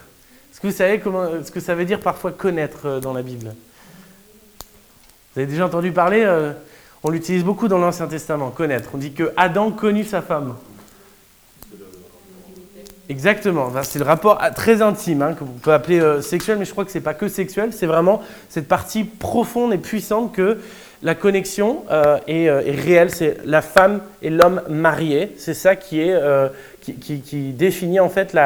Vous 0.62 0.72
savez 0.72 1.00
ce 1.42 1.50
que 1.50 1.60
ça 1.60 1.74
veut 1.74 1.86
dire 1.86 2.00
parfois 2.00 2.32
connaître 2.32 2.80
euh, 2.84 3.00
dans 3.00 3.14
la 3.14 3.22
Bible. 3.22 3.54
Vous 5.32 5.40
avez 5.40 5.46
déjà 5.46 5.64
entendu 5.64 5.90
parler 5.90 6.22
euh, 6.22 6.52
On 7.02 7.08
l'utilise 7.08 7.44
beaucoup 7.44 7.66
dans 7.66 7.78
l'Ancien 7.78 8.06
Testament, 8.08 8.50
connaître. 8.50 8.90
On 8.92 8.98
dit 8.98 9.12
que 9.12 9.32
Adam 9.38 9.70
connut 9.70 10.04
sa 10.04 10.20
femme. 10.20 10.56
Exactement, 13.08 13.72
c'est 13.82 13.98
le 13.98 14.04
rapport 14.04 14.38
très 14.54 14.82
intime, 14.82 15.22
hein, 15.22 15.32
que 15.32 15.42
vous 15.42 15.52
pouvez 15.52 15.74
appeler 15.74 15.98
euh, 15.98 16.20
sexuel, 16.20 16.58
mais 16.58 16.64
je 16.64 16.70
crois 16.70 16.84
que 16.84 16.92
ce 16.92 16.98
n'est 16.98 17.04
pas 17.04 17.14
que 17.14 17.26
sexuel, 17.26 17.72
c'est 17.72 17.86
vraiment 17.86 18.22
cette 18.48 18.68
partie 18.68 19.02
profonde 19.02 19.72
et 19.72 19.78
puissante 19.78 20.32
que 20.32 20.60
la 21.02 21.14
connexion 21.16 21.82
est, 22.28 22.50
réelle, 22.50 23.10
c'est 23.10 23.38
la 23.46 23.62
femme 23.62 24.02
et 24.20 24.28
l'homme 24.28 24.60
mariés, 24.68 25.34
c'est 25.38 25.54
ça 25.54 25.74
qui, 25.74 25.98
est, 25.98 26.14
qui, 26.80 27.52
définit 27.52 28.00
en 28.00 28.08
fait 28.08 28.36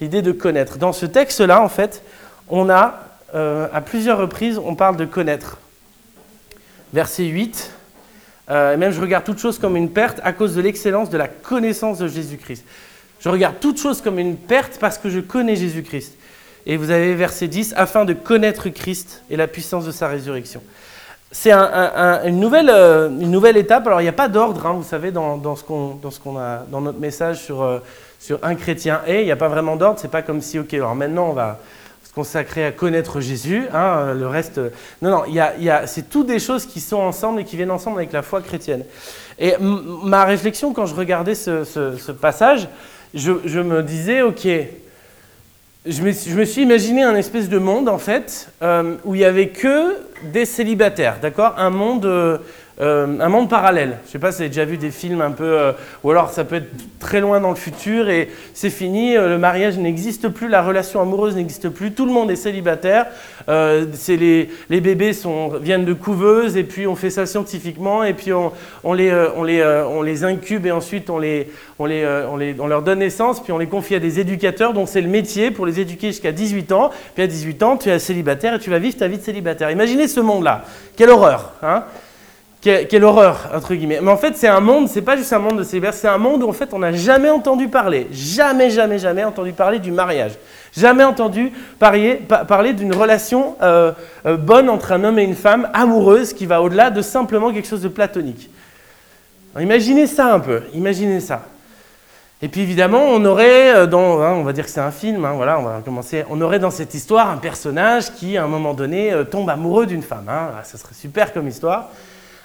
l'idée 0.00 0.22
de 0.22 0.32
connaître. 0.32 0.78
Dans 0.78 0.92
ce 0.92 1.06
texte-là, 1.06 1.62
en 1.62 1.68
fait, 1.68 2.02
on 2.48 2.68
a, 2.70 3.00
à 3.34 3.80
plusieurs 3.80 4.18
reprises, 4.18 4.58
on 4.58 4.74
parle 4.74 4.96
de 4.96 5.04
connaître. 5.04 5.58
Verset 6.92 7.24
8, 7.24 7.70
et 8.48 8.52
même 8.76 8.92
je 8.92 9.00
regarde 9.00 9.24
toute 9.24 9.38
chose 9.38 9.58
comme 9.58 9.76
une 9.76 9.90
perte 9.90 10.20
à 10.22 10.32
cause 10.32 10.54
de 10.54 10.60
l'excellence 10.60 11.10
de 11.10 11.18
la 11.18 11.28
connaissance 11.28 11.98
de 11.98 12.08
Jésus-Christ. 12.08 12.64
Je 13.20 13.28
regarde 13.28 13.56
toute 13.60 13.80
chose 13.80 14.02
comme 14.02 14.18
une 14.18 14.36
perte 14.36 14.78
parce 14.78 14.98
que 14.98 15.10
je 15.10 15.20
connais 15.20 15.56
Jésus-Christ. 15.56 16.16
Et 16.66 16.76
vous 16.76 16.90
avez 16.90 17.14
verset 17.14 17.48
10, 17.48 17.74
afin 17.76 18.04
de 18.04 18.12
connaître 18.12 18.68
Christ 18.68 19.22
et 19.30 19.36
la 19.36 19.46
puissance 19.46 19.86
de 19.86 19.92
sa 19.92 20.08
résurrection. 20.08 20.62
C'est 21.32 21.52
une, 21.52 22.38
nouvelle, 22.38 22.70
euh, 22.70 23.08
une 23.08 23.30
nouvelle 23.30 23.56
étape. 23.56 23.86
Alors, 23.86 24.00
il 24.00 24.04
n'y 24.04 24.08
a 24.08 24.12
pas 24.12 24.28
d'ordre, 24.28 24.64
hein, 24.64 24.72
vous 24.72 24.84
savez, 24.84 25.10
dans, 25.10 25.36
dans 25.36 25.56
ce 25.56 25.64
qu'on 25.64 26.38
a 26.38 26.64
dans 26.70 26.80
notre 26.80 27.00
message 27.00 27.42
sur, 27.42 27.62
euh, 27.62 27.80
sur 28.20 28.38
un 28.42 28.54
chrétien 28.54 29.00
et 29.06 29.20
il 29.20 29.24
n'y 29.24 29.32
a 29.32 29.36
pas 29.36 29.48
vraiment 29.48 29.76
d'ordre. 29.76 29.98
C'est 29.98 30.10
pas 30.10 30.22
comme 30.22 30.40
si, 30.40 30.58
ok, 30.58 30.72
alors 30.74 30.94
maintenant 30.94 31.28
on 31.30 31.32
va 31.32 31.58
se 32.04 32.12
consacrer 32.14 32.64
à 32.64 32.70
connaître 32.70 33.20
Jésus. 33.20 33.66
Hein, 33.74 33.96
euh, 33.98 34.14
le 34.14 34.28
reste, 34.28 34.60
non, 35.02 35.10
non, 35.10 35.22
il 35.26 35.34
y 35.34 35.40
a, 35.40 35.56
y 35.58 35.68
a, 35.68 35.88
c'est 35.88 36.08
toutes 36.08 36.28
des 36.28 36.38
choses 36.38 36.64
qui 36.64 36.80
sont 36.80 36.98
ensemble 36.98 37.40
et 37.40 37.44
qui 37.44 37.56
viennent 37.56 37.72
ensemble 37.72 37.98
avec 37.98 38.12
la 38.12 38.22
foi 38.22 38.40
chrétienne. 38.40 38.84
Et 39.38 39.54
ma 39.60 40.24
réflexion 40.24 40.72
quand 40.72 40.86
je 40.86 40.94
regardais 40.94 41.34
ce, 41.34 42.12
passage, 42.12 42.68
je, 43.14 43.60
me 43.60 43.82
disais, 43.82 44.22
ok, 44.22 44.46
je 45.86 46.02
me, 46.02 46.44
suis 46.44 46.62
imaginé 46.62 47.02
un 47.02 47.14
espèce 47.14 47.48
de 47.48 47.58
monde, 47.58 47.88
en 47.88 47.98
fait, 47.98 48.48
euh, 48.62 48.94
où 49.04 49.14
il 49.14 49.18
n'y 49.18 49.24
avait 49.24 49.48
que 49.48 49.96
des 50.32 50.44
célibataires, 50.44 51.18
d'accord? 51.20 51.54
Un 51.58 51.70
monde 51.70 52.40
euh, 52.80 53.20
un 53.20 53.28
monde 53.28 53.48
parallèle. 53.48 53.98
Je 54.02 54.08
ne 54.08 54.12
sais 54.12 54.18
pas 54.18 54.32
si 54.32 54.36
vous 54.36 54.42
avez 54.42 54.48
déjà 54.50 54.64
vu 54.66 54.76
des 54.76 54.90
films 54.90 55.22
un 55.22 55.30
peu, 55.30 55.44
euh, 55.44 55.72
ou 56.04 56.10
alors 56.10 56.30
ça 56.30 56.44
peut 56.44 56.56
être 56.56 56.68
très 57.00 57.20
loin 57.20 57.40
dans 57.40 57.50
le 57.50 57.56
futur 57.56 58.10
et 58.10 58.28
c'est 58.52 58.70
fini, 58.70 59.16
euh, 59.16 59.28
le 59.28 59.38
mariage 59.38 59.78
n'existe 59.78 60.28
plus, 60.28 60.48
la 60.48 60.62
relation 60.62 61.00
amoureuse 61.00 61.36
n'existe 61.36 61.70
plus, 61.70 61.92
tout 61.92 62.04
le 62.04 62.12
monde 62.12 62.30
est 62.30 62.36
célibataire, 62.36 63.06
les, 63.48 64.48
bébés 64.68 65.12
viennent 65.62 65.84
de 65.84 65.92
couveuses 65.94 66.56
et 66.56 66.64
puis 66.64 66.86
on 66.86 66.96
fait 66.96 67.10
ça 67.10 67.24
scientifiquement 67.24 68.04
et 68.04 68.12
puis 68.12 68.32
on, 68.32 68.92
les, 68.92 70.24
incube 70.24 70.66
et 70.66 70.70
ensuite 70.70 71.08
on, 71.08 71.18
leur 71.86 72.82
donne 72.82 72.98
naissance 72.98 73.42
puis 73.42 73.52
on 73.52 73.58
les 73.58 73.68
confie 73.68 73.94
à 73.94 74.00
des 74.00 74.20
éducateurs 74.20 74.74
donc 74.74 74.88
c'est 74.88 75.00
le 75.00 75.08
métier 75.08 75.50
pour 75.50 75.64
les 75.64 75.80
éduquer 75.80 76.08
jusqu'à 76.08 76.32
18 76.32 76.72
ans. 76.72 76.90
Puis 77.14 77.22
à 77.22 77.26
18 77.26 77.62
ans, 77.62 77.76
tu 77.76 77.88
es 77.88 77.98
célibataire 77.98 78.54
et 78.54 78.58
tu 78.58 78.70
vas 78.70 78.78
vivre 78.78 78.96
ta 78.96 79.08
vie 79.08 79.18
de 79.18 79.22
célibataire. 79.22 79.70
Imaginez 79.70 80.08
ce 80.08 80.20
monde-là. 80.20 80.64
Quelle 80.96 81.10
horreur 81.10 81.52
hein? 81.62 81.84
Quelle, 82.88 83.04
horreur, 83.04 83.48
entre 83.54 83.74
guillemets. 83.74 84.00
Mais 84.02 84.10
en 84.10 84.16
fait, 84.16 84.36
c'est 84.36 84.48
un 84.48 84.60
monde, 84.60 84.88
c'est 84.88 85.02
pas 85.02 85.16
juste 85.16 85.32
un 85.32 85.38
monde 85.38 85.58
de 85.58 85.62
célibataire, 85.62 85.98
c'est 85.98 86.08
un 86.08 86.18
monde 86.18 86.42
où 86.42 86.48
en 86.48 86.52
fait 86.52 86.72
on 86.72 86.80
n'a 86.80 86.92
jamais 86.92 87.30
entendu 87.30 87.68
parler, 87.68 88.08
jamais, 88.10 88.70
jamais, 88.70 88.98
jamais 88.98 89.24
entendu 89.24 89.52
parler 89.52 89.78
du 89.78 89.92
mariage. 89.92 90.32
Jamais 90.76 91.04
entendu 91.04 91.52
parler 91.78 92.72
d'une 92.74 92.94
relation 92.94 93.56
euh, 93.62 93.92
euh, 94.26 94.36
bonne 94.36 94.68
entre 94.68 94.92
un 94.92 95.04
homme 95.04 95.18
et 95.18 95.22
une 95.22 95.36
femme, 95.36 95.70
amoureuse, 95.72 96.32
qui 96.34 96.44
va 96.44 96.60
au-delà 96.60 96.90
de 96.90 97.00
simplement 97.02 97.52
quelque 97.52 97.68
chose 97.68 97.82
de 97.82 97.88
platonique. 97.88 98.50
imaginez 99.58 100.06
ça 100.06 100.34
un 100.34 100.40
peu, 100.40 100.62
imaginez 100.74 101.20
ça. 101.20 101.42
Et 102.42 102.48
puis 102.48 102.60
évidemment, 102.60 103.04
on 103.04 103.24
aurait, 103.24 103.74
euh, 103.74 103.86
dans, 103.86 104.20
hein, 104.20 104.32
on 104.32 104.42
va 104.42 104.52
dire 104.52 104.64
que 104.64 104.70
c'est 104.70 104.80
un 104.80 104.90
film, 104.90 105.24
hein, 105.24 105.32
voilà, 105.34 105.58
on 105.58 105.62
va 105.62 105.80
commencer, 105.82 106.24
on 106.28 106.40
aurait 106.42 106.58
dans 106.58 106.70
cette 106.70 106.92
histoire 106.92 107.30
un 107.30 107.38
personnage 107.38 108.12
qui, 108.12 108.36
à 108.36 108.44
un 108.44 108.48
moment 108.48 108.74
donné, 108.74 109.14
tombe 109.30 109.48
amoureux 109.48 109.86
d'une 109.86 110.02
femme. 110.02 110.28
Hein. 110.28 110.50
Ah, 110.58 110.64
ça 110.64 110.76
serait 110.76 110.94
super 110.94 111.32
comme 111.32 111.48
histoire 111.48 111.90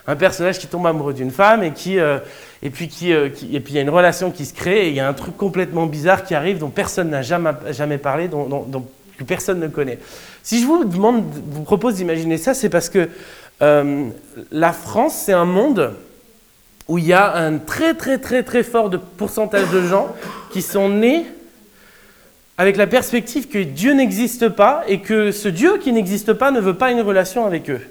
un 0.08 0.16
personnage 0.16 0.60
qui 0.60 0.68
tombe 0.68 0.88
amoureux 0.88 1.14
d'une 1.14 1.32
femme 1.32 1.64
et 1.64 1.72
qui 1.72 2.00
euh, 2.00 2.20
et 2.64 2.70
puis 2.70 2.90
euh, 3.04 3.30
qui, 3.30 3.56
et 3.56 3.60
puis 3.60 3.74
il 3.74 3.76
y 3.76 3.80
a 3.80 3.82
une 3.82 3.90
relation 3.90 4.32
qui 4.32 4.46
se 4.46 4.54
crée 4.54 4.88
et 4.88 4.90
il 4.90 4.96
y 4.96 5.00
a 5.00 5.08
un 5.08 5.14
truc 5.14 5.38
complètement 5.38 5.86
bizarre 5.86 6.24
qui 6.24 6.36
arrive 6.36 6.58
dont 6.58 6.70
personne 6.70 7.10
n'a 7.10 7.22
jamais, 7.22 7.52
jamais 7.72 7.98
parlé, 7.98 8.28
dont, 8.28 8.86
que 9.18 9.24
personne 9.24 9.60
ne 9.60 9.68
connaît. 9.68 10.00
Si 10.44 10.62
je 10.62 10.66
vous 10.66 10.84
demande, 10.84 11.24
vous 11.50 11.64
propose 11.64 11.96
d'imaginer 11.96 12.38
ça, 12.38 12.54
c'est 12.54 12.70
parce 12.70 12.90
que 12.90 13.10
euh, 13.62 14.08
la 14.52 14.74
France, 14.74 15.16
c'est 15.26 15.34
un 15.34 15.46
monde 15.46 15.94
où 16.88 16.98
il 16.98 17.06
y 17.06 17.14
a 17.14 17.36
un 17.36 17.58
très 17.58 17.94
très 17.94 18.18
très 18.18 18.44
très 18.44 18.64
fort 18.64 18.90
de 18.90 18.98
pourcentage 18.98 19.70
de 19.70 19.84
gens 19.84 20.08
qui 20.52 20.62
sont 20.62 20.90
nés 20.90 21.26
avec 22.58 22.76
la 22.78 22.88
perspective 22.88 23.48
que 23.48 23.60
Dieu 23.60 23.94
n'existe 23.94 24.50
pas 24.50 24.84
et 24.88 25.00
que 25.00 25.32
ce 25.32 25.48
Dieu 25.48 25.78
qui 25.78 25.92
n'existe 25.94 26.34
pas 26.34 26.52
ne 26.52 26.60
veut 26.60 26.76
pas 26.76 26.92
une 26.92 27.02
relation 27.02 27.46
avec 27.46 27.70
eux. 27.70 27.82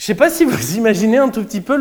Je 0.00 0.04
ne 0.04 0.06
sais 0.06 0.14
pas 0.14 0.30
si 0.30 0.46
vous 0.46 0.76
imaginez 0.76 1.18
un 1.18 1.28
tout 1.28 1.44
petit 1.44 1.60
peu 1.60 1.76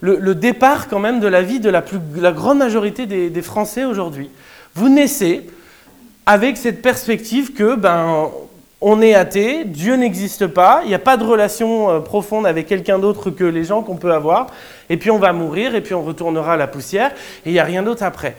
le, 0.00 0.34
départ 0.34 0.86
quand 0.86 0.98
même 0.98 1.18
de 1.18 1.26
la 1.26 1.40
vie 1.40 1.60
de 1.60 1.70
la, 1.70 1.80
plus, 1.80 1.98
grande 1.98 2.58
majorité 2.58 3.06
des, 3.06 3.42
Français 3.42 3.86
aujourd'hui. 3.86 4.30
Vous 4.74 4.90
naissez 4.90 5.46
avec 6.26 6.58
cette 6.58 6.82
perspective 6.82 7.54
que 7.54 7.74
ben, 7.74 8.28
on 8.82 9.00
est 9.00 9.14
athée, 9.14 9.64
Dieu 9.64 9.94
n'existe 9.94 10.46
pas, 10.46 10.82
il 10.84 10.88
n'y 10.88 10.94
a 10.94 10.98
pas 10.98 11.16
de 11.16 11.24
relation 11.24 11.90
euh, 11.90 12.00
profonde 12.00 12.46
avec 12.46 12.66
quelqu'un 12.66 12.98
d'autre 12.98 13.30
que 13.30 13.44
les 13.44 13.64
gens 13.64 13.82
qu'on 13.82 13.96
peut 13.96 14.12
avoir, 14.12 14.48
et 14.90 14.98
puis 14.98 15.10
on 15.10 15.18
va 15.18 15.32
mourir, 15.32 15.74
et 15.74 15.80
puis 15.80 15.94
on 15.94 16.02
retournera 16.02 16.54
à 16.54 16.56
la 16.58 16.66
poussière, 16.66 17.12
et 17.46 17.50
il 17.50 17.52
n'y 17.52 17.58
a 17.58 17.64
rien 17.64 17.82
d'autre 17.82 18.02
après. 18.02 18.36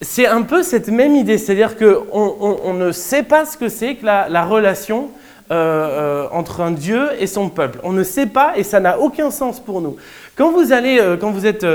C'est 0.00 0.26
un 0.26 0.42
peu 0.42 0.62
cette 0.62 0.88
même 0.88 1.16
idée, 1.16 1.38
c'est-à-dire 1.38 1.76
qu'on 1.76 2.36
on, 2.62 2.74
ne 2.74 2.92
sait 2.92 3.24
pas 3.24 3.44
ce 3.46 3.56
que 3.56 3.68
c'est 3.68 3.96
que 3.96 4.06
la 4.06 4.44
relation 4.44 5.10
euh, 5.50 5.54
euh, 5.54 6.28
entre 6.30 6.60
un 6.60 6.70
Dieu 6.70 7.08
et 7.18 7.26
son 7.26 7.48
peuple. 7.48 7.80
On 7.82 7.92
ne 7.92 8.04
sait 8.04 8.26
pas 8.26 8.52
et 8.56 8.62
ça 8.62 8.78
n'a 8.78 9.00
aucun 9.00 9.32
sens 9.32 9.58
pour 9.58 9.80
nous. 9.80 9.96
Quand 10.36 10.52
vous 10.52 10.72
allez, 10.72 11.00
euh, 11.00 11.16
quand 11.16 11.32
vous 11.32 11.44
êtes, 11.44 11.66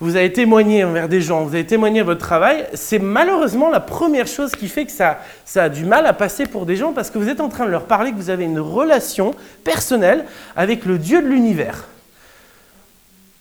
vous 0.00 0.16
avez 0.16 0.32
témoigné 0.32 0.82
envers 0.82 1.10
des 1.10 1.20
gens, 1.20 1.44
vous 1.44 1.54
avez 1.54 1.66
témoigné 1.66 2.00
votre 2.00 2.20
travail, 2.20 2.64
c'est 2.72 2.98
malheureusement 2.98 3.68
la 3.68 3.80
première 3.80 4.26
chose 4.26 4.52
qui 4.52 4.66
fait 4.66 4.86
que 4.86 4.92
ça, 4.92 5.18
ça 5.44 5.64
a 5.64 5.68
du 5.68 5.84
mal 5.84 6.06
à 6.06 6.14
passer 6.14 6.46
pour 6.46 6.64
des 6.64 6.76
gens 6.76 6.94
parce 6.94 7.10
que 7.10 7.18
vous 7.18 7.28
êtes 7.28 7.42
en 7.42 7.50
train 7.50 7.66
de 7.66 7.70
leur 7.70 7.84
parler 7.84 8.12
que 8.12 8.16
vous 8.16 8.30
avez 8.30 8.44
une 8.44 8.60
relation 8.60 9.34
personnelle 9.62 10.24
avec 10.56 10.86
le 10.86 10.96
Dieu 10.96 11.20
de 11.20 11.28
l'univers. 11.28 11.84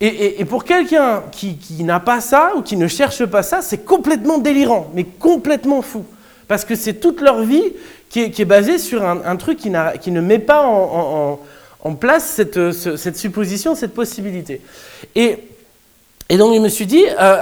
Et, 0.02 0.44
pour 0.44 0.66
quelqu'un 0.66 1.24
qui 1.32 1.84
n'a 1.86 2.02
pas 2.02 2.20
ça 2.20 2.52
ou 2.58 2.62
qui 2.62 2.76
ne 2.76 2.88
cherche 2.88 3.26
pas 3.26 3.42
ça, 3.42 3.62
c'est 3.62 3.86
complètement 3.86 4.38
délirant, 4.38 4.92
mais 4.94 5.06
complètement 5.06 5.82
fou. 5.82 6.04
Parce 6.48 6.64
que 6.64 6.76
c'est 6.76 6.96
toute 6.96 7.22
leur 7.22 7.42
vie 7.42 7.74
qui 8.10 8.22
est, 8.22 8.46
basé 8.46 8.78
sur 8.78 9.04
un, 9.04 9.36
truc 9.36 9.58
qui, 9.58 9.70
ne 9.70 10.22
met 10.22 10.40
pas 10.40 10.66
en, 10.66 11.96
place 12.00 12.26
cette, 12.26 13.18
supposition, 13.18 13.76
cette 13.76 13.94
possibilité. 13.94 14.62
Et, 15.16 15.38
donc 16.32 16.54
je 16.56 16.60
me 16.60 16.70
suis 16.70 16.86
dit, 16.86 17.04
euh, 17.20 17.42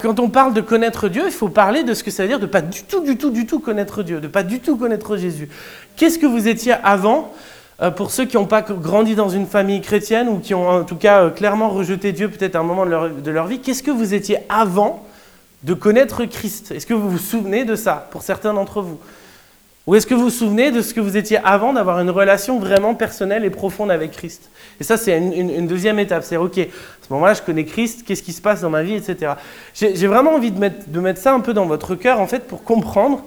quand 0.00 0.20
on 0.20 0.28
parle 0.28 0.54
de 0.54 0.60
connaître 0.60 1.08
Dieu, 1.08 1.22
il 1.26 1.32
faut 1.32 1.48
parler 1.48 1.82
de 1.82 1.94
ce 1.94 2.02
que 2.02 2.10
ça 2.10 2.22
veut 2.22 2.28
dire 2.28 2.40
de 2.40 2.46
pas 2.46 2.60
du 2.60 2.82
tout, 2.84 3.00
du 3.02 3.16
tout, 3.16 3.30
du 3.30 3.46
tout 3.46 3.58
connaître 3.58 4.02
Dieu, 4.02 4.20
de 4.20 4.28
pas 4.28 4.42
du 4.42 4.60
tout 4.60 4.76
connaître 4.76 5.16
Jésus. 5.16 5.48
Qu'est-ce 5.96 6.18
que 6.18 6.26
vous 6.26 6.48
étiez 6.48 6.74
avant 6.84 7.32
euh, 7.80 7.90
pour 7.90 8.10
ceux 8.10 8.24
qui 8.24 8.36
n'ont 8.36 8.46
pas 8.46 8.62
grandi 8.62 9.14
dans 9.14 9.28
une 9.28 9.46
famille 9.46 9.80
chrétienne 9.80 10.28
ou 10.28 10.38
qui 10.40 10.52
ont 10.52 10.68
en 10.68 10.84
tout 10.84 10.96
cas 10.96 11.22
euh, 11.22 11.30
clairement 11.30 11.70
rejeté 11.70 12.12
Dieu 12.12 12.28
peut-être 12.28 12.56
à 12.56 12.58
un 12.58 12.64
moment 12.64 12.84
de 12.84 13.30
leur 13.30 13.46
vie, 13.46 13.60
qu'est-ce 13.60 13.82
que 13.82 13.90
vous 13.90 14.14
étiez 14.14 14.38
avant 14.48 15.06
de 15.62 15.74
connaître 15.74 16.24
Christ? 16.24 16.72
Est-ce 16.72 16.86
que 16.86 16.94
vous 16.94 17.08
vous 17.08 17.18
souvenez 17.18 17.64
de 17.64 17.76
ça 17.76 18.08
pour 18.10 18.22
certains 18.22 18.52
d'entre 18.52 18.82
vous? 18.82 18.98
Ou 19.88 19.94
est-ce 19.94 20.06
que 20.06 20.14
vous 20.14 20.24
vous 20.24 20.30
souvenez 20.30 20.70
de 20.70 20.82
ce 20.82 20.92
que 20.92 21.00
vous 21.00 21.16
étiez 21.16 21.38
avant 21.42 21.72
d'avoir 21.72 21.98
une 22.00 22.10
relation 22.10 22.58
vraiment 22.58 22.94
personnelle 22.94 23.42
et 23.46 23.48
profonde 23.48 23.90
avec 23.90 24.10
Christ? 24.10 24.50
Et 24.78 24.84
ça, 24.84 24.98
c'est 24.98 25.16
une, 25.16 25.66
deuxième 25.66 25.98
étape. 25.98 26.24
C'est 26.24 26.36
OK, 26.36 26.58
à 26.58 26.62
ce 26.62 27.10
moment-là, 27.14 27.32
je 27.32 27.40
connais 27.40 27.64
Christ, 27.64 28.04
qu'est-ce 28.06 28.22
qui 28.22 28.34
se 28.34 28.42
passe 28.42 28.60
dans 28.60 28.68
ma 28.68 28.82
vie, 28.82 28.96
etc. 28.96 29.32
J'ai 29.72 30.06
vraiment 30.06 30.34
envie 30.34 30.50
de 30.50 30.58
mettre, 30.58 30.90
de 30.90 31.14
ça 31.16 31.32
un 31.32 31.40
peu 31.40 31.54
dans 31.54 31.64
votre 31.64 31.94
cœur, 31.94 32.20
en 32.20 32.26
fait, 32.26 32.40
pour 32.40 32.64
comprendre 32.64 33.24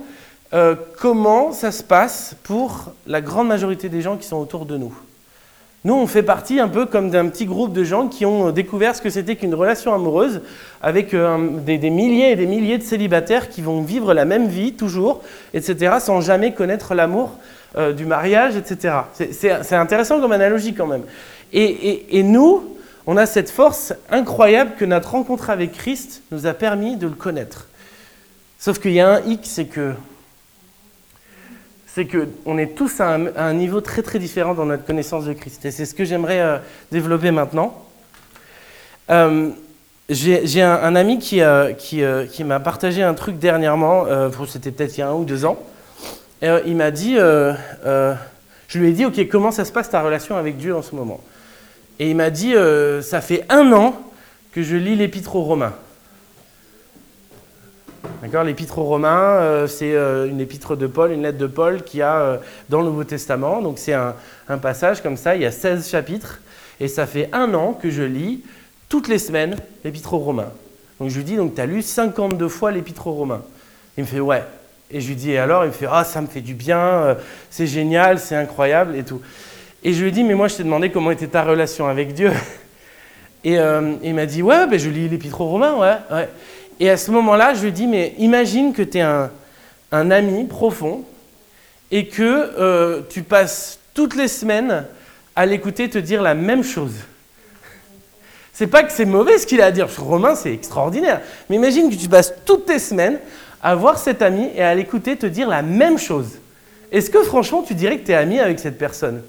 euh, 0.54 0.76
comment 1.00 1.52
ça 1.52 1.72
se 1.72 1.82
passe 1.82 2.36
pour 2.44 2.94
la 3.08 3.22
grande 3.22 3.48
majorité 3.48 3.90
des 3.90 4.04
gens 4.04 4.16
qui 4.16 4.28
sont 4.28 4.38
autour 4.38 4.68
de 4.68 4.78
nous. 4.78 4.94
Nous, 5.84 5.96
on 5.96 6.06
fait 6.06 6.24
partie 6.24 6.60
un 6.60 6.68
peu 6.68 6.86
comme 6.86 7.10
d'un 7.10 7.28
petit 7.28 7.46
groupe 7.46 7.74
de 7.74 7.84
gens 7.84 8.08
qui 8.08 8.26
ont 8.26 8.52
découvert 8.52 8.96
ce 8.96 9.02
que 9.02 9.10
c'était 9.10 9.36
qu'une 9.36 9.56
relation 9.56 9.94
amoureuse 9.94 10.42
avec 10.82 11.14
euh, 11.14 11.50
des, 11.66 11.90
milliers 11.90 12.32
et 12.32 12.36
des 12.36 12.46
milliers 12.46 12.78
de 12.78 12.84
célibataires 12.84 13.50
qui 13.50 13.62
vont 13.62 13.82
vivre 13.82 14.14
la 14.14 14.26
même 14.26 14.48
vie 14.48 14.74
toujours, 14.74 15.22
etc., 15.54 15.96
sans 16.00 16.22
jamais 16.22 16.54
connaître 16.54 16.94
l'amour 16.94 17.32
euh, 17.78 17.94
du 17.94 18.06
mariage, 18.06 18.56
etc. 18.56 18.96
C'est 19.14 19.76
intéressant 19.76 20.22
comme 20.22 20.34
analogie 20.34 20.74
quand 20.76 20.88
même. 20.88 21.04
et 21.52 22.24
nous, 22.24 22.64
on 23.08 23.18
a 23.18 23.26
cette 23.26 23.50
force 23.50 23.94
incroyable 24.10 24.74
que 24.78 24.86
notre 24.86 25.12
rencontre 25.12 25.50
avec 25.50 25.72
Christ 25.72 26.22
nous 26.32 26.46
a 26.46 26.54
permis 26.54 26.96
de 26.96 27.08
le 27.08 27.14
connaître. 27.14 27.68
Sauf 28.60 28.80
qu'il 28.80 28.92
y 28.92 29.00
a 29.00 29.10
un 29.10 29.22
hic, 29.22 29.42
c'est 29.44 29.66
que 29.66 29.94
c'est 31.94 32.06
qu'on 32.06 32.58
est 32.58 32.76
tous 32.76 33.02
à 33.02 33.18
un, 33.36 33.54
niveau 33.54 33.82
très 33.82 34.02
très 34.02 34.18
différent 34.18 34.54
dans 34.54 34.66
notre 34.66 34.86
connaissance 34.86 35.26
de 35.26 35.34
Christ. 35.34 35.66
Et 35.66 35.72
c'est 35.72 35.86
ce 35.86 35.94
que 35.94 36.06
j'aimerais 36.06 36.40
euh, 36.40 36.58
développer 36.92 37.32
maintenant. 37.32 37.84
Euh, 39.10 39.50
j'ai 40.10 40.62
un, 40.62 40.96
ami 40.96 41.20
qui, 41.20 41.42
euh, 41.42 41.74
qui, 41.74 42.44
m'a 42.44 42.60
partagé 42.60 43.04
un 43.04 43.14
truc 43.14 43.40
dernièrement, 43.40 44.06
c'était 44.48 44.72
peut-être 44.72 44.98
il 44.98 45.00
y 45.00 45.04
a 45.04 45.10
un 45.10 45.14
ou 45.14 45.24
deux 45.24 45.46
ans. 45.46 45.58
Et, 46.42 46.50
il 46.66 46.76
m'a 46.76 46.92
dit, 46.92 47.16
je 47.16 48.18
lui 48.76 48.90
ai 48.90 48.92
dit, 48.92 49.06
ok, 49.06 49.28
comment 49.30 49.52
ça 49.52 49.64
se 49.64 49.72
passe 49.72 49.90
ta 49.90 50.02
relation 50.02 50.36
avec 50.36 50.58
Dieu 50.58 50.76
en 50.76 50.82
ce 50.82 50.96
moment? 50.96 51.22
Et 52.00 52.10
il 52.10 52.16
m'a 52.16 52.30
dit, 52.30 52.54
ça 53.02 53.22
fait 53.22 53.46
un 53.48 53.72
an 53.72 53.96
que 54.54 54.64
je 54.64 54.76
lis 54.76 54.98
l'épître 54.98 55.36
aux 55.36 55.44
Romains. 55.44 55.74
D'accord 58.22 58.44
L'épître 58.44 58.80
aux 58.80 58.84
Romains, 58.84 59.36
euh, 59.40 59.68
c'est 59.68 59.94
euh, 59.94 60.28
une 60.28 60.40
épître 60.42 60.76
de 60.76 60.88
Paul, 60.88 61.12
une 61.12 61.24
lettre 61.24 61.38
de 61.38 61.48
Paul 61.48 61.84
qui 61.84 62.02
a 62.02 62.18
euh, 62.22 62.38
dans 62.70 62.80
le 62.80 62.86
Nouveau 62.86 63.04
Testament. 63.04 63.62
Donc 63.62 63.78
c'est 63.78 63.94
un, 63.94 64.14
passage 64.62 65.02
comme 65.02 65.18
ça, 65.18 65.36
il 65.36 65.42
y 65.42 65.46
a 65.46 65.52
16 65.52 65.90
chapitres. 65.90 66.40
Et 66.80 66.88
ça 66.88 67.06
fait 67.06 67.30
un 67.32 67.54
an 67.54 67.74
que 67.74 67.90
je 67.90 68.02
lis 68.02 68.44
toutes 68.90 69.08
les 69.08 69.20
semaines 69.20 69.56
l'épître 69.84 70.14
aux 70.14 70.20
Romains. 70.20 70.52
Donc 71.00 71.10
je 71.10 71.18
lui 71.18 71.24
dis, 71.24 71.36
donc 71.36 71.56
tu 71.56 71.66
lu 71.66 71.82
52 71.82 72.48
fois 72.48 72.72
l'épître 72.72 73.08
aux 73.08 73.14
Romains. 73.14 73.44
Il 73.98 74.04
me 74.04 74.08
fait, 74.08 74.20
ouais. 74.20 74.44
Et 74.90 75.00
je 75.00 75.08
lui 75.08 75.16
dis, 75.16 75.32
et 75.32 75.38
alors? 75.38 75.64
Il 75.64 75.68
me 75.68 75.74
fait, 75.74 75.88
ah, 75.90 76.04
ça 76.04 76.22
me 76.22 76.28
fait 76.28 76.42
du 76.42 76.54
bien, 76.54 77.16
c'est 77.50 77.68
génial, 77.68 78.20
c'est 78.20 78.36
incroyable 78.36 78.96
et 78.96 79.04
tout. 79.04 79.22
Et 79.84 79.94
je 79.94 80.04
lui 80.04 80.12
dis, 80.12 80.24
mais 80.24 80.34
moi 80.34 80.48
je 80.48 80.58
t'ai 80.58 80.64
demandé 80.64 80.92
comment 80.92 81.12
était 81.12 81.28
ta 81.28 81.44
relation 81.44 81.88
avec 81.88 82.14
Dieu. 82.14 82.32
Et 83.44 83.58
il 84.04 84.14
m'a 84.14 84.28
dit, 84.28 84.44
ouais, 84.44 84.68
ben, 84.68 84.78
je 84.78 84.90
lis 84.90 85.10
l'épître 85.10 85.42
aux 85.42 85.48
Romains, 85.48 85.76
ouais. 85.76 86.28
Et 86.82 86.90
à 86.90 86.98
ce 86.98 87.12
moment-là, 87.12 87.54
je 87.54 87.62
lui 87.64 87.72
dis, 87.72 87.86
mais 87.86 88.16
imagine 88.18 88.74
que 88.74 88.82
tu 88.82 88.98
es 88.98 89.02
un, 89.02 89.30
ami 89.92 90.46
profond 90.46 91.04
et 91.92 92.08
que 92.08 92.24
euh, 92.24 93.02
tu 93.08 93.22
passes 93.22 93.78
toutes 93.94 94.16
les 94.16 94.28
semaines 94.28 94.86
à 95.36 95.46
l'écouter 95.46 95.92
te 95.92 96.00
dire 96.00 96.24
la 96.24 96.34
même 96.34 96.64
chose. 96.64 96.96
C'est 98.52 98.66
pas 98.66 98.82
que 98.82 98.92
c'est 98.92 99.06
mauvais 99.06 99.38
ce 99.38 99.46
qu'il 99.46 99.62
a 99.62 99.68
à 99.68 99.72
dire, 99.72 99.88
Romain, 99.96 100.34
c'est 100.34 100.54
extraordinaire. 100.54 101.22
Mais 101.50 101.58
imagine 101.58 101.88
que 101.88 101.96
tu 101.96 102.10
passes 102.10 102.34
toutes 102.46 102.66
tes 102.66 102.80
semaines 102.80 103.20
à 103.62 103.76
voir 103.76 104.00
cet 104.00 104.24
ami 104.24 104.50
et 104.56 104.64
à 104.64 104.74
l'écouter 104.74 105.16
te 105.18 105.28
dire 105.28 105.48
la 105.48 105.62
même 105.62 106.00
chose. 106.00 106.40
Est-ce 106.92 107.12
que 107.12 107.22
franchement 107.22 107.62
tu 107.62 107.76
dirais 107.76 108.00
que 108.00 108.06
tu 108.08 108.12
es 108.12 108.16
ami 108.16 108.40
avec 108.40 108.58
cette 108.58 108.80
personne? 108.80 109.22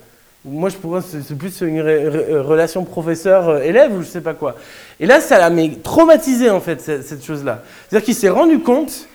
Moi, 0.44 0.70
je 0.70 0.76
pourrais, 0.76 1.00
c'est 1.02 1.38
plus 1.38 1.60
une 1.60 1.80
relation 1.80 2.84
professeur-élève 2.84 3.94
ou 3.94 4.02
je 4.02 4.08
sais 4.08 4.20
pas 4.20 4.34
quoi. 4.34 4.56
Et 4.98 5.06
là, 5.06 5.20
ça 5.20 5.38
l'a 5.38 5.50
traumatisé, 5.84 6.50
en 6.50 6.60
fait, 6.60 6.80
cette, 6.80 7.24
chose-là. 7.24 7.62
C'est-à-dire 7.88 8.04
qu'il 8.04 8.14
s'est 8.14 8.28
rendu 8.28 8.58
compte 8.58 9.06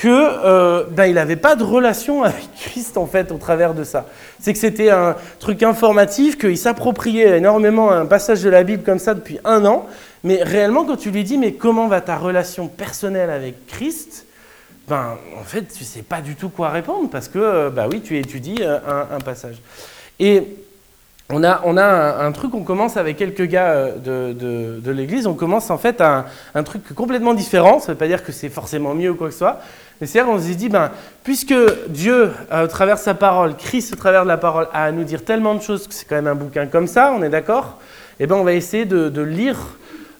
qu'il 0.00 0.10
euh, 0.10 0.84
ben, 0.90 1.14
n'avait 1.14 1.36
pas 1.36 1.54
de 1.54 1.62
relation 1.62 2.22
avec 2.24 2.48
Christ, 2.60 2.96
en 2.96 3.06
fait, 3.06 3.30
au 3.30 3.36
travers 3.36 3.74
de 3.74 3.84
ça. 3.84 4.06
C'est 4.40 4.52
que 4.52 4.58
c'était 4.58 4.90
un 4.90 5.14
truc 5.38 5.62
informatif, 5.62 6.36
qu'il 6.36 6.58
s'appropriait 6.58 7.38
énormément 7.38 7.92
un 7.92 8.06
passage 8.06 8.42
de 8.42 8.50
la 8.50 8.64
Bible 8.64 8.82
comme 8.82 8.98
ça 8.98 9.14
depuis 9.14 9.38
un 9.44 9.64
an. 9.64 9.86
Mais 10.24 10.42
réellement, 10.42 10.84
quand 10.84 10.96
tu 10.96 11.12
lui 11.12 11.22
dis, 11.22 11.38
mais 11.38 11.52
comment 11.52 11.86
va 11.86 12.00
ta 12.00 12.16
relation 12.16 12.66
personnelle 12.66 13.30
avec 13.30 13.66
Christ 13.66 14.26
ben, 14.88 15.16
en 15.40 15.44
fait, 15.44 15.62
tu 15.72 15.84
sais 15.84 16.02
pas 16.02 16.20
du 16.20 16.34
tout 16.34 16.48
quoi 16.48 16.70
répondre 16.70 17.08
parce 17.08 17.28
que, 17.28 17.68
bah 17.68 17.86
oui, 17.88 18.00
tu 18.00 18.18
étudies 18.18 18.56
euh, 18.62 18.78
un, 18.84 19.14
un 19.16 19.20
passage. 19.20 19.62
Et 20.18 20.42
on 21.32 21.42
a, 21.42 21.62
on 21.64 21.76
a 21.76 22.24
un, 22.24 22.30
truc, 22.32 22.54
on 22.54 22.62
commence 22.62 22.96
avec 22.96 23.16
quelques 23.16 23.46
gars 23.46 23.70
euh, 23.70 24.78
de, 24.80 24.90
l'église, 24.90 25.26
on 25.26 25.34
commence 25.34 25.70
en 25.70 25.78
fait 25.78 26.00
un, 26.00 26.26
un, 26.54 26.62
truc 26.62 26.94
complètement 26.94 27.34
différent, 27.34 27.80
ça 27.80 27.88
ne 27.88 27.92
veut 27.94 27.98
pas 27.98 28.06
dire 28.06 28.22
que 28.22 28.32
c'est 28.32 28.50
forcément 28.50 28.94
mieux 28.94 29.10
ou 29.10 29.14
quoi 29.14 29.28
que 29.28 29.32
ce 29.32 29.38
soit, 29.38 29.60
mais 30.00 30.06
c'est-à-dire 30.06 30.32
on 30.32 30.38
se 30.38 30.52
dit, 30.52 30.68
ben, 30.68 30.90
puisque 31.24 31.54
Dieu, 31.88 32.32
à 32.50 32.66
travers 32.68 32.98
sa 32.98 33.14
parole, 33.14 33.56
Christ, 33.56 33.94
au 33.94 33.96
travers 33.96 34.24
de 34.24 34.28
la 34.28 34.36
parole, 34.36 34.68
a 34.74 34.84
à 34.84 34.92
nous 34.92 35.04
dire 35.04 35.24
tellement 35.24 35.54
de 35.54 35.62
choses, 35.62 35.88
que 35.88 35.94
c'est 35.94 36.06
quand 36.06 36.16
même 36.16 36.26
un 36.26 36.34
bouquin 36.34 36.66
comme 36.66 36.86
ça, 36.86 37.12
on 37.16 37.22
est 37.22 37.30
d'accord 37.30 37.78
Eh 38.20 38.26
bien 38.26 38.36
on 38.36 38.44
va 38.44 38.52
essayer 38.52 38.84
de 38.84 39.22
lire 39.22 39.58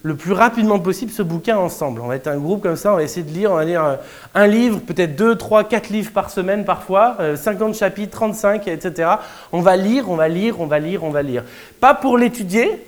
le 0.03 0.15
plus 0.15 0.33
rapidement 0.33 0.79
possible 0.79 1.11
ce 1.11 1.23
bouquin 1.23 1.57
ensemble. 1.57 2.01
On 2.01 2.07
va 2.07 2.17
être 2.17 2.27
un 2.27 2.37
groupe 2.37 2.61
comme 2.61 2.75
ça, 2.75 2.91
on 2.91 2.97
va 2.97 3.03
essayer 3.03 3.25
de 3.25 3.31
lire, 3.31 3.51
on 3.51 3.55
va 3.55 3.63
lire 3.63 3.83
euh, 3.83 3.95
un 4.35 4.47
livre, 4.47 4.79
peut-être 4.79 5.15
deux, 5.15 5.35
trois, 5.35 5.63
quatre 5.63 5.89
livres 5.89 6.11
par 6.11 6.29
semaine 6.29 6.65
parfois, 6.65 7.17
50 7.35 7.69
euh, 7.69 7.73
chapitres, 7.73 8.11
35, 8.11 8.67
etc. 8.67 9.09
On 9.53 9.61
va 9.61 9.77
lire, 9.77 10.09
on 10.09 10.15
va 10.15 10.27
lire, 10.27 10.59
on 10.59 10.65
va 10.65 10.79
lire, 10.79 11.05
on 11.05 11.09
va 11.09 11.23
lire. 11.23 11.45
Pas 11.79 11.93
pour 11.93 12.17
l'étudier, 12.17 12.85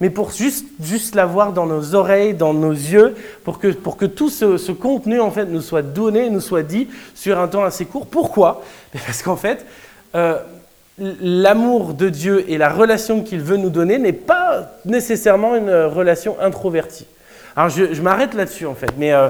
mais 0.00 0.08
pour 0.08 0.30
juste, 0.30 0.66
juste 0.80 1.14
l'avoir 1.14 1.52
dans 1.52 1.66
nos 1.66 1.94
oreilles, 1.94 2.32
dans 2.32 2.54
nos 2.54 2.72
yeux, 2.72 3.14
pour 3.44 3.58
que, 3.58 3.68
pour 3.68 3.98
que 3.98 4.06
tout 4.06 4.30
ce, 4.30 4.72
contenu 4.72 5.20
en 5.20 5.30
fait 5.30 5.44
nous 5.44 5.60
soit 5.60 5.82
donné, 5.82 6.30
nous 6.30 6.40
soit 6.40 6.62
dit 6.62 6.88
sur 7.14 7.38
un 7.38 7.48
temps 7.48 7.64
assez 7.64 7.84
court. 7.84 8.06
Pourquoi? 8.06 8.62
Parce 8.94 9.22
qu'en 9.22 9.36
fait, 9.36 9.66
euh, 10.14 10.38
l'amour 11.00 11.94
de 11.94 12.08
Dieu 12.08 12.44
et 12.48 12.58
la 12.58 12.68
relation 12.68 13.22
qu'il 13.22 13.40
veut 13.40 13.56
nous 13.56 13.70
donner 13.70 13.98
n'est 13.98 14.12
pas 14.12 14.70
nécessairement 14.84 15.56
une 15.56 15.70
relation 15.70 16.36
introvertie. 16.40 17.06
Alors 17.56 17.70
je, 17.70 18.00
m'arrête 18.02 18.34
là-dessus 18.34 18.66
en 18.66 18.74
fait, 18.74 18.92
mais 18.98 19.12
euh, 19.12 19.28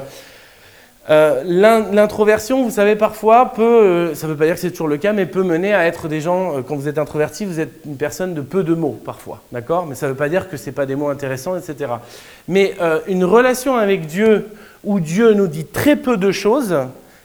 euh, 1.09 1.43
l'introversion, 1.45 2.63
vous 2.63 2.71
savez, 2.71 2.97
parfois 2.97 3.53
peut, 3.55 3.63
euh, 3.63 4.15
ça 4.15 4.27
ne 4.27 4.33
veut 4.33 4.39
pas 4.39 4.47
dire 4.47 4.55
que 4.55 4.61
c'est 4.61 4.71
toujours 4.71 4.89
le 4.89 4.99
cas, 4.99 5.13
mais 5.13 5.27
peut 5.27 5.43
mener 5.43 5.73
à 5.73 5.87
être 5.87 6.09
des 6.09 6.21
gens, 6.21 6.63
quand 6.63 6.77
vous 6.77 6.89
êtes 6.89 6.99
introverti, 6.99 7.45
vous 7.45 7.61
êtes 7.61 7.73
une 7.87 7.97
personne 7.97 8.35
de 8.35 8.41
peu 8.41 8.63
de 8.63 8.75
mots 8.75 9.01
parfois, 9.05 9.41
d'accord? 9.53 9.87
Mais 9.87 9.95
ça 9.95 10.07
ne 10.07 10.13
veut 10.13 10.19
pas 10.19 10.29
dire 10.29 10.51
que 10.51 10.57
ce 10.57 10.67
n'est 10.67 10.73
pas 10.73 10.87
des 10.87 10.97
mots 10.97 11.09
intéressants, 11.09 11.57
etc. 11.57 11.93
Mais 12.49 12.75
une 13.07 13.25
relation 13.25 13.77
avec 13.77 14.07
Dieu 14.07 14.49
où 14.85 15.01
Dieu 15.01 15.35
nous 15.35 15.47
dit 15.47 15.65
très 15.65 15.97
peu 15.97 16.17
de 16.17 16.33
choses, 16.33 16.77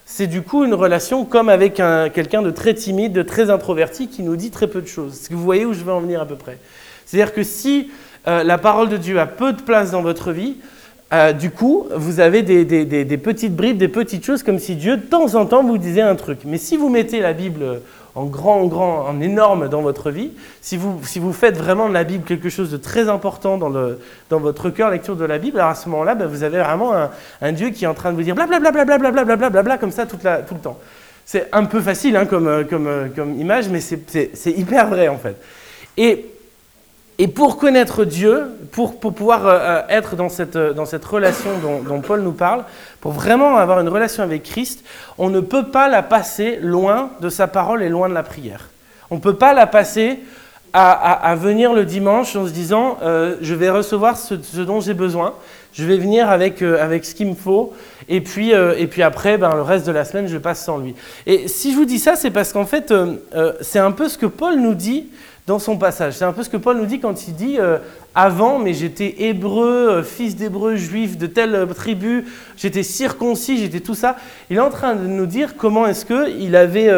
c'est 0.08 0.28
du 0.28 0.40
coup 0.42 0.64
une 0.64 0.72
relation 0.72 1.24
comme 1.24 1.48
avec 1.48 1.74
quelqu'un 1.74 2.40
de 2.40 2.50
très 2.50 2.72
timide, 2.74 3.12
de 3.12 3.22
très 3.22 3.50
introverti, 3.50 4.08
qui 4.08 4.22
nous 4.22 4.36
dit 4.36 4.52
très 4.52 4.68
peu 4.68 4.80
de 4.80 4.86
choses. 4.86 5.28
Que 5.28 5.34
vous 5.34 5.42
voyez 5.42 5.66
où 5.66 5.74
je 5.74 5.82
veux 5.82 5.92
en 5.92 6.00
venir 6.00 6.22
à 6.22 6.26
peu 6.26 6.36
près? 6.36 6.58
C'est-à-dire 7.04 7.34
que 7.34 7.42
si 7.42 7.90
euh, 8.28 8.44
la 8.44 8.56
parole 8.56 8.88
de 8.88 8.96
Dieu 8.96 9.18
a 9.18 9.26
peu 9.26 9.52
de 9.52 9.60
place 9.60 9.90
dans 9.90 10.02
votre 10.02 10.30
vie, 10.32 10.56
euh, 11.12 11.32
du 11.32 11.50
coup, 11.50 11.86
vous 11.94 12.20
avez 12.20 12.42
des, 12.42 12.64
petites 13.18 13.54
bribes, 13.54 13.78
des 13.78 13.88
petites 13.88 14.24
choses, 14.24 14.42
comme 14.42 14.58
si 14.58 14.76
Dieu, 14.76 14.96
de 14.96 15.02
temps 15.02 15.34
en 15.34 15.44
temps, 15.44 15.62
vous 15.62 15.78
disait 15.78 16.00
un 16.00 16.16
truc. 16.16 16.40
Mais 16.44 16.58
si 16.58 16.76
vous 16.76 16.88
mettez 16.88 17.20
la 17.20 17.32
Bible 17.32 17.82
en 18.16 18.24
grand, 18.24 18.62
en 18.62 18.66
grand, 18.66 19.06
en 19.06 19.20
énorme 19.20 19.68
dans 19.68 19.82
votre 19.82 20.10
vie, 20.10 20.32
si 20.62 20.76
vous, 20.76 20.98
si 21.04 21.18
vous 21.18 21.34
faites 21.34 21.56
vraiment 21.56 21.88
de 21.88 21.94
la 21.94 22.02
Bible 22.02 22.24
quelque 22.24 22.48
chose 22.48 22.70
de 22.70 22.78
très 22.78 23.10
important 23.10 23.58
dans, 23.58 23.68
le, 23.68 24.00
dans 24.30 24.40
votre 24.40 24.70
cœur, 24.70 24.90
lecture 24.90 25.16
de 25.16 25.24
la 25.24 25.36
Bible, 25.36 25.58
alors 25.58 25.70
à 25.70 25.74
ce 25.74 25.88
moment-là, 25.90 26.14
ben, 26.14 26.26
vous 26.26 26.42
avez 26.42 26.58
vraiment 26.58 26.94
un, 27.42 27.52
Dieu 27.52 27.70
qui 27.70 27.84
est 27.84 27.88
en 27.88 27.94
train 27.94 28.10
de 28.10 28.16
vous 28.16 28.22
dire 28.22 28.34
blablabla, 28.34 28.72
blablabla, 28.72 29.24
blablabla, 29.24 29.78
comme 29.78 29.90
ça 29.90 30.06
toute 30.06 30.24
la, 30.24 30.38
tout 30.38 30.54
le 30.54 30.60
temps. 30.60 30.78
C'est 31.26 31.48
un 31.52 31.64
peu 31.64 31.80
facile 31.80 32.16
hein, 32.16 32.24
comme, 32.24 32.64
comme, 32.64 33.10
comme 33.14 33.38
image, 33.38 33.68
mais 33.68 33.80
c'est 33.80 34.50
hyper 34.50 34.88
vrai 34.88 35.08
en 35.08 35.18
fait. 35.18 35.36
Et 35.98 36.35
et 37.18 37.28
pour 37.28 37.56
connaître 37.56 38.04
Dieu, 38.04 38.44
pour, 38.72 38.98
pouvoir 38.98 39.46
euh, 39.46 39.58
euh, 39.58 39.82
être 39.88 40.16
dans 40.16 40.28
cette, 40.28 40.56
euh, 40.56 40.74
dans 40.74 40.84
cette 40.84 41.04
relation 41.04 41.50
dont, 41.86 42.00
Paul 42.02 42.20
nous 42.20 42.32
parle, 42.32 42.64
pour 43.00 43.12
vraiment 43.12 43.56
avoir 43.56 43.80
une 43.80 43.88
relation 43.88 44.22
avec 44.22 44.42
Christ, 44.42 44.84
on 45.16 45.30
ne 45.30 45.40
peut 45.40 45.68
pas 45.68 45.88
la 45.88 46.02
passer 46.02 46.58
loin 46.60 47.10
de 47.20 47.30
sa 47.30 47.46
parole 47.46 47.82
et 47.82 47.88
loin 47.88 48.10
de 48.10 48.14
la 48.14 48.22
prière. 48.22 48.68
On 49.10 49.14
ne 49.14 49.20
peut 49.20 49.36
pas 49.36 49.54
la 49.54 49.66
passer 49.66 50.20
à, 50.78 51.34
venir 51.36 51.72
le 51.72 51.86
dimanche 51.86 52.36
en 52.36 52.46
se 52.46 52.50
disant 52.50 52.98
je 53.00 53.54
vais 53.54 53.70
recevoir 53.70 54.18
ce, 54.18 54.34
dont 54.60 54.82
j'ai 54.82 54.92
besoin, 54.92 55.32
je 55.72 55.84
vais 55.86 55.96
venir 55.96 56.28
avec, 56.28 56.60
avec 56.60 57.06
ce 57.06 57.14
qu'il 57.14 57.28
me 57.28 57.34
faut, 57.34 57.72
et 58.10 58.20
puis, 58.20 58.50
et 58.50 58.86
puis 58.86 59.02
après, 59.02 59.38
ben, 59.38 59.54
le 59.54 59.62
reste 59.62 59.86
de 59.86 59.92
la 59.92 60.04
semaine, 60.04 60.26
je 60.26 60.36
passe 60.36 60.62
sans 60.62 60.76
lui. 60.76 60.94
Et 61.24 61.48
si 61.48 61.72
je 61.72 61.78
vous 61.78 61.86
dis 61.86 61.98
ça, 61.98 62.14
c'est 62.14 62.30
parce 62.30 62.52
qu'en 62.52 62.66
fait, 62.66 62.92
c'est 63.62 63.78
un 63.78 63.92
peu 63.92 64.10
ce 64.10 64.18
que 64.18 64.26
Paul 64.26 64.56
nous 64.60 64.74
dit 64.74 65.06
dans 65.46 65.60
son 65.60 65.78
passage. 65.78 66.14
C'est 66.14 66.24
un 66.24 66.32
peu 66.32 66.42
ce 66.42 66.48
que 66.48 66.56
Paul 66.56 66.76
nous 66.76 66.86
dit 66.86 66.98
quand 66.98 67.28
il 67.28 67.34
dit 67.34 67.56
euh, 67.60 67.78
avant, 68.16 68.58
mais 68.58 68.74
j'étais 68.74 69.14
hébreu, 69.18 69.88
euh, 69.90 70.02
fils 70.02 70.34
d'hébreu, 70.34 70.74
juif 70.74 71.16
de 71.16 71.28
telle 71.28 71.54
euh, 71.54 71.66
tribu, 71.66 72.24
j'étais 72.56 72.82
circoncis, 72.82 73.58
j'étais 73.58 73.78
tout 73.78 73.94
ça. 73.94 74.16
Il 74.50 74.56
est 74.56 74.60
en 74.60 74.70
train 74.70 74.96
de 74.96 75.06
nous 75.06 75.26
dire 75.26 75.56
comment 75.56 75.86
est-ce 75.86 76.04
qu'il 76.04 76.56
avait 76.56 76.90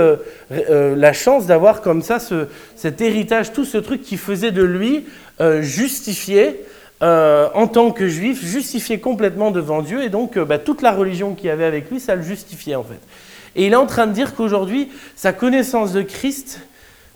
la 0.51 1.13
chance 1.13 1.47
d'avoir 1.47 1.83
comme 1.83 2.03
ça 2.03 2.19
cet 2.77 3.01
héritage, 3.01 3.53
tout 3.53 3.65
ce 3.65 3.79
truc 3.79 4.03
qui 4.03 4.17
faisait 4.17 4.53
de 4.53 4.63
lui 4.63 5.05
justifié. 5.61 6.61
en 7.01 7.67
tant 7.67 7.91
que 7.91 8.09
juif, 8.09 8.45
justifié 8.45 8.99
complètement 8.99 9.51
devant 9.51 9.83
Dieu, 9.83 10.03
et 10.03 10.09
donc 10.09 10.39
bah, 10.39 10.59
toute 10.59 10.83
la 10.83 10.93
religion 10.93 11.35
qu'il 11.35 11.51
avait 11.51 11.65
avec 11.65 11.91
lui, 11.91 12.01
ça 12.01 12.17
le 12.17 12.23
justifiait 12.23 12.77
en 12.77 12.85
fait. 12.85 13.01
Et 13.57 13.67
il 13.67 13.73
est 13.73 13.77
en 13.77 13.87
train 13.87 14.07
de 14.07 14.13
dire 14.13 14.35
qu'aujourd'hui, 14.35 14.89
sa 15.17 15.33
connaissance 15.33 15.93
de 15.93 16.03
Christ, 16.03 16.61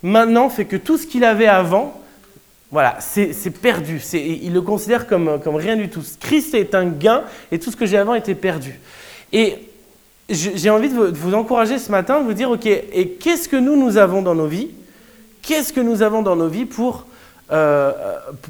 maintenant 0.03 0.49
fait 0.49 0.65
que 0.65 0.77
tout 0.77 0.99
ce 0.99 1.07
qu'il 1.07 1.25
avait 1.25 1.47
avant 1.47 2.03
voilà, 2.73 2.97
c'est 3.01 3.51
perdu. 3.51 4.01
Il 4.15 4.55
le 4.55 4.63
considère 4.63 5.07
comme, 5.07 5.29
rien 5.45 5.77
du 5.77 5.91
tout. 5.91 6.01
Christ 6.21 6.55
est 6.55 6.75
un 6.75 6.87
gain 6.87 7.23
et 7.53 7.59
tout 7.59 7.71
ce 7.71 7.77
que 7.77 7.85
j'ai 7.85 7.99
avant 7.99 8.15
était 8.15 8.35
perdu. 8.35 8.81
Et 9.31 9.69
j'ai 10.31 10.71
envie 10.71 10.89
de 10.89 10.95
vous, 10.95 11.35
encourager 11.35 11.79
ce 11.79 11.91
matin, 11.91 12.21
de 12.21 12.25
vous 12.25 12.33
dire, 12.33 12.51
OK, 12.51 12.65
et 12.65 13.09
qu'est-ce 13.21 13.47
que 13.47 13.57
nous, 13.57 13.77
nous 13.77 13.99
avons 13.99 14.23
dans 14.23 14.35
nos 14.35 14.47
vies? 14.47 14.71
Qu'est-ce 15.43 15.71
que 15.71 15.83
nous 15.83 16.01
avons 16.01 16.23
dans 16.23 16.35
nos 16.35 16.49
vies 16.49 16.67
euh, 17.51 17.93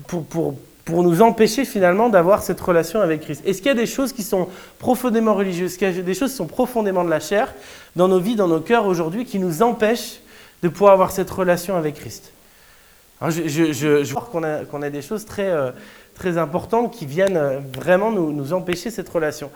pour, 0.07 0.25
pour, 0.25 0.55
pour, 0.85 1.03
nous 1.03 1.21
empêcher 1.21 1.65
finalement 1.65 2.09
d'avoir 2.09 2.45
cette 2.45 2.61
relation 2.61 3.01
avec 3.01 3.23
Christ? 3.23 3.43
Est-ce 3.45 3.59
qu'il 3.59 3.67
y 3.67 3.71
a 3.71 3.75
des 3.75 3.87
choses 3.87 4.13
qui 4.13 4.23
sont 4.23 4.47
profondément 4.79 5.35
religieuses? 5.35 5.73
Est-ce 5.73 5.79
qu'il 5.79 5.97
y 5.97 5.99
a 5.99 6.03
des 6.03 6.15
choses 6.15 6.31
qui 6.31 6.37
sont 6.37 6.47
profondément 6.47 7.03
de 7.03 7.11
la 7.11 7.19
chair 7.19 7.53
dans 7.97 8.07
nos 8.07 8.21
vies, 8.21 8.37
dans 8.37 8.47
nos 8.47 8.61
cœurs 8.61 8.87
aujourd'hui, 8.87 9.25
qui 9.25 9.41
nous 9.41 9.63
empêchent 9.63 10.21
de 10.63 10.69
pouvoir 10.69 10.93
avoir 10.93 11.11
cette 11.11 11.31
relation 11.31 11.77
avec 11.77 11.97
Christ 11.97 12.33
je, 13.31 13.49
je, 13.49 13.73
je, 14.05 14.13
vois 14.13 14.29
qu'on 14.31 14.83
a, 14.83 14.91
des 14.91 15.03
choses 15.03 15.25
très, 15.25 15.49
euh, 15.49 15.71
très 16.15 16.39
importantes 16.39 16.93
qui 16.93 17.07
viennent 17.07 17.37
euh, 17.37 17.61
vraiment 17.77 18.11
nous, 18.11 18.53
empêcher 18.53 18.91
cette 18.91 19.09
relation. 19.09 19.51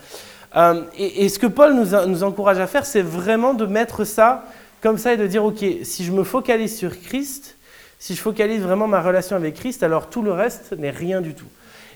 Euh, 0.56 0.82
et, 0.96 1.28
ce 1.28 1.38
que 1.38 1.46
Paul 1.46 1.74
nous, 1.74 2.22
encourage 2.22 2.58
à 2.58 2.66
faire, 2.66 2.86
c'est 2.86 3.02
vraiment 3.02 3.54
de 3.54 3.66
mettre 3.66 4.04
ça 4.04 4.44
comme 4.80 4.98
ça 4.98 5.14
et 5.14 5.16
de 5.16 5.26
dire, 5.26 5.44
OK, 5.44 5.64
si 5.82 6.04
je 6.04 6.12
me 6.12 6.22
focalise 6.22 6.76
sur 6.76 6.98
Christ, 7.00 7.56
si 7.98 8.14
je 8.14 8.20
focalise 8.20 8.60
vraiment 8.60 8.86
ma 8.86 9.00
relation 9.00 9.36
avec 9.36 9.54
Christ, 9.54 9.82
alors 9.82 10.08
tout 10.08 10.22
le 10.22 10.32
reste 10.32 10.72
n'est 10.78 10.90
rien 10.90 11.20
du 11.20 11.34
tout. 11.34 11.46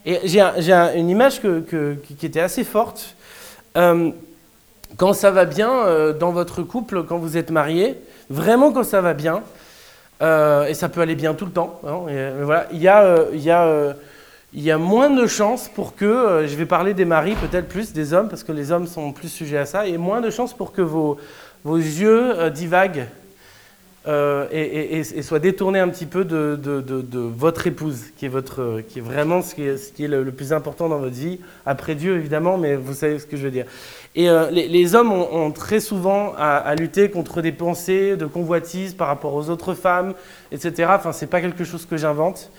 Et 0.06 0.18
j'ai 0.24 0.40
une 0.40 1.10
image 1.10 1.40
qui 1.40 2.26
était 2.26 2.40
assez 2.40 2.64
forte. 2.64 3.14
Quand 4.96 5.12
ça 5.12 5.30
va 5.30 5.44
bien 5.44 5.70
euh, 5.70 6.12
dans 6.12 6.32
votre 6.32 6.62
couple, 6.62 7.04
quand 7.04 7.18
vous 7.18 7.36
êtes 7.36 7.50
marié, 7.50 7.98
vraiment 8.28 8.72
quand 8.72 8.84
ça 8.84 9.00
va 9.00 9.14
bien, 9.14 9.42
et 10.22 10.74
ça 10.74 10.90
peut 10.90 11.00
aller 11.00 11.14
bien 11.14 11.32
tout 11.32 11.46
le 11.46 11.50
temps, 11.50 11.80
voilà, 11.82 12.66
il 12.72 12.78
y 12.82 14.70
a, 14.70 14.78
moins 14.78 15.08
de 15.08 15.26
chances 15.26 15.68
pour 15.68 15.96
que, 15.96 16.04
euh, 16.04 16.46
je 16.46 16.54
vais 16.56 16.66
parler 16.66 16.92
des 16.92 17.06
maris 17.06 17.36
peut-être 17.36 17.68
plus, 17.68 17.94
des 17.94 18.12
hommes, 18.12 18.28
parce 18.28 18.44
que 18.44 18.52
les 18.52 18.70
hommes 18.70 18.86
sont 18.86 19.12
plus 19.12 19.28
sujets 19.28 19.56
à 19.56 19.64
ça, 19.64 19.86
et 19.86 19.96
moins 19.96 20.20
de 20.20 20.28
chances 20.28 20.52
pour 20.52 20.72
que 20.72 20.82
vos, 20.82 21.16
yeux 21.64 22.38
euh, 22.38 22.50
divaguent 22.50 23.06
euh, 24.08 24.46
et, 24.50 25.22
soient 25.22 25.38
détournés 25.38 25.78
un 25.78 25.88
petit 25.88 26.06
peu 26.06 26.24
de, 26.24 26.58
votre 27.12 27.66
épouse, 27.66 28.04
qui 28.16 28.26
est, 28.26 28.28
votre, 28.28 28.82
qui 28.88 28.98
est 28.98 29.02
vraiment 29.02 29.42
ce 29.42 29.54
qui 29.54 29.62
est, 29.62 30.08
le, 30.08 30.24
plus 30.32 30.52
important 30.52 30.88
dans 30.88 30.98
votre 30.98 31.14
vie, 31.14 31.38
après 31.66 31.94
Dieu 31.94 32.16
évidemment, 32.16 32.56
mais 32.58 32.76
vous 32.76 32.94
savez 32.94 33.18
ce 33.18 33.26
que 33.26 33.36
je 33.36 33.42
veux 33.42 33.50
dire. 33.50 33.66
Et 34.16 34.28
les, 34.50 34.68
les, 34.68 34.94
hommes 34.94 35.12
ont, 35.12 35.50
très 35.52 35.80
souvent 35.80 36.32
à, 36.36 36.74
lutter 36.74 37.10
contre 37.10 37.42
des 37.42 37.52
pensées 37.52 38.16
de 38.16 38.26
convoitise 38.26 38.94
par 38.94 39.08
rapport 39.08 39.34
aux 39.34 39.50
autres 39.50 39.74
femmes, 39.74 40.14
etc. 40.50 40.90
Enfin, 40.94 41.12
c'est 41.12 41.28
pas 41.28 41.40
quelque 41.40 41.64
chose 41.64 41.86
que 41.86 41.96
j'invente. 41.96 42.50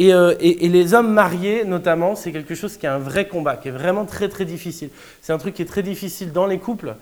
Euh, 0.00 0.34
et, 0.40 0.68
les 0.68 0.94
hommes 0.94 1.12
mariés, 1.12 1.64
notamment, 1.64 2.14
c'est 2.14 2.32
quelque 2.32 2.54
chose 2.54 2.76
qui 2.76 2.86
est 2.86 2.88
un 2.88 2.98
vrai 2.98 3.28
combat, 3.28 3.56
qui 3.56 3.68
est 3.68 3.72
vraiment 3.72 4.04
très 4.04 4.28
très 4.28 4.44
difficile. 4.44 4.90
C'est 5.20 5.32
un 5.32 5.38
truc 5.38 5.54
qui 5.54 5.62
est 5.62 5.66
très 5.66 5.82
difficile 5.82 6.32
dans 6.32 6.46
les 6.46 6.58
couples. 6.58 6.94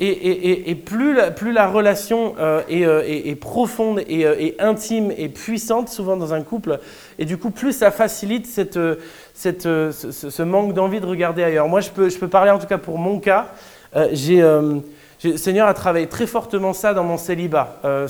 Et, 0.00 0.76
plus, 0.76 1.12
la, 1.52 1.66
relation 1.66 2.36
euh, 2.38 2.62
euh, 2.70 3.02
est, 3.04 3.34
profonde 3.34 4.00
et, 4.08 4.54
intime 4.60 5.12
et 5.16 5.28
puissante, 5.28 5.88
souvent 5.88 6.16
dans 6.16 6.32
un 6.32 6.42
couple, 6.42 6.78
et 7.18 7.24
du 7.24 7.36
coup, 7.36 7.50
plus 7.50 7.72
ça 7.72 7.90
facilite 7.90 8.46
cette, 8.46 8.78
cette, 9.34 9.62
ce, 9.62 10.42
manque 10.42 10.72
d'envie 10.72 11.00
de 11.00 11.06
regarder 11.06 11.42
ailleurs. 11.42 11.68
Moi, 11.68 11.80
je 11.80 11.90
peux, 11.90 12.08
je 12.08 12.18
peux, 12.18 12.28
parler 12.28 12.52
en 12.52 12.58
tout 12.58 12.68
cas 12.68 12.78
pour 12.78 12.98
mon 12.98 13.18
cas. 13.18 13.48
J'ai 14.12 14.42
le 15.24 15.36
Seigneur 15.36 15.66
a 15.66 15.74
travaillé 15.74 16.06
très 16.06 16.26
fortement 16.26 16.72
ça 16.72 16.94
dans 16.94 17.02
mon 17.02 17.16
célibat, 17.16 17.80
euh, 17.84 18.06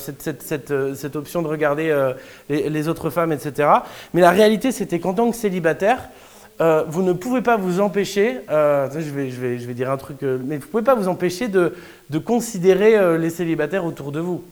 euh, 0.70 0.94
cette, 0.94 1.16
option 1.16 1.42
de 1.42 1.48
regarder 1.48 1.88
euh, 1.90 2.12
les, 2.51 2.88
autres 2.88 3.11
femmes, 3.11 3.33
etc. 3.33 3.68
Mais 4.12 4.20
la 4.20 4.31
réalité, 4.31 4.72
c'était 4.72 4.98
qu'en 4.98 5.14
tant 5.14 5.31
que 5.31 5.37
célibataire, 5.37 6.11
vous 6.59 7.03
ne 7.03 7.12
pouvez 7.12 7.42
pas 7.42 7.57
vous 7.57 7.81
empêcher, 7.81 8.40
je 8.49 9.11
vais, 9.11 9.31
je, 9.31 9.66
vais, 9.66 9.75
dire 9.75 9.90
un 9.90 9.97
truc, 9.97 10.18
mais 10.23 10.59
vous 10.59 10.66
pouvez 10.66 10.83
pas 10.83 10.94
vous 10.94 11.09
empêcher 11.09 11.49
de, 11.49 11.73
considérer 12.25 13.18
les 13.18 13.31
célibataires 13.31 13.85
autour 13.85 14.12
de 14.12 14.21
vous. 14.21 14.42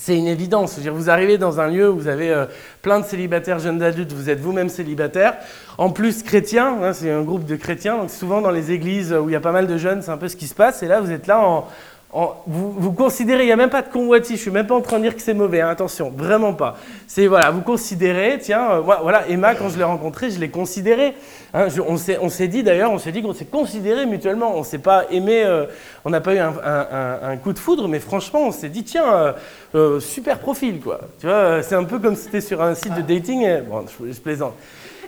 C'est 0.00 0.16
une 0.16 0.28
évidence. 0.28 0.78
Vous 0.78 1.10
arrivez 1.10 1.38
dans 1.38 1.60
un 1.60 1.68
lieu 1.68 1.90
où 1.90 1.96
vous 1.96 2.08
avez 2.08 2.30
euh, 2.30 2.46
plein 2.82 3.00
de 3.00 3.04
célibataires 3.04 3.58
jeunes 3.58 3.82
adultes, 3.82 4.12
vous 4.12 4.30
êtes 4.30 4.38
vous-même 4.38 4.68
célibataire. 4.68 5.34
En 5.76 5.90
plus, 5.90 6.22
chrétien, 6.22 6.78
hein, 6.82 6.92
c'est 6.92 7.10
un 7.10 7.22
groupe 7.22 7.44
de 7.44 7.56
chrétiens, 7.56 7.98
donc 7.98 8.10
souvent 8.10 8.40
dans 8.40 8.52
les 8.52 8.70
églises 8.70 9.12
où 9.12 9.28
il 9.28 9.32
y 9.32 9.36
a 9.36 9.40
pas 9.40 9.50
mal 9.50 9.66
de 9.66 9.76
jeunes, 9.76 10.02
c'est 10.02 10.12
un 10.12 10.16
peu 10.16 10.28
ce 10.28 10.36
qui 10.36 10.46
se 10.46 10.54
passe. 10.54 10.82
Et 10.84 10.86
là, 10.86 11.00
vous 11.00 11.10
êtes 11.10 11.26
là 11.26 11.40
en, 11.40 11.66
vous, 12.10 12.92
considérez, 12.92 13.42
il 13.42 13.46
n'y 13.46 13.52
a 13.52 13.56
même 13.56 13.68
pas 13.68 13.82
de 13.82 13.92
convoitise, 13.92 14.30
je 14.30 14.34
ne 14.34 14.42
suis 14.42 14.50
même 14.50 14.66
pas 14.66 14.74
en 14.74 14.80
train 14.80 14.96
de 14.96 15.02
dire 15.02 15.14
que 15.14 15.20
c'est 15.20 15.34
mauvais, 15.34 15.60
hein, 15.60 15.68
attention, 15.68 16.10
vraiment 16.10 16.54
pas. 16.54 16.78
C'est 17.06 17.26
voilà, 17.26 17.50
vous 17.50 17.60
considérez, 17.60 18.38
tiens, 18.40 18.70
euh, 18.70 18.80
voilà, 18.80 19.28
Emma, 19.28 19.54
quand 19.54 19.68
je 19.68 19.76
l'ai 19.76 19.84
rencontrée, 19.84 20.30
je 20.30 20.40
l'ai 20.40 20.48
considérée. 20.48 21.14
Hein, 21.52 21.68
on 21.86 21.98
s'est 21.98 22.48
dit 22.48 22.62
d'ailleurs, 22.62 22.92
on 22.92 22.98
s'est 22.98 23.12
dit 23.12 23.20
qu'on 23.22 23.34
s'est 23.34 23.44
considéré 23.44 24.06
mutuellement, 24.06 24.56
on 24.56 24.62
s'est 24.62 24.78
pas 24.78 25.04
aimé, 25.10 25.42
euh, 25.44 25.66
on 26.06 26.10
n'a 26.10 26.22
pas 26.22 26.34
eu 26.34 26.38
un, 26.38 27.36
coup 27.36 27.52
de 27.52 27.58
foudre, 27.58 27.88
mais 27.88 28.00
franchement, 28.00 28.40
on 28.46 28.52
s'est 28.52 28.70
dit, 28.70 28.84
tiens, 28.84 29.34
euh, 29.74 30.00
super 30.00 30.38
profil, 30.38 30.80
quoi. 30.80 31.00
Tu 31.20 31.26
vois, 31.26 31.62
c'est 31.62 31.74
un 31.74 31.84
peu 31.84 31.98
comme 31.98 32.16
si 32.16 32.24
c'était 32.24 32.40
sur 32.40 32.62
un 32.62 32.74
site 32.74 32.94
de 32.94 33.02
dating, 33.02 33.46
bon, 33.68 33.84
je, 34.00 34.18
plaisante. 34.18 34.54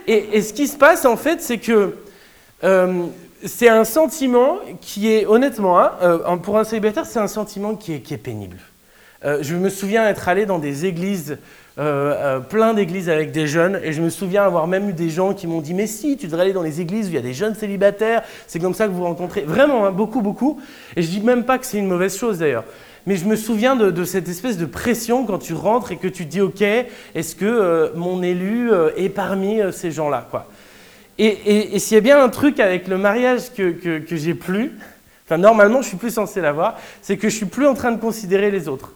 Et, 0.06 0.42
ce 0.42 0.52
qui 0.52 0.68
se 0.68 0.76
passe, 0.76 1.06
en 1.06 1.16
fait, 1.16 1.40
c'est 1.40 1.58
que 1.58 1.94
c'est 3.44 3.68
un 3.68 3.84
sentiment 3.84 4.58
qui 4.80 5.10
est, 5.10 5.26
honnêtement, 5.26 5.80
hein, 5.80 5.92
euh, 6.02 6.36
pour 6.36 6.58
un 6.58 6.64
célibataire, 6.64 7.06
c'est 7.06 7.18
un 7.18 7.28
sentiment 7.28 7.74
qui 7.74 7.94
est, 7.94 8.16
pénible. 8.16 8.58
Euh, 9.24 9.38
je 9.42 9.54
me 9.54 9.68
souviens 9.68 10.08
être 10.08 10.28
allé 10.28 10.46
dans 10.46 10.58
des 10.58 10.86
églises, 10.86 11.38
euh, 11.78 12.40
plein 12.40 12.74
d'églises 12.74 13.08
avec 13.08 13.32
des 13.32 13.46
jeunes, 13.46 13.80
et 13.82 13.92
je 13.92 14.02
me 14.02 14.10
souviens 14.10 14.44
avoir 14.44 14.66
même 14.66 14.88
eu 14.90 14.92
des 14.92 15.10
gens 15.10 15.34
qui 15.34 15.46
m'ont 15.46 15.60
dit 15.60 15.74
Mais 15.74 15.86
si, 15.86 16.16
tu 16.16 16.26
devrais 16.26 16.42
aller 16.42 16.52
dans 16.52 16.62
les 16.62 16.80
églises 16.80 17.06
où 17.06 17.10
il 17.10 17.14
y 17.14 17.18
a 17.18 17.22
des 17.22 17.34
jeunes 17.34 17.54
célibataires, 17.54 18.22
c'est 18.46 18.58
comme 18.58 18.74
ça 18.74 18.86
que 18.86 18.92
vous 18.92 19.04
rencontrez. 19.04 19.42
Vraiment, 19.42 19.86
hein, 19.86 19.92
beaucoup, 19.92 20.20
beaucoup. 20.20 20.60
Et 20.96 21.02
je 21.02 21.08
dis 21.08 21.20
même 21.20 21.44
pas 21.44 21.58
que 21.58 21.66
c'est 21.66 21.78
une 21.78 21.88
mauvaise 21.88 22.16
chose 22.16 22.38
d'ailleurs. 22.38 22.64
Mais 23.06 23.16
je 23.16 23.24
me 23.24 23.36
souviens 23.36 23.76
de, 23.76 24.04
cette 24.04 24.28
espèce 24.28 24.58
de 24.58 24.66
pression 24.66 25.24
quand 25.24 25.38
tu 25.38 25.54
rentres 25.54 25.90
et 25.92 25.96
que 25.96 26.08
tu 26.08 26.26
dis 26.26 26.42
Ok, 26.42 26.60
est-ce 26.60 27.34
que 27.34 27.92
mon 27.96 28.22
élu 28.22 28.70
est 28.94 29.08
parmi 29.08 29.60
ces 29.72 29.90
gens-là 29.90 30.28
quoi? 30.30 30.46
Et, 31.22 31.78
s'il 31.78 31.96
y 31.96 31.98
a 31.98 32.00
bien 32.00 32.22
un 32.22 32.28
truc 32.28 32.60
avec 32.60 32.88
le 32.88 32.96
mariage 32.96 33.52
que, 33.52 33.70
que, 33.98 34.16
j'ai 34.16 34.34
plus, 34.34 34.72
enfin 35.26 35.36
normalement 35.36 35.82
je 35.82 35.88
suis 35.88 35.96
plus 35.96 36.10
censé 36.10 36.40
l'avoir, 36.40 36.78
c'est 37.02 37.16
que 37.16 37.28
je 37.28 37.36
suis 37.36 37.46
plus 37.46 37.66
en 37.66 37.74
train 37.74 37.92
de 37.92 38.00
considérer 38.00 38.50
les 38.50 38.68
autres. 38.68 38.92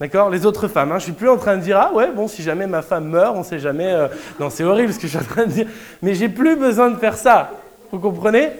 D'accord? 0.00 0.30
Les 0.30 0.46
autres 0.46 0.66
femmes. 0.66 0.92
Hein. 0.92 0.98
Je 0.98 1.04
suis 1.04 1.12
plus 1.12 1.28
en 1.28 1.36
train 1.36 1.56
de 1.56 1.62
dire 1.62 1.78
ah 1.78 1.92
ouais 1.92 2.10
bon 2.10 2.26
si 2.26 2.42
jamais 2.42 2.66
ma 2.66 2.82
femme 2.82 3.08
meurt, 3.08 3.36
on 3.36 3.44
sait 3.44 3.58
jamais. 3.58 3.92
Euh, 3.92 4.08
non 4.40 4.50
c'est 4.50 4.64
horrible 4.64 4.92
ce 4.92 4.98
que 4.98 5.06
je 5.06 5.16
suis 5.16 5.18
en 5.18 5.28
train 5.28 5.46
de 5.46 5.52
dire. 5.52 5.66
Mais 6.02 6.14
j'ai 6.14 6.28
plus 6.28 6.56
besoin 6.56 6.90
de 6.90 6.96
faire 6.96 7.16
ça. 7.16 7.52
Vous 7.92 7.98
comprenez? 7.98 8.50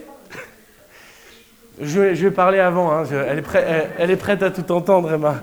Je, 1.82 2.00
vais 2.00 2.30
parler 2.30 2.58
avant. 2.58 2.92
Hein. 2.92 3.04
elle, 3.26 3.38
est 3.38 3.44
elle, 3.98 4.10
est 4.10 4.16
prête 4.16 4.42
à 4.42 4.50
tout 4.50 4.70
entendre 4.70 5.12
Emma. 5.12 5.36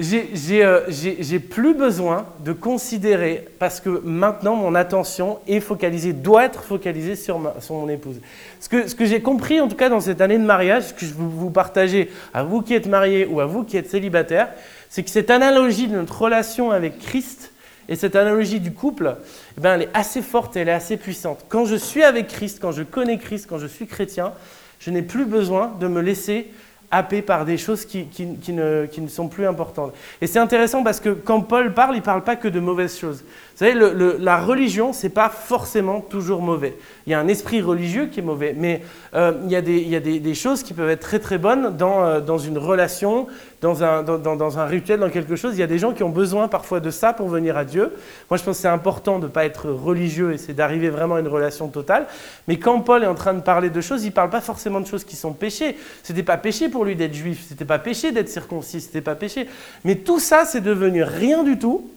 Euh, 0.00 0.84
j'ai 0.88 1.38
plus 1.38 1.74
besoin 1.74 2.26
de 2.44 2.52
considérer, 2.52 3.46
parce 3.58 3.80
que 3.80 4.00
maintenant 4.04 4.56
mon 4.56 4.74
attention 4.74 5.38
est 5.46 5.60
focalisée, 5.60 6.12
doit 6.12 6.44
être 6.44 6.62
focalisée 6.62 7.16
sur, 7.16 7.38
mon 7.38 7.88
épouse. 7.88 8.16
Ce 8.60 8.68
que, 8.68 9.04
j'ai 9.04 9.20
compris, 9.20 9.60
en 9.60 9.68
tout 9.68 9.76
cas 9.76 9.88
dans 9.88 10.00
cette 10.00 10.20
année 10.20 10.38
de 10.38 10.44
mariage, 10.44 10.84
ce 10.84 10.94
que 10.94 11.06
je 11.06 11.12
veux 11.12 11.26
vous 11.26 11.50
partager 11.50 12.10
à 12.32 12.42
vous 12.42 12.62
qui 12.62 12.74
êtes 12.74 12.86
mariés 12.86 13.26
ou 13.26 13.40
à 13.40 13.46
vous 13.46 13.64
qui 13.64 13.76
êtes 13.76 13.90
célibataires, 13.90 14.48
c'est 14.88 15.02
que 15.02 15.10
cette 15.10 15.30
analogie 15.30 15.88
de 15.88 15.96
notre 15.96 16.20
relation 16.20 16.70
avec 16.70 16.98
Christ 16.98 17.52
et 17.88 17.96
cette 17.96 18.16
analogie 18.16 18.60
du 18.60 18.72
couple, 18.72 19.16
eh 19.58 19.60
ben, 19.60 19.74
elle 19.74 19.82
est 19.82 19.90
assez 19.94 20.22
forte, 20.22 20.56
elle 20.56 20.68
est 20.68 20.72
assez 20.72 20.96
puissante. 20.96 21.44
Quand 21.48 21.64
je 21.64 21.76
suis 21.76 22.02
avec 22.02 22.28
Christ, 22.28 22.58
quand 22.60 22.72
je 22.72 22.82
connais 22.82 23.18
Christ, 23.18 23.46
quand 23.48 23.58
je 23.58 23.66
suis 23.66 23.86
chrétien, 23.86 24.32
je 24.78 24.90
n'ai 24.90 25.02
plus 25.02 25.26
besoin 25.26 25.72
de 25.78 25.88
me 25.88 26.00
laisser 26.00 26.50
happé 26.90 27.22
par 27.22 27.44
des 27.44 27.56
choses 27.56 27.84
qui, 27.84 28.06
qui, 28.06 28.26
ne, 28.52 28.86
qui, 28.86 29.00
ne, 29.00 29.08
sont 29.08 29.28
plus 29.28 29.46
importantes. 29.46 29.92
Et 30.20 30.26
c'est 30.26 30.38
intéressant 30.38 30.82
parce 30.82 31.00
que 31.00 31.10
quand 31.10 31.40
Paul 31.42 31.72
parle, 31.72 31.94
il 31.94 32.00
ne 32.00 32.04
parle 32.04 32.24
pas 32.24 32.36
que 32.36 32.48
de 32.48 32.60
mauvaises 32.60 32.98
choses. 32.98 33.24
Vous 33.60 33.66
savez, 33.66 33.78
la 34.18 34.38
religion, 34.38 34.94
ce 34.94 35.02
n'est 35.02 35.12
pas 35.12 35.28
forcément 35.28 36.00
toujours 36.00 36.40
mauvais. 36.40 36.78
Il 37.06 37.10
y 37.10 37.14
a 37.14 37.20
un 37.20 37.28
esprit 37.28 37.60
religieux 37.60 38.06
qui 38.06 38.20
est 38.20 38.22
mauvais, 38.22 38.54
mais 38.56 38.80
euh, 39.12 39.32
il 39.44 39.50
y 39.50 39.56
a, 39.56 39.60
des, 40.00 40.34
choses 40.34 40.62
qui 40.62 40.72
peuvent 40.72 40.88
être 40.88 41.02
très 41.02 41.18
très 41.18 41.36
bonnes 41.36 41.76
dans, 41.76 42.02
euh, 42.02 42.38
une 42.38 42.56
relation, 42.56 43.26
dans 43.60 43.84
un, 43.84 44.64
rituel, 44.64 45.00
dans 45.00 45.10
quelque 45.10 45.36
chose. 45.36 45.56
Il 45.56 45.60
y 45.60 45.62
a 45.62 45.66
des 45.66 45.78
gens 45.78 45.92
qui 45.92 46.02
ont 46.02 46.08
besoin 46.08 46.48
parfois 46.48 46.80
de 46.80 46.90
ça 46.90 47.12
pour 47.12 47.28
venir 47.28 47.58
à 47.58 47.66
Dieu. 47.66 47.92
Moi, 48.30 48.38
je 48.38 48.44
pense 48.44 48.56
que 48.56 48.62
c'est 48.62 48.68
important 48.68 49.18
de 49.18 49.26
ne 49.26 49.30
pas 49.30 49.44
être 49.44 49.68
religieux 49.68 50.32
et 50.32 50.38
c'est 50.38 50.54
d'arriver 50.54 50.88
vraiment 50.88 51.16
à 51.16 51.20
une 51.20 51.28
relation 51.28 51.68
totale. 51.68 52.06
Mais 52.48 52.58
quand 52.58 52.80
Paul 52.80 53.02
est 53.02 53.08
en 53.08 53.14
train 53.14 53.34
de 53.34 53.42
parler 53.42 53.68
de 53.68 53.80
choses, 53.82 54.04
il 54.04 54.08
ne 54.08 54.14
parle 54.14 54.30
pas 54.30 54.40
forcément 54.40 54.80
de 54.80 54.86
choses 54.86 55.04
qui 55.04 55.16
sont 55.16 55.34
péchées. 55.34 55.76
Ce 56.02 56.14
n'était 56.14 56.24
pas 56.24 56.38
péché 56.38 56.70
pour 56.70 56.86
lui 56.86 56.96
d'être 56.96 57.12
juif, 57.12 57.44
ce 57.46 57.52
n'était 57.52 57.66
pas 57.66 57.78
péché 57.78 58.10
d'être 58.10 58.30
circoncis, 58.30 58.80
ce 58.80 58.86
n'était 58.86 59.02
pas 59.02 59.16
péché. 59.16 59.46
Mais 59.84 59.96
tout 59.96 60.18
ça, 60.18 60.46
c'est 60.46 60.62
devenu 60.62 61.02
rien 61.02 61.42
du 61.42 61.58
tout 61.58 61.90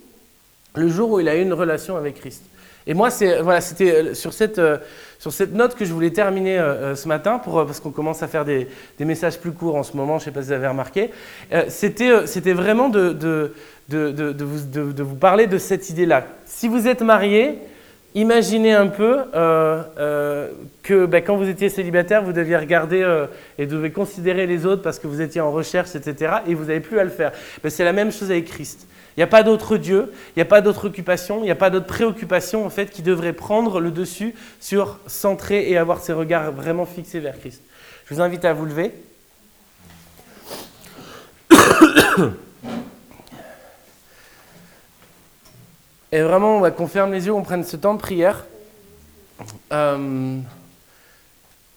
le 0.76 0.88
jour 0.88 1.12
où 1.12 1.20
il 1.20 1.30
a 1.30 1.36
eu 1.36 1.42
une 1.42 1.54
relation 1.54 1.96
avec 1.98 2.16
Christ. 2.16 2.44
Et 2.86 2.94
moi, 2.94 3.10
c'est 3.10 3.42
voilà, 3.42 3.62
c'était 3.62 3.92
euh, 3.92 4.14
sur 4.14 4.34
cette, 4.34 4.60
euh, 4.60 4.78
sur 5.20 5.32
cette 5.32 5.54
note 5.54 5.76
que 5.76 5.86
je 5.86 5.94
voulais 5.94 6.12
terminer 6.12 6.60
euh, 6.60 6.96
ce 6.96 7.08
matin, 7.08 7.40
parce 7.44 7.80
qu'on 7.80 7.92
commence 7.92 8.24
à 8.24 8.28
faire 8.28 8.46
des, 8.46 8.68
messages 9.00 9.40
plus 9.40 9.52
courts 9.52 9.76
en 9.76 9.84
ce 9.84 9.96
moment, 9.96 10.20
je 10.20 10.24
ne 10.24 10.26
sais 10.26 10.32
pas 10.32 10.42
si 10.42 10.48
vous 10.48 10.54
avez 10.54 10.68
remarqué. 10.68 11.12
c'était, 11.70 12.54
vraiment 12.54 12.90
de, 12.90 13.54
vous, 13.90 15.16
parler 15.16 15.48
de 15.48 15.58
cette 15.58 15.90
idée-là. 15.90 16.26
Si 16.46 16.68
vous 16.68 16.88
êtes 16.88 17.02
marié, 17.02 17.60
imaginez 18.16 18.74
un 18.74 18.88
peu 18.88 19.18
que 20.84 21.06
ben, 21.06 21.24
quand 21.24 21.38
vous 21.38 21.48
étiez 21.48 21.70
célibataire, 21.70 22.24
vous 22.24 22.34
deviez 22.34 22.58
regarder 22.58 23.26
et 23.58 23.66
deviez 23.66 23.92
considérer 23.92 24.46
les 24.46 24.66
autres 24.66 24.82
parce 24.82 25.00
que 25.00 25.08
vous 25.08 25.22
étiez 25.22 25.42
en 25.42 25.52
recherche, 25.52 25.96
etc. 25.96 26.34
Et 26.48 26.54
vous 26.54 26.66
n'avez 26.66 26.82
plus 26.82 27.00
à 27.00 27.04
le 27.04 27.10
faire. 27.10 27.32
Ben, 27.64 27.70
c'est 27.70 27.86
la 27.86 27.94
même 27.94 28.12
chose 28.12 28.30
avec 28.30 28.46
Christ. 28.46 28.88
Il 29.16 29.20
n'y 29.20 29.24
a 29.24 29.28
pas 29.28 29.44
d'autre 29.44 29.78
Dieu, 29.78 30.12
il 30.30 30.34
n'y 30.38 30.42
a 30.42 30.46
pas 30.46 30.62
d'autre 30.62 30.88
occupation, 30.88 31.40
il 31.40 31.44
n'y 31.44 31.52
a 31.52 31.56
pas 31.56 31.70
d'autre 31.70 31.86
préoccupation 31.86 32.66
en 32.66 32.70
fait 32.70 32.88
qui 32.88 33.04
devrait 33.04 33.34
prendre 33.34 33.80
le 33.80 33.92
dessus 33.92 34.34
sur 34.60 34.98
centrer 35.06 35.70
et 35.70 35.78
avoir 35.78 36.00
ses 36.00 36.14
regards 36.14 36.52
vraiment 36.52 36.86
fixés 36.86 37.20
vers 37.20 37.40
Christ. 37.40 37.62
Je 38.06 38.16
vous 38.16 38.22
invite 38.22 38.44
à 38.44 38.54
vous 38.54 38.66
lever. 38.66 38.92
Et 46.12 46.22
vraiment, 46.22 46.58
on 46.58 46.60
va 46.60 46.70
qu'on 46.70 46.88
ferme 46.88 47.12
les 47.12 47.26
yeux, 47.26 47.34
on 47.34 47.42
prenne 47.42 47.64
ce 47.64 47.76
temps 47.76 47.96
de 47.96 48.00
prière. 48.00 48.46
Euh, 49.72 50.38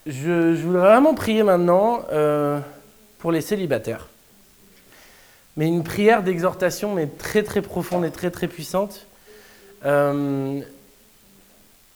je, 0.06 0.54
je, 0.54 0.62
voudrais 0.62 0.82
vraiment 0.82 1.14
prier 1.14 1.42
maintenant 1.42 2.02
euh, 2.12 2.60
pour 3.18 3.32
les 3.32 3.40
célibataires 3.40 4.08
mais 5.56 5.66
une 5.68 5.82
prière 5.82 6.22
d'exhortation, 6.22 6.94
mais 6.94 7.06
très 7.06 7.42
très 7.42 7.62
profonde 7.62 8.04
et 8.04 8.10
très 8.10 8.30
très 8.30 8.48
puissante. 8.48 9.06
Euh, 9.84 10.60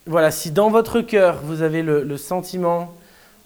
voilà, 0.07 0.31
si 0.31 0.51
dans 0.51 0.71
votre 0.71 1.01
cœur 1.01 1.41
vous 1.43 1.63
avez 1.63 1.83
le, 1.83 2.17
sentiment 2.17 2.95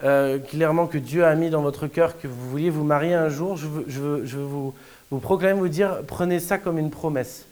euh, 0.03 0.39
clairement 0.39 0.87
que 0.87 0.99
Dieu 0.99 1.25
a 1.25 1.35
mis 1.35 1.51
dans 1.51 1.63
votre 1.63 1.87
cœur 1.87 2.19
que 2.19 2.29
vous 2.29 2.51
vouliez 2.51 2.71
vous 2.71 2.85
marier 2.85 3.15
un 3.15 3.29
jour, 3.29 3.57
je 3.57 3.67
veux, 3.67 4.25
je 4.25 4.39
vous, 4.39 4.75
vous 5.11 5.19
proclamer, 5.19 5.59
vous 5.59 5.69
dire, 5.69 5.99
prenez 6.07 6.41
ça 6.41 6.59
comme 6.59 6.79
une 6.79 6.91
promesse. 6.91 7.47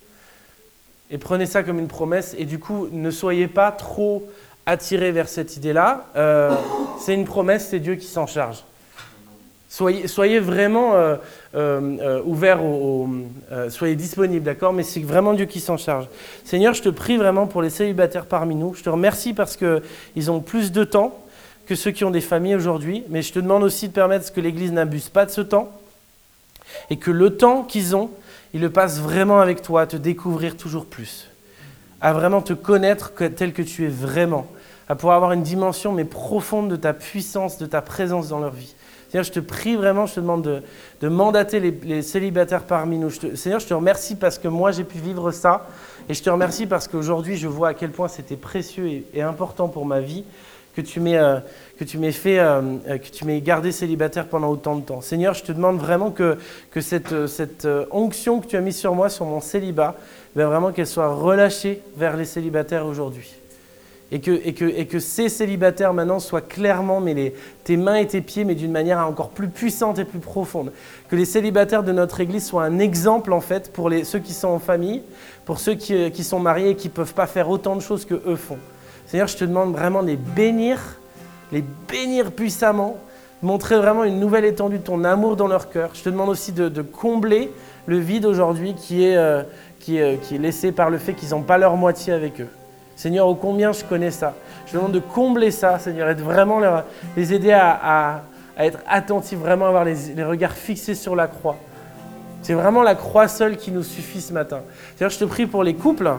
Et 1.10 1.18
prenez 1.18 1.46
ça 1.46 1.62
comme 1.62 1.78
une 1.78 1.88
promesse, 1.88 2.34
et 2.38 2.46
du 2.46 2.58
coup, 2.58 2.88
ne 2.90 3.10
soyez 3.10 3.46
pas 3.46 3.70
trop 3.70 4.26
attirés 4.64 5.12
vers 5.12 5.28
cette 5.28 5.56
idée-là. 5.56 6.06
Euh, 6.16 6.54
c'est 7.00 7.14
une 7.14 7.24
promesse, 7.24 7.68
c'est 7.68 7.80
Dieu 7.80 7.96
qui 7.96 8.06
s'en 8.06 8.26
charge. 8.26 8.64
Soyez, 9.72 10.38
vraiment 10.38 10.96
euh, 10.96 11.16
euh, 11.54 11.96
euh, 12.02 12.22
ouverts, 12.26 12.60
soyez 13.70 13.96
disponibles, 13.96 14.44
d'accord? 14.44 14.74
Mais 14.74 14.82
c'est 14.82 15.00
vraiment 15.00 15.32
Dieu 15.32 15.46
qui 15.46 15.60
s'en 15.60 15.78
charge. 15.78 16.08
Seigneur, 16.44 16.74
je 16.74 16.82
te 16.82 16.90
prie 16.90 17.16
vraiment 17.16 17.46
pour 17.46 17.62
les 17.62 17.70
célibataires 17.70 18.26
parmi 18.26 18.54
nous. 18.54 18.74
Je 18.74 18.82
te 18.82 18.90
remercie 18.90 19.32
parce 19.32 19.56
qu'ils 19.56 20.30
ont 20.30 20.40
plus 20.40 20.72
de 20.72 20.84
temps 20.84 21.18
que 21.64 21.74
ceux 21.74 21.90
qui 21.90 22.04
ont 22.04 22.10
des 22.10 22.20
familles 22.20 22.54
aujourd'hui. 22.54 23.04
Mais 23.08 23.22
je 23.22 23.32
te 23.32 23.38
demande 23.38 23.62
aussi 23.62 23.88
de 23.88 23.94
permettre 23.94 24.30
que 24.30 24.42
l'Église 24.42 24.72
n'abuse 24.72 25.08
pas 25.08 25.24
de 25.24 25.30
ce 25.30 25.40
temps 25.40 25.72
et 26.90 26.98
que 26.98 27.10
le 27.10 27.38
temps 27.38 27.62
qu'ils 27.62 27.96
ont, 27.96 28.10
ils 28.52 28.60
le 28.60 28.68
passent 28.68 29.00
vraiment 29.00 29.40
avec 29.40 29.62
toi, 29.62 29.80
à 29.80 29.86
te 29.86 29.96
découvrir 29.96 30.58
toujours 30.58 30.84
plus, 30.84 31.30
à 32.02 32.12
vraiment 32.12 32.42
te 32.42 32.52
connaître 32.52 33.12
tel 33.14 33.54
que 33.54 33.62
tu 33.62 33.86
es 33.86 33.88
vraiment, 33.88 34.46
à 34.90 34.96
pouvoir 34.96 35.16
avoir 35.16 35.32
une 35.32 35.42
dimension 35.42 35.92
mais 35.92 36.04
profonde 36.04 36.68
de 36.68 36.76
ta 36.76 36.92
puissance, 36.92 37.56
de 37.56 37.64
ta 37.64 37.80
présence 37.80 38.28
dans 38.28 38.38
leur 38.38 38.52
vie. 38.52 38.74
Seigneur, 39.12 39.24
je 39.24 39.32
te 39.32 39.40
prie 39.40 39.76
vraiment, 39.76 40.06
je 40.06 40.14
te 40.14 40.20
demande 40.20 40.62
de, 41.02 41.08
mandater 41.08 41.60
les, 41.60 42.00
célibataires 42.00 42.62
parmi 42.62 42.96
nous. 42.96 43.10
Seigneur, 43.10 43.60
je 43.60 43.66
te 43.66 43.74
remercie 43.74 44.14
parce 44.14 44.38
que 44.38 44.48
moi, 44.48 44.72
j'ai 44.72 44.84
pu 44.84 44.96
vivre 44.96 45.32
ça. 45.32 45.66
Et 46.08 46.14
je 46.14 46.22
te 46.22 46.30
remercie 46.30 46.64
parce 46.64 46.88
qu'aujourd'hui, 46.88 47.36
je 47.36 47.46
vois 47.46 47.68
à 47.68 47.74
quel 47.74 47.90
point 47.90 48.08
c'était 48.08 48.36
précieux 48.36 49.02
et, 49.12 49.20
important 49.20 49.68
pour 49.68 49.84
ma 49.84 50.00
vie 50.00 50.24
que 50.74 50.80
tu 50.80 50.98
m'aies 51.00 51.18
euh, 51.18 51.40
fait, 52.10 52.38
euh, 52.38 52.62
euh, 52.88 53.40
gardé 53.40 53.70
célibataire 53.70 54.28
pendant 54.28 54.48
autant 54.48 54.76
de 54.76 54.82
temps. 54.82 55.02
Seigneur, 55.02 55.34
je 55.34 55.42
te 55.42 55.52
demande 55.52 55.78
vraiment 55.78 56.10
que, 56.10 56.38
cette 56.80 57.68
onction 57.90 58.40
que 58.40 58.46
tu 58.46 58.56
as 58.56 58.62
mise 58.62 58.78
sur 58.78 58.94
moi, 58.94 59.10
sur 59.10 59.26
mon 59.26 59.42
célibat, 59.42 59.94
ben 60.34 60.46
vraiment 60.46 60.72
qu'elle 60.72 60.86
soit 60.86 61.14
relâchée 61.14 61.82
vers 61.98 62.16
les 62.16 62.24
célibataires 62.24 62.86
aujourd'hui 62.86 63.41
et 64.12 64.84
que, 64.86 64.98
ces 64.98 65.30
célibataires 65.30 65.94
maintenant 65.94 66.20
soient 66.20 66.42
clairement 66.42 67.00
les, 67.00 67.34
tes 67.64 67.78
mains 67.78 67.94
et 67.94 68.06
tes 68.06 68.20
pieds, 68.20 68.44
mais 68.44 68.54
d'une 68.54 68.70
manière 68.70 68.98
encore 69.06 69.30
plus 69.30 69.48
puissante 69.48 69.98
et 69.98 70.04
plus 70.04 70.18
profonde. 70.18 70.70
Que 71.08 71.16
les 71.16 71.24
célibataires 71.24 71.82
de 71.82 71.92
notre 71.92 72.20
Église 72.20 72.44
soient 72.44 72.64
un 72.64 72.78
exemple 72.78 73.32
en 73.32 73.40
fait 73.40 73.72
pour 73.72 73.90
ceux 74.04 74.18
qui 74.18 74.34
sont 74.34 74.48
en 74.48 74.58
famille, 74.58 75.02
pour 75.46 75.58
ceux 75.58 75.74
qui, 75.74 76.10
qui 76.10 76.24
sont 76.24 76.40
mariés 76.40 76.70
et 76.70 76.76
qui 76.76 76.88
ne 76.88 76.92
peuvent 76.92 77.14
pas 77.14 77.26
faire 77.26 77.48
autant 77.48 77.74
de 77.74 77.80
choses 77.80 78.04
que 78.04 78.20
eux 78.26 78.36
font. 78.36 78.58
Seigneur, 79.06 79.28
je 79.28 79.36
te 79.38 79.44
demande 79.46 79.72
vraiment 79.72 80.02
de 80.02 80.08
les 80.08 80.16
bénir, 80.16 80.78
les 81.50 81.64
bénir 81.90 82.32
puissamment, 82.32 82.98
montrer 83.40 83.78
vraiment 83.78 84.04
une 84.04 84.20
nouvelle 84.20 84.44
étendue 84.44 84.78
de 84.78 84.84
ton 84.84 85.04
amour 85.04 85.36
dans 85.36 85.48
leur 85.48 85.70
cœur. 85.70 85.90
Je 85.94 86.02
te 86.02 86.10
demande 86.10 86.28
aussi 86.28 86.52
de, 86.52 86.82
combler 86.82 87.50
le 87.86 87.98
vide 87.98 88.26
aujourd'hui 88.26 88.74
euh, 88.92 89.42
est, 89.88 90.20
qui 90.20 90.34
est 90.34 90.38
laissé 90.38 90.70
par 90.70 90.90
le 90.90 90.98
fait 90.98 91.14
qu'ils 91.14 91.30
n'ont 91.30 91.42
pas 91.42 91.56
leur 91.56 91.76
moitié 91.76 92.12
avec 92.12 92.42
eux. 92.42 92.48
Seigneur, 93.02 93.26
ô 93.26 93.34
combien 93.34 93.72
je 93.72 93.82
connais 93.82 94.12
ça? 94.12 94.32
Je 94.64 94.74
demande 94.74 94.92
de 94.92 95.00
combler 95.00 95.50
ça, 95.50 95.76
Seigneur, 95.80 96.08
et 96.08 96.14
de 96.14 96.22
vraiment 96.22 96.60
les 97.16 97.34
aider 97.34 97.50
à, 97.50 98.22
être 98.56 98.78
attentifs, 98.86 99.40
vraiment 99.40 99.66
avoir 99.66 99.84
les, 99.84 100.22
regards 100.22 100.52
fixés 100.52 100.94
sur 100.94 101.16
la 101.16 101.26
croix. 101.26 101.56
C'est 102.42 102.54
vraiment 102.54 102.84
la 102.84 102.94
croix 102.94 103.26
seule 103.26 103.56
qui 103.56 103.72
nous 103.72 103.82
suffit 103.82 104.20
ce 104.20 104.32
matin. 104.32 104.60
Seigneur, 104.94 105.10
je 105.10 105.18
te 105.18 105.24
prie 105.24 105.46
pour 105.46 105.64
les 105.64 105.74
couples. 105.74 106.12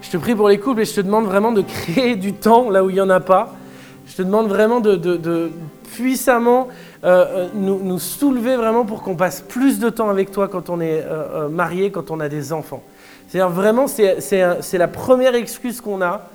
Je 0.00 0.10
te 0.10 0.16
prie 0.16 0.34
pour 0.34 0.48
les 0.48 0.56
couples 0.56 0.80
et 0.80 0.86
je 0.86 0.94
te 0.94 1.02
demande 1.02 1.26
vraiment 1.26 1.52
de 1.52 1.60
créer 1.60 2.16
du 2.16 2.32
temps 2.32 2.70
là 2.70 2.82
où 2.82 2.88
il 2.88 2.94
n'y 2.94 3.02
en 3.02 3.10
a 3.10 3.20
pas. 3.20 3.52
Je 4.06 4.16
te 4.16 4.22
demande 4.22 4.48
vraiment 4.48 4.80
de, 4.80 5.50
puissamment 5.92 6.68
euh, 7.04 7.26
euh, 7.44 7.48
nous, 7.54 7.98
soulever 7.98 8.56
vraiment 8.56 8.86
pour 8.86 9.02
qu'on 9.02 9.16
passe 9.16 9.42
plus 9.42 9.78
de 9.78 9.90
temps 9.90 10.08
avec 10.08 10.30
toi 10.30 10.48
quand 10.48 10.70
on 10.70 10.80
est 10.80 11.04
euh, 11.04 11.50
marié, 11.50 11.90
quand 11.90 12.10
on 12.10 12.20
a 12.20 12.30
des 12.30 12.54
enfants. 12.54 12.82
C'est-à-dire 13.34 13.52
vraiment, 13.52 13.88
c'est 13.88 14.78
la 14.78 14.86
première 14.86 15.34
excuse 15.34 15.80
qu'on 15.80 16.02
a, 16.02 16.28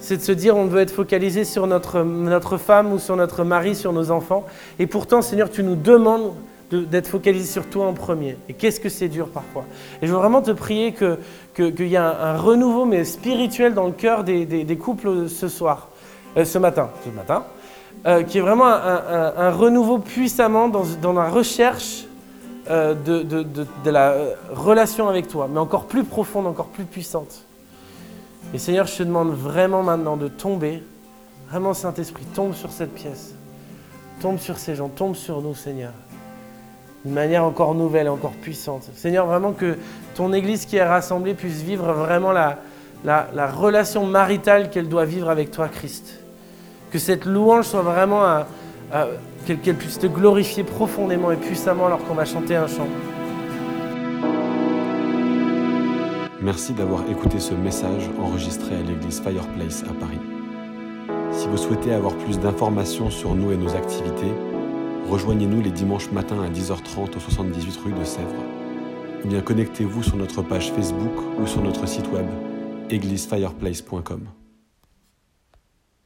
c'est 0.00 0.16
de 0.16 0.22
se 0.22 0.32
dire 0.32 0.56
on 0.56 0.66
veut 0.66 0.80
être 0.80 0.90
focalisé 0.90 1.44
sur 1.44 1.68
notre, 1.68 2.02
notre 2.02 2.56
femme 2.56 2.92
ou 2.92 2.98
sur 2.98 3.14
notre 3.14 3.44
mari, 3.44 3.76
sur 3.76 3.92
nos 3.92 4.10
enfants. 4.10 4.44
Et 4.80 4.88
pourtant, 4.88 5.22
Seigneur, 5.22 5.52
tu 5.52 5.62
nous 5.62 5.76
demandes 5.76 6.32
d'être 6.72 7.06
focalisé 7.06 7.46
sur 7.46 7.66
toi 7.66 7.86
en 7.86 7.92
premier. 7.92 8.36
Et 8.48 8.54
qu'est-ce 8.54 8.80
que 8.80 8.88
c'est 8.88 9.06
dur 9.06 9.28
parfois. 9.28 9.64
Et 10.02 10.08
je 10.08 10.12
veux 10.12 10.18
vraiment 10.18 10.42
te 10.42 10.50
prier 10.50 10.92
qu'il 10.92 11.16
que, 11.54 11.82
y 11.84 11.96
a 11.96 12.08
un, 12.10 12.36
renouveau, 12.36 12.86
mais 12.86 13.04
spirituel 13.04 13.72
dans 13.72 13.86
le 13.86 13.92
cœur 13.92 14.24
des, 14.24 14.44
des, 14.44 14.76
couples 14.76 15.28
ce 15.28 15.46
soir, 15.46 15.90
euh, 16.36 16.44
ce 16.44 16.58
matin, 16.58 16.90
ce 17.04 17.10
matin, 17.10 17.44
euh, 18.04 18.24
qui 18.24 18.38
est 18.38 18.40
vraiment 18.40 18.66
un, 18.66 19.32
un, 19.36 19.50
renouveau 19.52 19.98
puissamment 19.98 20.66
dans, 20.66 20.82
dans 21.00 21.12
la 21.12 21.28
recherche 21.28 22.06
euh, 22.70 22.94
de, 22.94 23.22
de, 23.22 23.42
de, 23.42 23.90
la 23.90 24.14
relation 24.52 25.08
avec 25.08 25.26
toi, 25.26 25.48
mais 25.50 25.58
encore 25.58 25.86
plus 25.86 26.04
profonde, 26.04 26.46
encore 26.46 26.68
plus 26.68 26.84
puissante. 26.84 27.44
Et 28.54 28.58
Seigneur, 28.58 28.86
je 28.86 28.98
te 28.98 29.02
demande 29.02 29.32
vraiment 29.32 29.82
maintenant 29.82 30.16
de 30.16 30.28
tomber, 30.28 30.80
vraiment 31.50 31.74
Saint-Esprit, 31.74 32.24
tombe 32.36 32.54
sur 32.54 32.70
cette 32.70 32.94
pièce, 32.94 33.34
tombe 34.20 34.38
sur 34.38 34.58
ces 34.58 34.76
gens, 34.76 34.88
tombe 34.88 35.16
sur 35.16 35.42
nous, 35.42 35.56
Seigneur, 35.56 35.90
d'une 37.04 37.14
manière 37.14 37.42
encore 37.42 37.74
nouvelle, 37.74 38.08
encore 38.08 38.30
puissante. 38.30 38.88
Seigneur, 38.94 39.26
vraiment 39.26 39.52
que 39.52 39.76
ton 40.14 40.32
Église 40.32 40.64
qui 40.64 40.76
est 40.76 40.84
rassemblée 40.84 41.34
puisse 41.34 41.62
vivre 41.62 41.92
vraiment 41.92 42.30
la, 42.30 42.58
la, 43.04 43.26
la 43.34 43.50
relation 43.50 44.06
maritale 44.06 44.70
qu'elle 44.70 44.88
doit 44.88 45.04
vivre 45.04 45.28
avec 45.28 45.50
toi, 45.50 45.66
Christ. 45.66 46.20
Que 46.92 47.00
cette 47.00 47.24
louange 47.24 47.64
soit 47.64 47.82
vraiment 47.82 48.24
un 48.24 48.46
qu'elle 49.44 49.76
puisse 49.76 49.98
te 49.98 50.06
glorifier 50.06 50.64
profondément 50.64 51.30
et 51.30 51.36
puissamment 51.36 51.86
alors 51.86 52.04
qu'on 52.04 52.14
va 52.14 52.24
chanter 52.24 52.56
un 52.56 52.66
chant. 52.66 52.88
Merci 56.40 56.72
d'avoir 56.72 57.08
écouté 57.08 57.38
ce 57.38 57.54
message 57.54 58.10
enregistré 58.18 58.74
à 58.74 58.82
l'église 58.82 59.20
Fireplace 59.20 59.84
à 59.84 59.94
Paris. 59.94 60.18
Si 61.30 61.46
vous 61.46 61.56
souhaitez 61.56 61.92
avoir 61.92 62.14
plus 62.16 62.40
d'informations 62.40 63.10
sur 63.10 63.34
nous 63.34 63.52
et 63.52 63.56
nos 63.56 63.74
activités, 63.74 64.32
rejoignez-nous 65.08 65.62
les 65.62 65.70
dimanches 65.70 66.10
matins 66.10 66.42
à 66.42 66.50
10h30 66.50 67.16
au 67.16 67.20
78 67.20 67.80
rue 67.84 67.92
de 67.92 68.04
Sèvres. 68.04 68.44
Ou 69.24 69.28
bien 69.28 69.40
connectez-vous 69.40 70.02
sur 70.02 70.16
notre 70.16 70.42
page 70.42 70.72
Facebook 70.72 71.14
ou 71.40 71.46
sur 71.46 71.62
notre 71.62 71.86
site 71.86 72.10
web 72.12 72.26
églisefireplace.com. 72.90 74.41